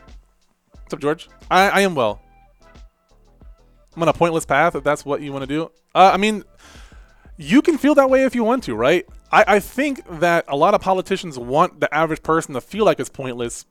What's 0.90 0.96
up, 0.96 1.02
George? 1.02 1.30
I, 1.52 1.70
I 1.70 1.82
am 1.82 1.94
well. 1.94 2.20
I'm 3.96 4.02
on 4.02 4.10
a 4.10 4.14
pointless 4.14 4.44
path 4.44 4.74
if 4.74 4.84
that's 4.84 5.06
what 5.06 5.22
you 5.22 5.32
want 5.32 5.44
to 5.44 5.48
do. 5.48 5.72
Uh, 5.94 6.10
I 6.12 6.18
mean, 6.18 6.44
you 7.38 7.62
can 7.62 7.78
feel 7.78 7.94
that 7.94 8.10
way 8.10 8.24
if 8.24 8.34
you 8.34 8.44
want 8.44 8.64
to, 8.64 8.74
right? 8.74 9.06
I, 9.32 9.46
I 9.48 9.60
think 9.60 10.02
that 10.20 10.46
a 10.48 10.56
lot 10.56 10.74
of 10.74 10.82
politicians 10.82 11.38
want 11.38 11.80
the 11.80 11.94
average 11.94 12.24
person 12.24 12.56
to 12.56 12.62
feel 12.62 12.86
like 12.86 13.00
it's 13.00 13.08
pointless 13.08 13.68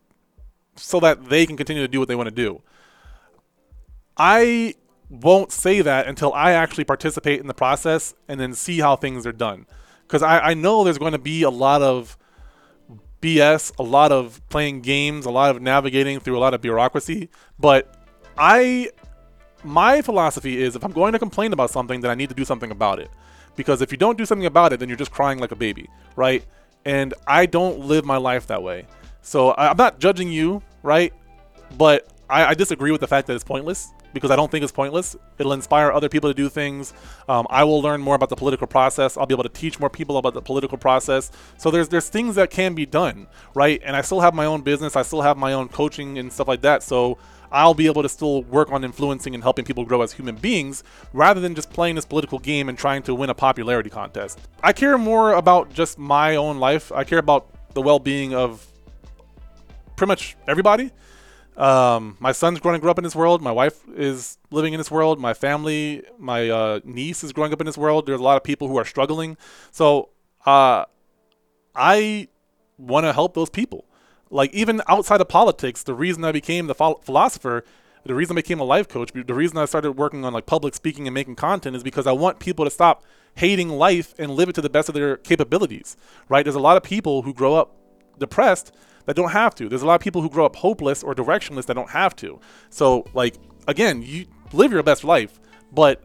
so 0.76 1.00
that 1.00 1.28
they 1.28 1.44
can 1.44 1.56
continue 1.56 1.82
to 1.82 1.88
do 1.88 1.98
what 1.98 2.06
they 2.06 2.14
want 2.14 2.28
to 2.28 2.34
do. 2.34 2.62
I 4.16 4.76
won't 5.10 5.50
say 5.50 5.82
that 5.82 6.06
until 6.06 6.32
I 6.34 6.52
actually 6.52 6.84
participate 6.84 7.40
in 7.40 7.48
the 7.48 7.52
process 7.52 8.14
and 8.28 8.38
then 8.38 8.54
see 8.54 8.78
how 8.78 8.94
things 8.94 9.26
are 9.26 9.32
done. 9.32 9.66
Because 10.02 10.22
I, 10.22 10.38
I 10.38 10.54
know 10.54 10.84
there's 10.84 10.98
going 10.98 11.10
to 11.10 11.18
be 11.18 11.42
a 11.42 11.50
lot 11.50 11.82
of 11.82 12.16
BS, 13.20 13.72
a 13.78 13.82
lot 13.82 14.12
of 14.12 14.40
playing 14.48 14.80
games, 14.80 15.26
a 15.26 15.30
lot 15.30 15.54
of 15.54 15.62
navigating 15.62 16.20
through 16.20 16.36
a 16.36 16.40
lot 16.40 16.54
of 16.54 16.60
bureaucracy. 16.60 17.28
But 17.58 17.94
I, 18.36 18.90
my 19.64 20.02
philosophy 20.02 20.62
is 20.62 20.76
if 20.76 20.84
I'm 20.84 20.92
going 20.92 21.12
to 21.12 21.18
complain 21.18 21.52
about 21.52 21.70
something, 21.70 22.00
then 22.00 22.10
I 22.10 22.14
need 22.14 22.28
to 22.28 22.34
do 22.34 22.44
something 22.44 22.70
about 22.70 22.98
it. 23.00 23.10
Because 23.56 23.82
if 23.82 23.90
you 23.90 23.98
don't 23.98 24.16
do 24.16 24.24
something 24.24 24.46
about 24.46 24.72
it, 24.72 24.78
then 24.80 24.88
you're 24.88 24.98
just 24.98 25.10
crying 25.10 25.38
like 25.38 25.50
a 25.50 25.56
baby, 25.56 25.88
right? 26.14 26.44
And 26.84 27.12
I 27.26 27.46
don't 27.46 27.80
live 27.80 28.04
my 28.04 28.16
life 28.16 28.46
that 28.46 28.62
way. 28.62 28.86
So 29.20 29.50
I- 29.50 29.70
I'm 29.70 29.76
not 29.76 29.98
judging 29.98 30.30
you, 30.30 30.62
right? 30.82 31.12
But 31.76 32.08
I, 32.30 32.46
I 32.46 32.54
disagree 32.54 32.92
with 32.92 33.00
the 33.00 33.08
fact 33.08 33.26
that 33.26 33.34
it's 33.34 33.44
pointless 33.44 33.92
because 34.12 34.30
I 34.30 34.36
don't 34.36 34.50
think 34.50 34.62
it's 34.62 34.72
pointless. 34.72 35.16
It'll 35.38 35.52
inspire 35.52 35.92
other 35.92 36.08
people 36.08 36.30
to 36.30 36.34
do 36.34 36.48
things. 36.48 36.92
Um, 37.28 37.46
I 37.50 37.64
will 37.64 37.80
learn 37.80 38.00
more 38.00 38.14
about 38.14 38.28
the 38.28 38.36
political 38.36 38.66
process. 38.66 39.16
I'll 39.16 39.26
be 39.26 39.34
able 39.34 39.44
to 39.44 39.48
teach 39.48 39.78
more 39.78 39.90
people 39.90 40.16
about 40.16 40.34
the 40.34 40.42
political 40.42 40.78
process. 40.78 41.30
So 41.56 41.70
there's 41.70 41.88
there's 41.88 42.08
things 42.08 42.34
that 42.36 42.50
can 42.50 42.74
be 42.74 42.86
done, 42.86 43.26
right? 43.54 43.80
And 43.84 43.96
I 43.96 44.02
still 44.02 44.20
have 44.20 44.34
my 44.34 44.46
own 44.46 44.62
business. 44.62 44.96
I 44.96 45.02
still 45.02 45.22
have 45.22 45.36
my 45.36 45.52
own 45.52 45.68
coaching 45.68 46.18
and 46.18 46.32
stuff 46.32 46.48
like 46.48 46.62
that. 46.62 46.82
So 46.82 47.18
I'll 47.50 47.74
be 47.74 47.86
able 47.86 48.02
to 48.02 48.08
still 48.08 48.42
work 48.44 48.70
on 48.70 48.84
influencing 48.84 49.34
and 49.34 49.42
helping 49.42 49.64
people 49.64 49.84
grow 49.84 50.02
as 50.02 50.12
human 50.12 50.36
beings 50.36 50.84
rather 51.12 51.40
than 51.40 51.54
just 51.54 51.70
playing 51.70 51.94
this 51.94 52.04
political 52.04 52.38
game 52.38 52.68
and 52.68 52.76
trying 52.76 53.02
to 53.04 53.14
win 53.14 53.30
a 53.30 53.34
popularity 53.34 53.90
contest. 53.90 54.38
I 54.62 54.72
care 54.72 54.98
more 54.98 55.32
about 55.32 55.72
just 55.72 55.98
my 55.98 56.36
own 56.36 56.58
life. 56.58 56.92
I 56.92 57.04
care 57.04 57.18
about 57.18 57.48
the 57.74 57.82
well-being 57.82 58.34
of 58.34 58.66
pretty 59.96 60.08
much 60.08 60.36
everybody. 60.46 60.90
Um, 61.58 62.16
my 62.20 62.30
son's 62.30 62.60
going 62.60 62.74
to 62.74 62.78
grow 62.78 62.92
up 62.92 62.98
in 62.98 63.04
this 63.04 63.16
world. 63.16 63.42
My 63.42 63.50
wife 63.50 63.82
is 63.96 64.38
living 64.52 64.74
in 64.74 64.78
this 64.78 64.92
world. 64.92 65.18
My 65.18 65.34
family, 65.34 66.04
my 66.16 66.48
uh, 66.48 66.80
niece 66.84 67.24
is 67.24 67.32
growing 67.32 67.52
up 67.52 67.60
in 67.60 67.66
this 67.66 67.76
world. 67.76 68.06
There's 68.06 68.20
a 68.20 68.22
lot 68.22 68.36
of 68.36 68.44
people 68.44 68.68
who 68.68 68.78
are 68.78 68.84
struggling. 68.84 69.36
So 69.72 70.10
uh, 70.46 70.84
I 71.74 72.28
want 72.78 73.04
to 73.06 73.12
help 73.12 73.34
those 73.34 73.50
people. 73.50 73.86
Like 74.30 74.54
even 74.54 74.82
outside 74.86 75.20
of 75.20 75.28
politics, 75.28 75.82
the 75.82 75.94
reason 75.94 76.24
I 76.24 76.30
became 76.30 76.68
the 76.68 76.76
phil- 76.76 77.00
philosopher, 77.02 77.64
the 78.04 78.14
reason 78.14 78.34
I 78.34 78.38
became 78.38 78.60
a 78.60 78.64
life 78.64 78.86
coach, 78.86 79.10
the 79.12 79.34
reason 79.34 79.58
I 79.58 79.64
started 79.64 79.92
working 79.92 80.24
on 80.24 80.32
like 80.32 80.46
public 80.46 80.76
speaking 80.76 81.08
and 81.08 81.14
making 81.14 81.34
content 81.34 81.74
is 81.74 81.82
because 81.82 82.06
I 82.06 82.12
want 82.12 82.38
people 82.38 82.64
to 82.66 82.70
stop 82.70 83.02
hating 83.34 83.68
life 83.68 84.14
and 84.16 84.30
live 84.30 84.48
it 84.48 84.54
to 84.54 84.60
the 84.60 84.70
best 84.70 84.88
of 84.88 84.94
their 84.94 85.16
capabilities. 85.16 85.96
Right? 86.28 86.44
There's 86.44 86.54
a 86.54 86.60
lot 86.60 86.76
of 86.76 86.84
people 86.84 87.22
who 87.22 87.34
grow 87.34 87.54
up 87.54 87.74
depressed 88.16 88.72
that 89.08 89.16
don't 89.16 89.30
have 89.30 89.54
to. 89.54 89.70
There's 89.70 89.80
a 89.80 89.86
lot 89.86 89.94
of 89.94 90.02
people 90.02 90.20
who 90.20 90.28
grow 90.28 90.44
up 90.44 90.54
hopeless 90.54 91.02
or 91.02 91.14
directionless 91.14 91.64
that 91.64 91.74
don't 91.74 91.88
have 91.88 92.14
to. 92.16 92.38
So, 92.68 93.06
like, 93.14 93.36
again, 93.66 94.02
you 94.02 94.26
live 94.52 94.70
your 94.70 94.82
best 94.82 95.02
life, 95.02 95.40
but 95.72 96.04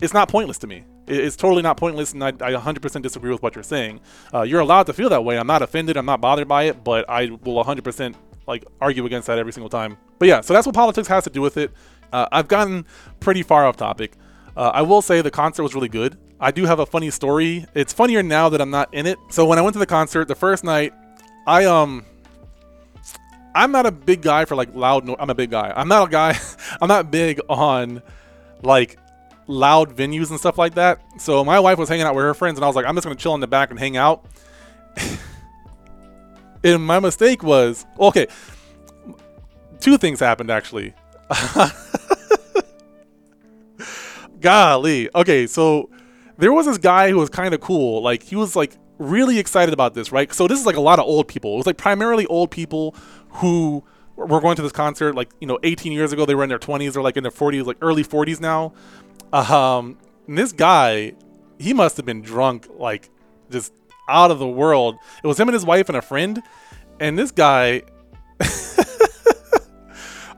it's 0.00 0.14
not 0.14 0.30
pointless 0.30 0.56
to 0.60 0.66
me. 0.66 0.84
It's 1.06 1.36
totally 1.36 1.60
not 1.60 1.76
pointless, 1.76 2.14
and 2.14 2.24
I, 2.24 2.28
I 2.28 2.54
100% 2.54 3.02
disagree 3.02 3.30
with 3.30 3.42
what 3.42 3.54
you're 3.54 3.62
saying. 3.62 4.00
Uh, 4.32 4.42
you're 4.42 4.62
allowed 4.62 4.84
to 4.84 4.94
feel 4.94 5.10
that 5.10 5.26
way. 5.26 5.38
I'm 5.38 5.46
not 5.46 5.60
offended. 5.60 5.98
I'm 5.98 6.06
not 6.06 6.22
bothered 6.22 6.48
by 6.48 6.62
it, 6.62 6.82
but 6.82 7.04
I 7.06 7.26
will 7.44 7.62
100% 7.62 8.14
like 8.46 8.64
argue 8.80 9.04
against 9.04 9.26
that 9.26 9.38
every 9.38 9.52
single 9.52 9.68
time. 9.68 9.98
But 10.18 10.28
yeah, 10.28 10.40
so 10.40 10.54
that's 10.54 10.66
what 10.66 10.74
politics 10.74 11.08
has 11.08 11.24
to 11.24 11.30
do 11.30 11.42
with 11.42 11.58
it. 11.58 11.70
Uh, 12.14 12.26
I've 12.32 12.48
gotten 12.48 12.86
pretty 13.20 13.42
far 13.42 13.66
off 13.66 13.76
topic. 13.76 14.16
Uh, 14.56 14.70
I 14.72 14.80
will 14.80 15.02
say 15.02 15.20
the 15.20 15.30
concert 15.30 15.64
was 15.64 15.74
really 15.74 15.90
good. 15.90 16.16
I 16.40 16.50
do 16.50 16.64
have 16.64 16.78
a 16.78 16.86
funny 16.86 17.10
story. 17.10 17.66
It's 17.74 17.92
funnier 17.92 18.22
now 18.22 18.48
that 18.48 18.62
I'm 18.62 18.70
not 18.70 18.94
in 18.94 19.04
it. 19.04 19.18
So 19.28 19.44
when 19.44 19.58
I 19.58 19.62
went 19.62 19.74
to 19.74 19.80
the 19.80 19.86
concert, 19.86 20.28
the 20.28 20.34
first 20.34 20.64
night, 20.64 20.94
I 21.46 21.64
um 21.64 22.04
I'm 23.54 23.72
not 23.72 23.86
a 23.86 23.92
big 23.92 24.22
guy 24.22 24.44
for 24.44 24.54
like 24.56 24.74
loud 24.74 25.04
no- 25.06 25.16
I'm 25.18 25.30
a 25.30 25.34
big 25.34 25.50
guy. 25.50 25.72
I'm 25.74 25.88
not 25.88 26.08
a 26.08 26.10
guy 26.10 26.38
I'm 26.80 26.88
not 26.88 27.10
big 27.10 27.40
on 27.48 28.02
like 28.62 28.98
loud 29.46 29.96
venues 29.96 30.30
and 30.30 30.38
stuff 30.38 30.58
like 30.58 30.74
that. 30.74 31.00
So 31.18 31.44
my 31.44 31.60
wife 31.60 31.78
was 31.78 31.88
hanging 31.88 32.04
out 32.04 32.14
with 32.14 32.24
her 32.24 32.34
friends 32.34 32.58
and 32.58 32.64
I 32.64 32.66
was 32.66 32.76
like 32.76 32.84
I'm 32.84 32.94
just 32.94 33.04
going 33.04 33.16
to 33.16 33.22
chill 33.22 33.34
in 33.34 33.40
the 33.40 33.46
back 33.46 33.70
and 33.70 33.78
hang 33.78 33.96
out. 33.96 34.26
and 36.64 36.84
my 36.84 36.98
mistake 37.00 37.42
was 37.42 37.86
okay, 37.98 38.26
two 39.80 39.98
things 39.98 40.20
happened 40.20 40.50
actually. 40.50 40.94
Golly. 44.40 45.08
Okay, 45.14 45.46
so 45.46 45.90
there 46.36 46.52
was 46.52 46.66
this 46.66 46.78
guy 46.78 47.10
who 47.10 47.16
was 47.16 47.30
kind 47.30 47.54
of 47.54 47.60
cool. 47.60 48.02
Like 48.02 48.22
he 48.22 48.36
was 48.36 48.54
like 48.54 48.76
really 48.98 49.38
excited 49.38 49.72
about 49.72 49.94
this, 49.94 50.12
right? 50.12 50.32
So 50.32 50.46
this 50.46 50.58
is 50.58 50.66
like 50.66 50.76
a 50.76 50.80
lot 50.80 50.98
of 50.98 51.04
old 51.06 51.28
people. 51.28 51.54
It 51.54 51.56
was 51.58 51.66
like 51.66 51.76
primarily 51.76 52.26
old 52.26 52.50
people 52.50 52.94
who 53.30 53.84
were 54.16 54.40
going 54.40 54.56
to 54.56 54.62
this 54.62 54.72
concert 54.72 55.14
like, 55.14 55.30
you 55.40 55.46
know, 55.46 55.58
18 55.62 55.92
years 55.92 56.12
ago 56.12 56.24
they 56.24 56.34
were 56.34 56.42
in 56.42 56.48
their 56.48 56.58
20s 56.58 56.96
or 56.96 57.02
like 57.02 57.16
in 57.16 57.22
their 57.22 57.32
40s, 57.32 57.66
like 57.66 57.76
early 57.82 58.04
40s 58.04 58.40
now. 58.40 58.72
Um 59.32 59.98
and 60.26 60.36
this 60.38 60.52
guy, 60.52 61.12
he 61.58 61.72
must 61.72 61.96
have 61.96 62.06
been 62.06 62.22
drunk 62.22 62.66
like 62.76 63.10
just 63.50 63.72
out 64.08 64.30
of 64.30 64.38
the 64.38 64.48
world. 64.48 64.96
It 65.22 65.26
was 65.26 65.38
him 65.38 65.48
and 65.48 65.54
his 65.54 65.64
wife 65.64 65.88
and 65.88 65.96
a 65.96 66.02
friend. 66.02 66.42
And 66.98 67.18
this 67.18 67.30
guy 67.30 67.82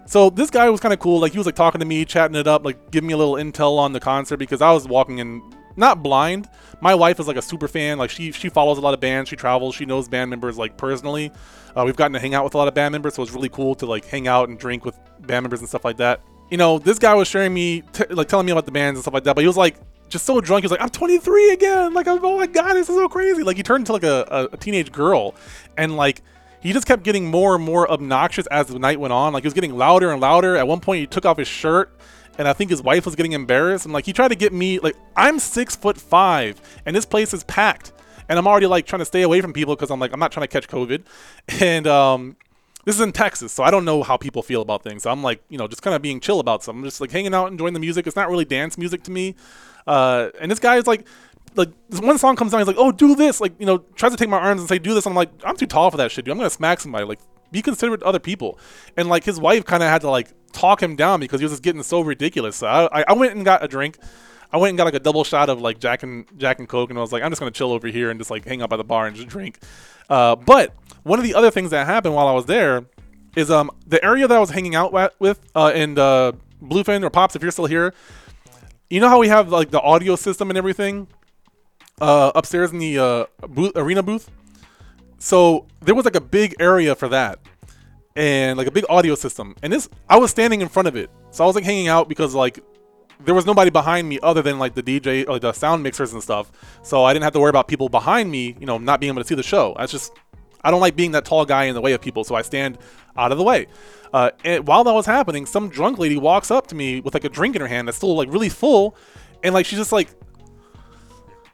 so 0.06 0.30
this 0.30 0.50
guy 0.50 0.68
was 0.70 0.80
kind 0.80 0.92
of 0.92 1.00
cool. 1.00 1.20
Like 1.20 1.32
he 1.32 1.38
was 1.38 1.46
like 1.46 1.54
talking 1.54 1.78
to 1.80 1.86
me, 1.86 2.04
chatting 2.04 2.36
it 2.36 2.46
up, 2.46 2.64
like 2.64 2.90
giving 2.90 3.06
me 3.06 3.14
a 3.14 3.16
little 3.16 3.34
intel 3.34 3.78
on 3.78 3.92
the 3.92 4.00
concert 4.00 4.38
because 4.38 4.60
I 4.60 4.72
was 4.72 4.88
walking 4.88 5.18
in 5.18 5.42
not 5.78 6.02
blind. 6.02 6.48
My 6.80 6.94
wife 6.94 7.18
is 7.18 7.26
like 7.26 7.36
a 7.36 7.42
super 7.42 7.68
fan. 7.68 7.98
Like 7.98 8.10
she 8.10 8.32
she 8.32 8.48
follows 8.48 8.78
a 8.78 8.80
lot 8.80 8.94
of 8.94 9.00
bands. 9.00 9.30
She 9.30 9.36
travels. 9.36 9.74
She 9.74 9.86
knows 9.86 10.08
band 10.08 10.30
members 10.30 10.58
like 10.58 10.76
personally. 10.76 11.32
Uh, 11.76 11.84
we've 11.84 11.96
gotten 11.96 12.12
to 12.12 12.20
hang 12.20 12.34
out 12.34 12.44
with 12.44 12.54
a 12.54 12.58
lot 12.58 12.68
of 12.68 12.74
band 12.74 12.92
members, 12.92 13.14
so 13.14 13.22
it's 13.22 13.32
really 13.32 13.48
cool 13.48 13.74
to 13.76 13.86
like 13.86 14.04
hang 14.04 14.26
out 14.28 14.48
and 14.48 14.58
drink 14.58 14.84
with 14.84 14.98
band 15.20 15.44
members 15.44 15.60
and 15.60 15.68
stuff 15.68 15.84
like 15.84 15.96
that. 15.98 16.20
You 16.50 16.56
know, 16.56 16.78
this 16.78 16.98
guy 16.98 17.14
was 17.14 17.28
sharing 17.28 17.52
me, 17.52 17.82
t- 17.92 18.06
like 18.10 18.28
telling 18.28 18.46
me 18.46 18.52
about 18.52 18.66
the 18.66 18.72
bands 18.72 18.98
and 18.98 19.02
stuff 19.02 19.14
like 19.14 19.24
that. 19.24 19.34
But 19.34 19.42
he 19.42 19.46
was 19.46 19.56
like 19.56 19.76
just 20.08 20.24
so 20.24 20.40
drunk. 20.40 20.62
He 20.62 20.64
was 20.64 20.72
like, 20.72 20.80
"I'm 20.80 20.90
23 20.90 21.52
again. 21.52 21.94
Like, 21.94 22.06
oh 22.08 22.36
my 22.36 22.46
god, 22.46 22.74
this 22.74 22.88
is 22.88 22.96
so 22.96 23.08
crazy." 23.08 23.42
Like 23.42 23.56
he 23.56 23.62
turned 23.62 23.82
into 23.82 23.92
like 23.92 24.04
a, 24.04 24.48
a 24.52 24.56
teenage 24.56 24.90
girl, 24.92 25.34
and 25.76 25.96
like 25.96 26.22
he 26.60 26.72
just 26.72 26.86
kept 26.86 27.02
getting 27.02 27.26
more 27.26 27.54
and 27.54 27.64
more 27.64 27.90
obnoxious 27.90 28.46
as 28.48 28.66
the 28.66 28.78
night 28.78 28.98
went 28.98 29.12
on. 29.12 29.32
Like 29.32 29.42
he 29.42 29.46
was 29.46 29.54
getting 29.54 29.76
louder 29.76 30.10
and 30.10 30.20
louder. 30.20 30.56
At 30.56 30.66
one 30.66 30.80
point, 30.80 31.00
he 31.00 31.06
took 31.06 31.24
off 31.24 31.38
his 31.38 31.48
shirt, 31.48 31.96
and 32.38 32.48
I 32.48 32.52
think 32.52 32.70
his 32.70 32.80
wife 32.80 33.04
was 33.04 33.16
getting 33.16 33.32
embarrassed. 33.32 33.84
And 33.84 33.92
like 33.92 34.06
he 34.06 34.12
tried 34.12 34.28
to 34.28 34.36
get 34.36 34.52
me, 34.52 34.78
like 34.78 34.96
I'm 35.16 35.38
six 35.38 35.76
foot 35.76 35.98
five, 35.98 36.60
and 36.86 36.96
this 36.96 37.04
place 37.04 37.34
is 37.34 37.44
packed, 37.44 37.92
and 38.28 38.38
I'm 38.38 38.46
already 38.46 38.66
like 38.66 38.86
trying 38.86 39.00
to 39.00 39.04
stay 39.04 39.22
away 39.22 39.40
from 39.40 39.52
people 39.52 39.74
because 39.74 39.90
I'm 39.90 40.00
like 40.00 40.12
I'm 40.12 40.20
not 40.20 40.32
trying 40.32 40.46
to 40.46 40.52
catch 40.52 40.68
COVID, 40.68 41.02
and 41.60 41.86
um. 41.86 42.36
This 42.84 42.94
is 42.94 43.02
in 43.02 43.12
Texas, 43.12 43.52
so 43.52 43.64
I 43.64 43.70
don't 43.70 43.84
know 43.84 44.02
how 44.02 44.16
people 44.16 44.42
feel 44.42 44.62
about 44.62 44.82
things. 44.82 45.02
So 45.02 45.10
I'm 45.10 45.22
like, 45.22 45.42
you 45.50 45.58
know, 45.58 45.68
just 45.68 45.82
kind 45.82 45.94
of 45.94 46.00
being 46.00 46.20
chill 46.20 46.40
about 46.40 46.62
something. 46.62 46.80
I'm 46.80 46.86
just 46.86 47.02
like 47.02 47.10
hanging 47.10 47.34
out, 47.34 47.50
enjoying 47.50 47.74
the 47.74 47.80
music. 47.80 48.06
It's 48.06 48.16
not 48.16 48.30
really 48.30 48.46
dance 48.46 48.78
music 48.78 49.02
to 49.02 49.10
me. 49.10 49.34
Uh, 49.86 50.30
and 50.40 50.50
this 50.50 50.58
guy 50.58 50.76
is 50.76 50.86
like, 50.86 51.06
like 51.54 51.68
this 51.90 52.00
one 52.00 52.16
song 52.16 52.34
comes 52.34 52.54
on, 52.54 52.60
he's 52.60 52.66
like, 52.66 52.78
"Oh, 52.78 52.90
do 52.90 53.14
this!" 53.14 53.42
Like, 53.42 53.52
you 53.58 53.66
know, 53.66 53.78
tries 53.96 54.12
to 54.12 54.16
take 54.16 54.30
my 54.30 54.38
arms 54.38 54.62
and 54.62 54.68
say, 54.68 54.78
"Do 54.78 54.94
this." 54.94 55.04
I'm 55.04 55.14
like, 55.14 55.28
I'm 55.44 55.56
too 55.56 55.66
tall 55.66 55.90
for 55.90 55.98
that 55.98 56.10
shit, 56.10 56.24
dude. 56.24 56.32
I'm 56.32 56.38
gonna 56.38 56.48
smack 56.48 56.80
somebody. 56.80 57.04
Like, 57.04 57.18
be 57.50 57.60
considerate 57.60 58.00
to 58.00 58.06
other 58.06 58.20
people. 58.20 58.58
And 58.96 59.08
like, 59.08 59.24
his 59.24 59.38
wife 59.38 59.66
kind 59.66 59.82
of 59.82 59.90
had 59.90 60.00
to 60.02 60.10
like 60.10 60.28
talk 60.52 60.82
him 60.82 60.96
down 60.96 61.20
because 61.20 61.40
he 61.40 61.44
was 61.44 61.52
just 61.52 61.62
getting 61.62 61.82
so 61.82 62.00
ridiculous. 62.00 62.56
So 62.56 62.66
I, 62.66 63.04
I- 63.06 63.12
went 63.12 63.34
and 63.34 63.44
got 63.44 63.62
a 63.64 63.68
drink. 63.68 63.98
I 64.52 64.56
went 64.56 64.70
and 64.70 64.78
got 64.78 64.84
like 64.84 64.94
a 64.94 65.00
double 65.00 65.24
shot 65.24 65.50
of 65.50 65.60
like 65.60 65.78
Jack 65.78 66.02
and 66.02 66.24
Jack 66.38 66.58
and 66.58 66.68
Coke, 66.68 66.88
and 66.90 66.98
I 66.98 67.02
was 67.02 67.12
like, 67.12 67.22
I'm 67.22 67.30
just 67.30 67.38
gonna 67.40 67.50
chill 67.50 67.70
over 67.72 67.86
here 67.88 68.10
and 68.10 68.18
just 68.18 68.30
like 68.30 68.44
hang 68.46 68.62
out 68.62 68.70
by 68.70 68.76
the 68.76 68.84
bar 68.84 69.06
and 69.06 69.14
just 69.14 69.28
drink. 69.28 69.58
Uh, 70.08 70.36
but 70.36 70.72
one 71.02 71.18
of 71.18 71.22
the 71.24 71.34
other 71.34 71.50
things 71.50 71.70
that 71.70 71.86
happened 71.86 72.14
while 72.14 72.26
I 72.26 72.32
was 72.32 72.46
there 72.46 72.86
is 73.36 73.50
um 73.50 73.70
the 73.86 74.02
area 74.02 74.26
that 74.26 74.34
I 74.36 74.40
was 74.40 74.50
hanging 74.50 74.74
out 74.74 74.92
with 75.20 75.38
uh, 75.54 75.72
in 75.74 75.98
uh, 75.98 76.32
Bluefin 76.62 77.02
or 77.04 77.10
Pops, 77.10 77.36
if 77.36 77.42
you're 77.42 77.50
still 77.50 77.66
here, 77.66 77.92
you 78.88 79.00
know 79.00 79.08
how 79.10 79.18
we 79.18 79.28
have 79.28 79.50
like 79.50 79.70
the 79.70 79.82
audio 79.82 80.16
system 80.16 80.50
and 80.50 80.56
everything 80.56 81.08
uh, 82.00 82.32
upstairs 82.34 82.72
in 82.72 82.78
the 82.78 82.98
uh, 82.98 83.24
booth, 83.48 83.72
arena 83.76 84.02
booth. 84.02 84.30
So 85.18 85.66
there 85.82 85.94
was 85.94 86.04
like 86.04 86.16
a 86.16 86.20
big 86.22 86.54
area 86.58 86.94
for 86.94 87.08
that, 87.08 87.38
and 88.18 88.58
like 88.58 88.66
a 88.66 88.70
big 88.72 88.84
audio 88.88 89.14
system. 89.14 89.54
And 89.62 89.72
this, 89.72 89.88
I 90.08 90.18
was 90.18 90.32
standing 90.32 90.60
in 90.60 90.68
front 90.68 90.88
of 90.88 90.96
it, 90.96 91.08
so 91.30 91.44
I 91.44 91.46
was 91.46 91.54
like 91.54 91.64
hanging 91.64 91.86
out 91.86 92.08
because 92.08 92.34
like 92.34 92.58
there 93.24 93.34
was 93.34 93.46
nobody 93.46 93.70
behind 93.70 94.08
me 94.08 94.18
other 94.24 94.42
than 94.42 94.58
like 94.58 94.74
the 94.74 94.82
DJ, 94.82 95.26
like 95.26 95.40
the 95.40 95.52
sound 95.52 95.84
mixers 95.84 96.12
and 96.12 96.22
stuff. 96.22 96.50
So 96.82 97.04
I 97.04 97.12
didn't 97.12 97.22
have 97.22 97.32
to 97.34 97.40
worry 97.40 97.50
about 97.50 97.68
people 97.68 97.88
behind 97.88 98.28
me, 98.30 98.56
you 98.58 98.66
know, 98.66 98.76
not 98.76 98.98
being 99.00 99.12
able 99.12 99.22
to 99.22 99.28
see 99.28 99.36
the 99.36 99.42
show. 99.44 99.74
That's 99.78 99.92
just, 99.92 100.12
I 100.62 100.72
don't 100.72 100.80
like 100.80 100.96
being 100.96 101.12
that 101.12 101.24
tall 101.24 101.46
guy 101.46 101.64
in 101.64 101.74
the 101.76 101.80
way 101.80 101.92
of 101.92 102.00
people, 102.00 102.24
so 102.24 102.34
I 102.34 102.42
stand 102.42 102.78
out 103.16 103.30
of 103.30 103.38
the 103.38 103.44
way. 103.44 103.68
Uh, 104.12 104.30
and 104.44 104.66
while 104.66 104.82
that 104.82 104.92
was 104.92 105.06
happening, 105.06 105.46
some 105.46 105.68
drunk 105.68 105.98
lady 105.98 106.16
walks 106.16 106.50
up 106.50 106.66
to 106.68 106.74
me 106.74 107.00
with 107.00 107.14
like 107.14 107.24
a 107.24 107.28
drink 107.28 107.54
in 107.54 107.62
her 107.62 107.68
hand 107.68 107.86
that's 107.86 107.98
still 107.98 108.16
like 108.16 108.32
really 108.32 108.48
full, 108.48 108.96
and 109.44 109.54
like 109.54 109.64
she's 109.64 109.78
just 109.78 109.92
like 109.92 110.08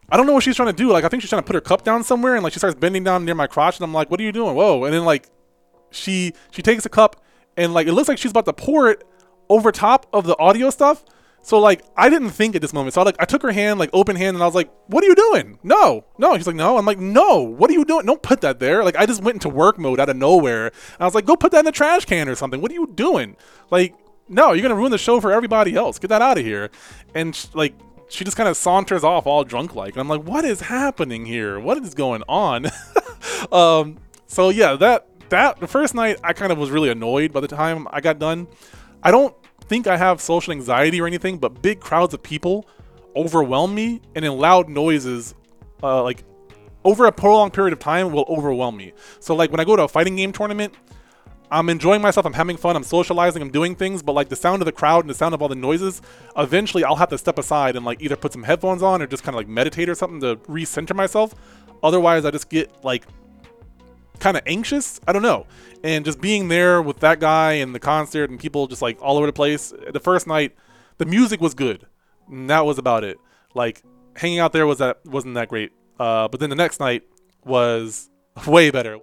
I 0.08 0.16
don't 0.16 0.26
know 0.26 0.32
what 0.32 0.44
she's 0.44 0.56
trying 0.56 0.68
to 0.68 0.76
do. 0.76 0.92
Like, 0.92 1.04
I 1.04 1.08
think 1.08 1.22
she's 1.22 1.30
trying 1.30 1.42
to 1.42 1.46
put 1.46 1.54
her 1.54 1.60
cup 1.60 1.82
down 1.82 2.04
somewhere, 2.04 2.34
and 2.34 2.44
like 2.44 2.52
she 2.52 2.58
starts 2.58 2.76
bending 2.78 3.04
down 3.04 3.24
near 3.24 3.34
my 3.34 3.46
crotch, 3.46 3.78
and 3.78 3.84
I'm 3.84 3.92
like, 3.92 4.10
"What 4.10 4.20
are 4.20 4.22
you 4.22 4.32
doing? 4.32 4.54
Whoa!" 4.54 4.84
And 4.84 4.94
then 4.94 5.04
like 5.04 5.28
she 5.94 6.32
she 6.50 6.62
takes 6.62 6.84
a 6.84 6.88
cup, 6.88 7.22
and 7.56 7.74
like 7.74 7.86
it 7.86 7.92
looks 7.92 8.08
like 8.08 8.18
she's 8.18 8.30
about 8.30 8.46
to 8.46 8.52
pour 8.52 8.88
it 8.88 9.04
over 9.48 9.72
top 9.72 10.06
of 10.12 10.26
the 10.26 10.36
audio 10.38 10.70
stuff. 10.70 11.04
So 11.42 11.58
like 11.60 11.82
I 11.96 12.08
didn't 12.08 12.30
think 12.30 12.56
at 12.56 12.62
this 12.62 12.72
moment. 12.72 12.94
So 12.94 13.02
I 13.02 13.04
like 13.04 13.16
I 13.18 13.24
took 13.26 13.42
her 13.42 13.52
hand 13.52 13.78
like 13.78 13.90
open 13.92 14.16
hand, 14.16 14.34
and 14.34 14.42
I 14.42 14.46
was 14.46 14.54
like, 14.54 14.70
"What 14.86 15.04
are 15.04 15.06
you 15.06 15.14
doing? 15.14 15.58
No, 15.62 16.04
no." 16.18 16.36
She's 16.36 16.46
like, 16.46 16.56
"No." 16.56 16.78
I'm 16.78 16.86
like, 16.86 16.98
"No. 16.98 17.40
What 17.40 17.70
are 17.70 17.74
you 17.74 17.84
doing? 17.84 18.06
Don't 18.06 18.22
put 18.22 18.40
that 18.40 18.60
there." 18.60 18.82
Like 18.82 18.96
I 18.96 19.06
just 19.06 19.22
went 19.22 19.36
into 19.36 19.48
work 19.48 19.78
mode 19.78 20.00
out 20.00 20.08
of 20.08 20.16
nowhere. 20.16 20.72
I 20.98 21.04
was 21.04 21.14
like, 21.14 21.26
"Go 21.26 21.36
put 21.36 21.52
that 21.52 21.60
in 21.60 21.64
the 21.66 21.72
trash 21.72 22.06
can 22.06 22.28
or 22.28 22.34
something. 22.34 22.60
What 22.60 22.70
are 22.70 22.74
you 22.74 22.90
doing?" 22.94 23.36
Like 23.70 23.94
no, 24.28 24.52
you're 24.52 24.62
gonna 24.62 24.74
ruin 24.74 24.90
the 24.90 24.98
show 24.98 25.20
for 25.20 25.32
everybody 25.32 25.74
else. 25.74 25.98
Get 25.98 26.08
that 26.08 26.22
out 26.22 26.38
of 26.38 26.44
here. 26.44 26.70
And 27.14 27.34
sh- 27.34 27.46
like, 27.54 27.74
she 28.08 28.24
just 28.24 28.36
kind 28.36 28.48
of 28.48 28.56
saunters 28.56 29.04
off 29.04 29.26
all 29.26 29.44
drunk 29.44 29.74
like. 29.74 29.94
And 29.94 30.00
I'm 30.00 30.08
like, 30.08 30.22
what 30.22 30.44
is 30.44 30.62
happening 30.62 31.26
here? 31.26 31.58
What 31.58 31.78
is 31.78 31.94
going 31.94 32.22
on? 32.28 32.66
um, 33.52 33.98
so 34.26 34.48
yeah, 34.48 34.74
that 34.76 35.13
that 35.30 35.60
the 35.60 35.66
first 35.66 35.94
night 35.94 36.18
I 36.22 36.32
kind 36.32 36.52
of 36.52 36.58
was 36.58 36.70
really 36.70 36.90
annoyed 36.90 37.32
by 37.32 37.40
the 37.40 37.48
time 37.48 37.86
I 37.90 38.00
got 38.00 38.18
done. 38.18 38.46
I 39.02 39.10
don't 39.10 39.34
think 39.68 39.86
I 39.86 39.96
have 39.96 40.20
social 40.20 40.52
anxiety 40.52 41.00
or 41.00 41.06
anything, 41.06 41.38
but 41.38 41.62
big 41.62 41.80
crowds 41.80 42.14
of 42.14 42.22
people 42.22 42.66
overwhelm 43.16 43.74
me, 43.74 44.00
and 44.14 44.24
in 44.24 44.36
loud 44.36 44.68
noises, 44.68 45.34
uh, 45.82 46.02
like 46.02 46.24
over 46.84 47.06
a 47.06 47.12
prolonged 47.12 47.52
period 47.52 47.72
of 47.72 47.78
time, 47.78 48.12
will 48.12 48.26
overwhelm 48.28 48.76
me. 48.76 48.92
So 49.20 49.34
like 49.34 49.50
when 49.50 49.60
I 49.60 49.64
go 49.64 49.76
to 49.76 49.84
a 49.84 49.88
fighting 49.88 50.16
game 50.16 50.32
tournament, 50.32 50.74
I'm 51.50 51.68
enjoying 51.68 52.02
myself, 52.02 52.26
I'm 52.26 52.32
having 52.32 52.56
fun, 52.56 52.74
I'm 52.74 52.82
socializing, 52.82 53.40
I'm 53.40 53.50
doing 53.50 53.76
things, 53.76 54.02
but 54.02 54.12
like 54.12 54.28
the 54.28 54.36
sound 54.36 54.60
of 54.62 54.66
the 54.66 54.72
crowd 54.72 55.04
and 55.04 55.10
the 55.10 55.14
sound 55.14 55.34
of 55.34 55.42
all 55.42 55.48
the 55.48 55.54
noises, 55.54 56.02
eventually 56.36 56.82
I'll 56.82 56.96
have 56.96 57.10
to 57.10 57.18
step 57.18 57.38
aside 57.38 57.76
and 57.76 57.84
like 57.84 58.02
either 58.02 58.16
put 58.16 58.32
some 58.32 58.42
headphones 58.42 58.82
on 58.82 59.00
or 59.00 59.06
just 59.06 59.22
kind 59.22 59.34
of 59.34 59.38
like 59.38 59.48
meditate 59.48 59.88
or 59.88 59.94
something 59.94 60.20
to 60.20 60.36
recenter 60.50 60.96
myself. 60.96 61.34
Otherwise, 61.82 62.24
I 62.24 62.30
just 62.30 62.48
get 62.48 62.84
like 62.84 63.04
kind 64.18 64.36
of 64.36 64.42
anxious. 64.46 65.00
I 65.06 65.12
don't 65.12 65.22
know. 65.22 65.46
And 65.82 66.04
just 66.04 66.20
being 66.20 66.48
there 66.48 66.80
with 66.80 67.00
that 67.00 67.20
guy 67.20 67.54
and 67.54 67.74
the 67.74 67.80
concert 67.80 68.30
and 68.30 68.38
people 68.38 68.66
just 68.66 68.82
like 68.82 69.00
all 69.02 69.16
over 69.16 69.26
the 69.26 69.32
place. 69.32 69.72
The 69.92 70.00
first 70.00 70.26
night, 70.26 70.54
the 70.98 71.06
music 71.06 71.40
was 71.40 71.54
good. 71.54 71.86
And 72.28 72.48
that 72.50 72.64
was 72.64 72.78
about 72.78 73.04
it. 73.04 73.18
Like 73.54 73.82
hanging 74.16 74.38
out 74.38 74.52
there 74.52 74.66
was 74.66 74.78
that 74.78 75.04
wasn't 75.04 75.34
that 75.34 75.48
great. 75.48 75.72
Uh, 75.98 76.28
but 76.28 76.40
then 76.40 76.50
the 76.50 76.56
next 76.56 76.80
night 76.80 77.02
was 77.44 78.10
way 78.46 78.70
better. 78.70 78.98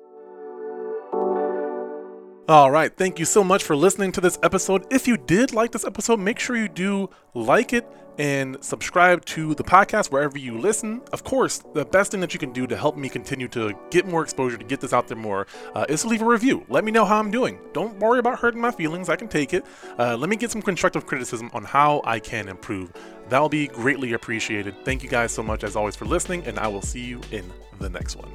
All 2.51 2.69
right, 2.69 2.93
thank 2.93 3.17
you 3.17 3.23
so 3.23 3.45
much 3.45 3.63
for 3.63 3.77
listening 3.77 4.11
to 4.11 4.19
this 4.19 4.37
episode. 4.43 4.85
If 4.91 5.07
you 5.07 5.15
did 5.15 5.53
like 5.53 5.71
this 5.71 5.85
episode, 5.85 6.19
make 6.19 6.37
sure 6.37 6.57
you 6.57 6.67
do 6.67 7.09
like 7.33 7.71
it 7.71 7.87
and 8.19 8.61
subscribe 8.61 9.23
to 9.27 9.55
the 9.55 9.63
podcast 9.63 10.11
wherever 10.11 10.37
you 10.37 10.57
listen. 10.57 11.01
Of 11.13 11.23
course, 11.23 11.59
the 11.73 11.85
best 11.85 12.11
thing 12.11 12.19
that 12.19 12.33
you 12.33 12.41
can 12.41 12.51
do 12.51 12.67
to 12.67 12.75
help 12.75 12.97
me 12.97 13.07
continue 13.07 13.47
to 13.47 13.73
get 13.89 14.05
more 14.05 14.21
exposure, 14.21 14.57
to 14.57 14.65
get 14.65 14.81
this 14.81 14.91
out 14.91 15.07
there 15.07 15.15
more, 15.15 15.47
uh, 15.75 15.85
is 15.87 16.01
to 16.01 16.09
leave 16.09 16.21
a 16.21 16.25
review. 16.25 16.65
Let 16.67 16.83
me 16.83 16.91
know 16.91 17.05
how 17.05 17.19
I'm 17.19 17.31
doing. 17.31 17.57
Don't 17.71 17.97
worry 17.99 18.19
about 18.19 18.39
hurting 18.39 18.59
my 18.59 18.71
feelings, 18.71 19.07
I 19.07 19.15
can 19.15 19.29
take 19.29 19.53
it. 19.53 19.63
Uh, 19.97 20.17
let 20.17 20.29
me 20.29 20.35
get 20.35 20.51
some 20.51 20.61
constructive 20.61 21.05
criticism 21.05 21.49
on 21.53 21.63
how 21.63 22.01
I 22.03 22.19
can 22.19 22.49
improve. 22.49 22.91
That'll 23.29 23.47
be 23.47 23.69
greatly 23.69 24.11
appreciated. 24.11 24.75
Thank 24.83 25.03
you 25.03 25.09
guys 25.09 25.31
so 25.31 25.41
much, 25.41 25.63
as 25.63 25.77
always, 25.77 25.95
for 25.95 26.03
listening, 26.03 26.45
and 26.45 26.59
I 26.59 26.67
will 26.67 26.81
see 26.81 26.99
you 26.99 27.21
in 27.31 27.49
the 27.79 27.89
next 27.89 28.17
one. 28.17 28.29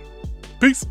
Peace. 0.58 0.86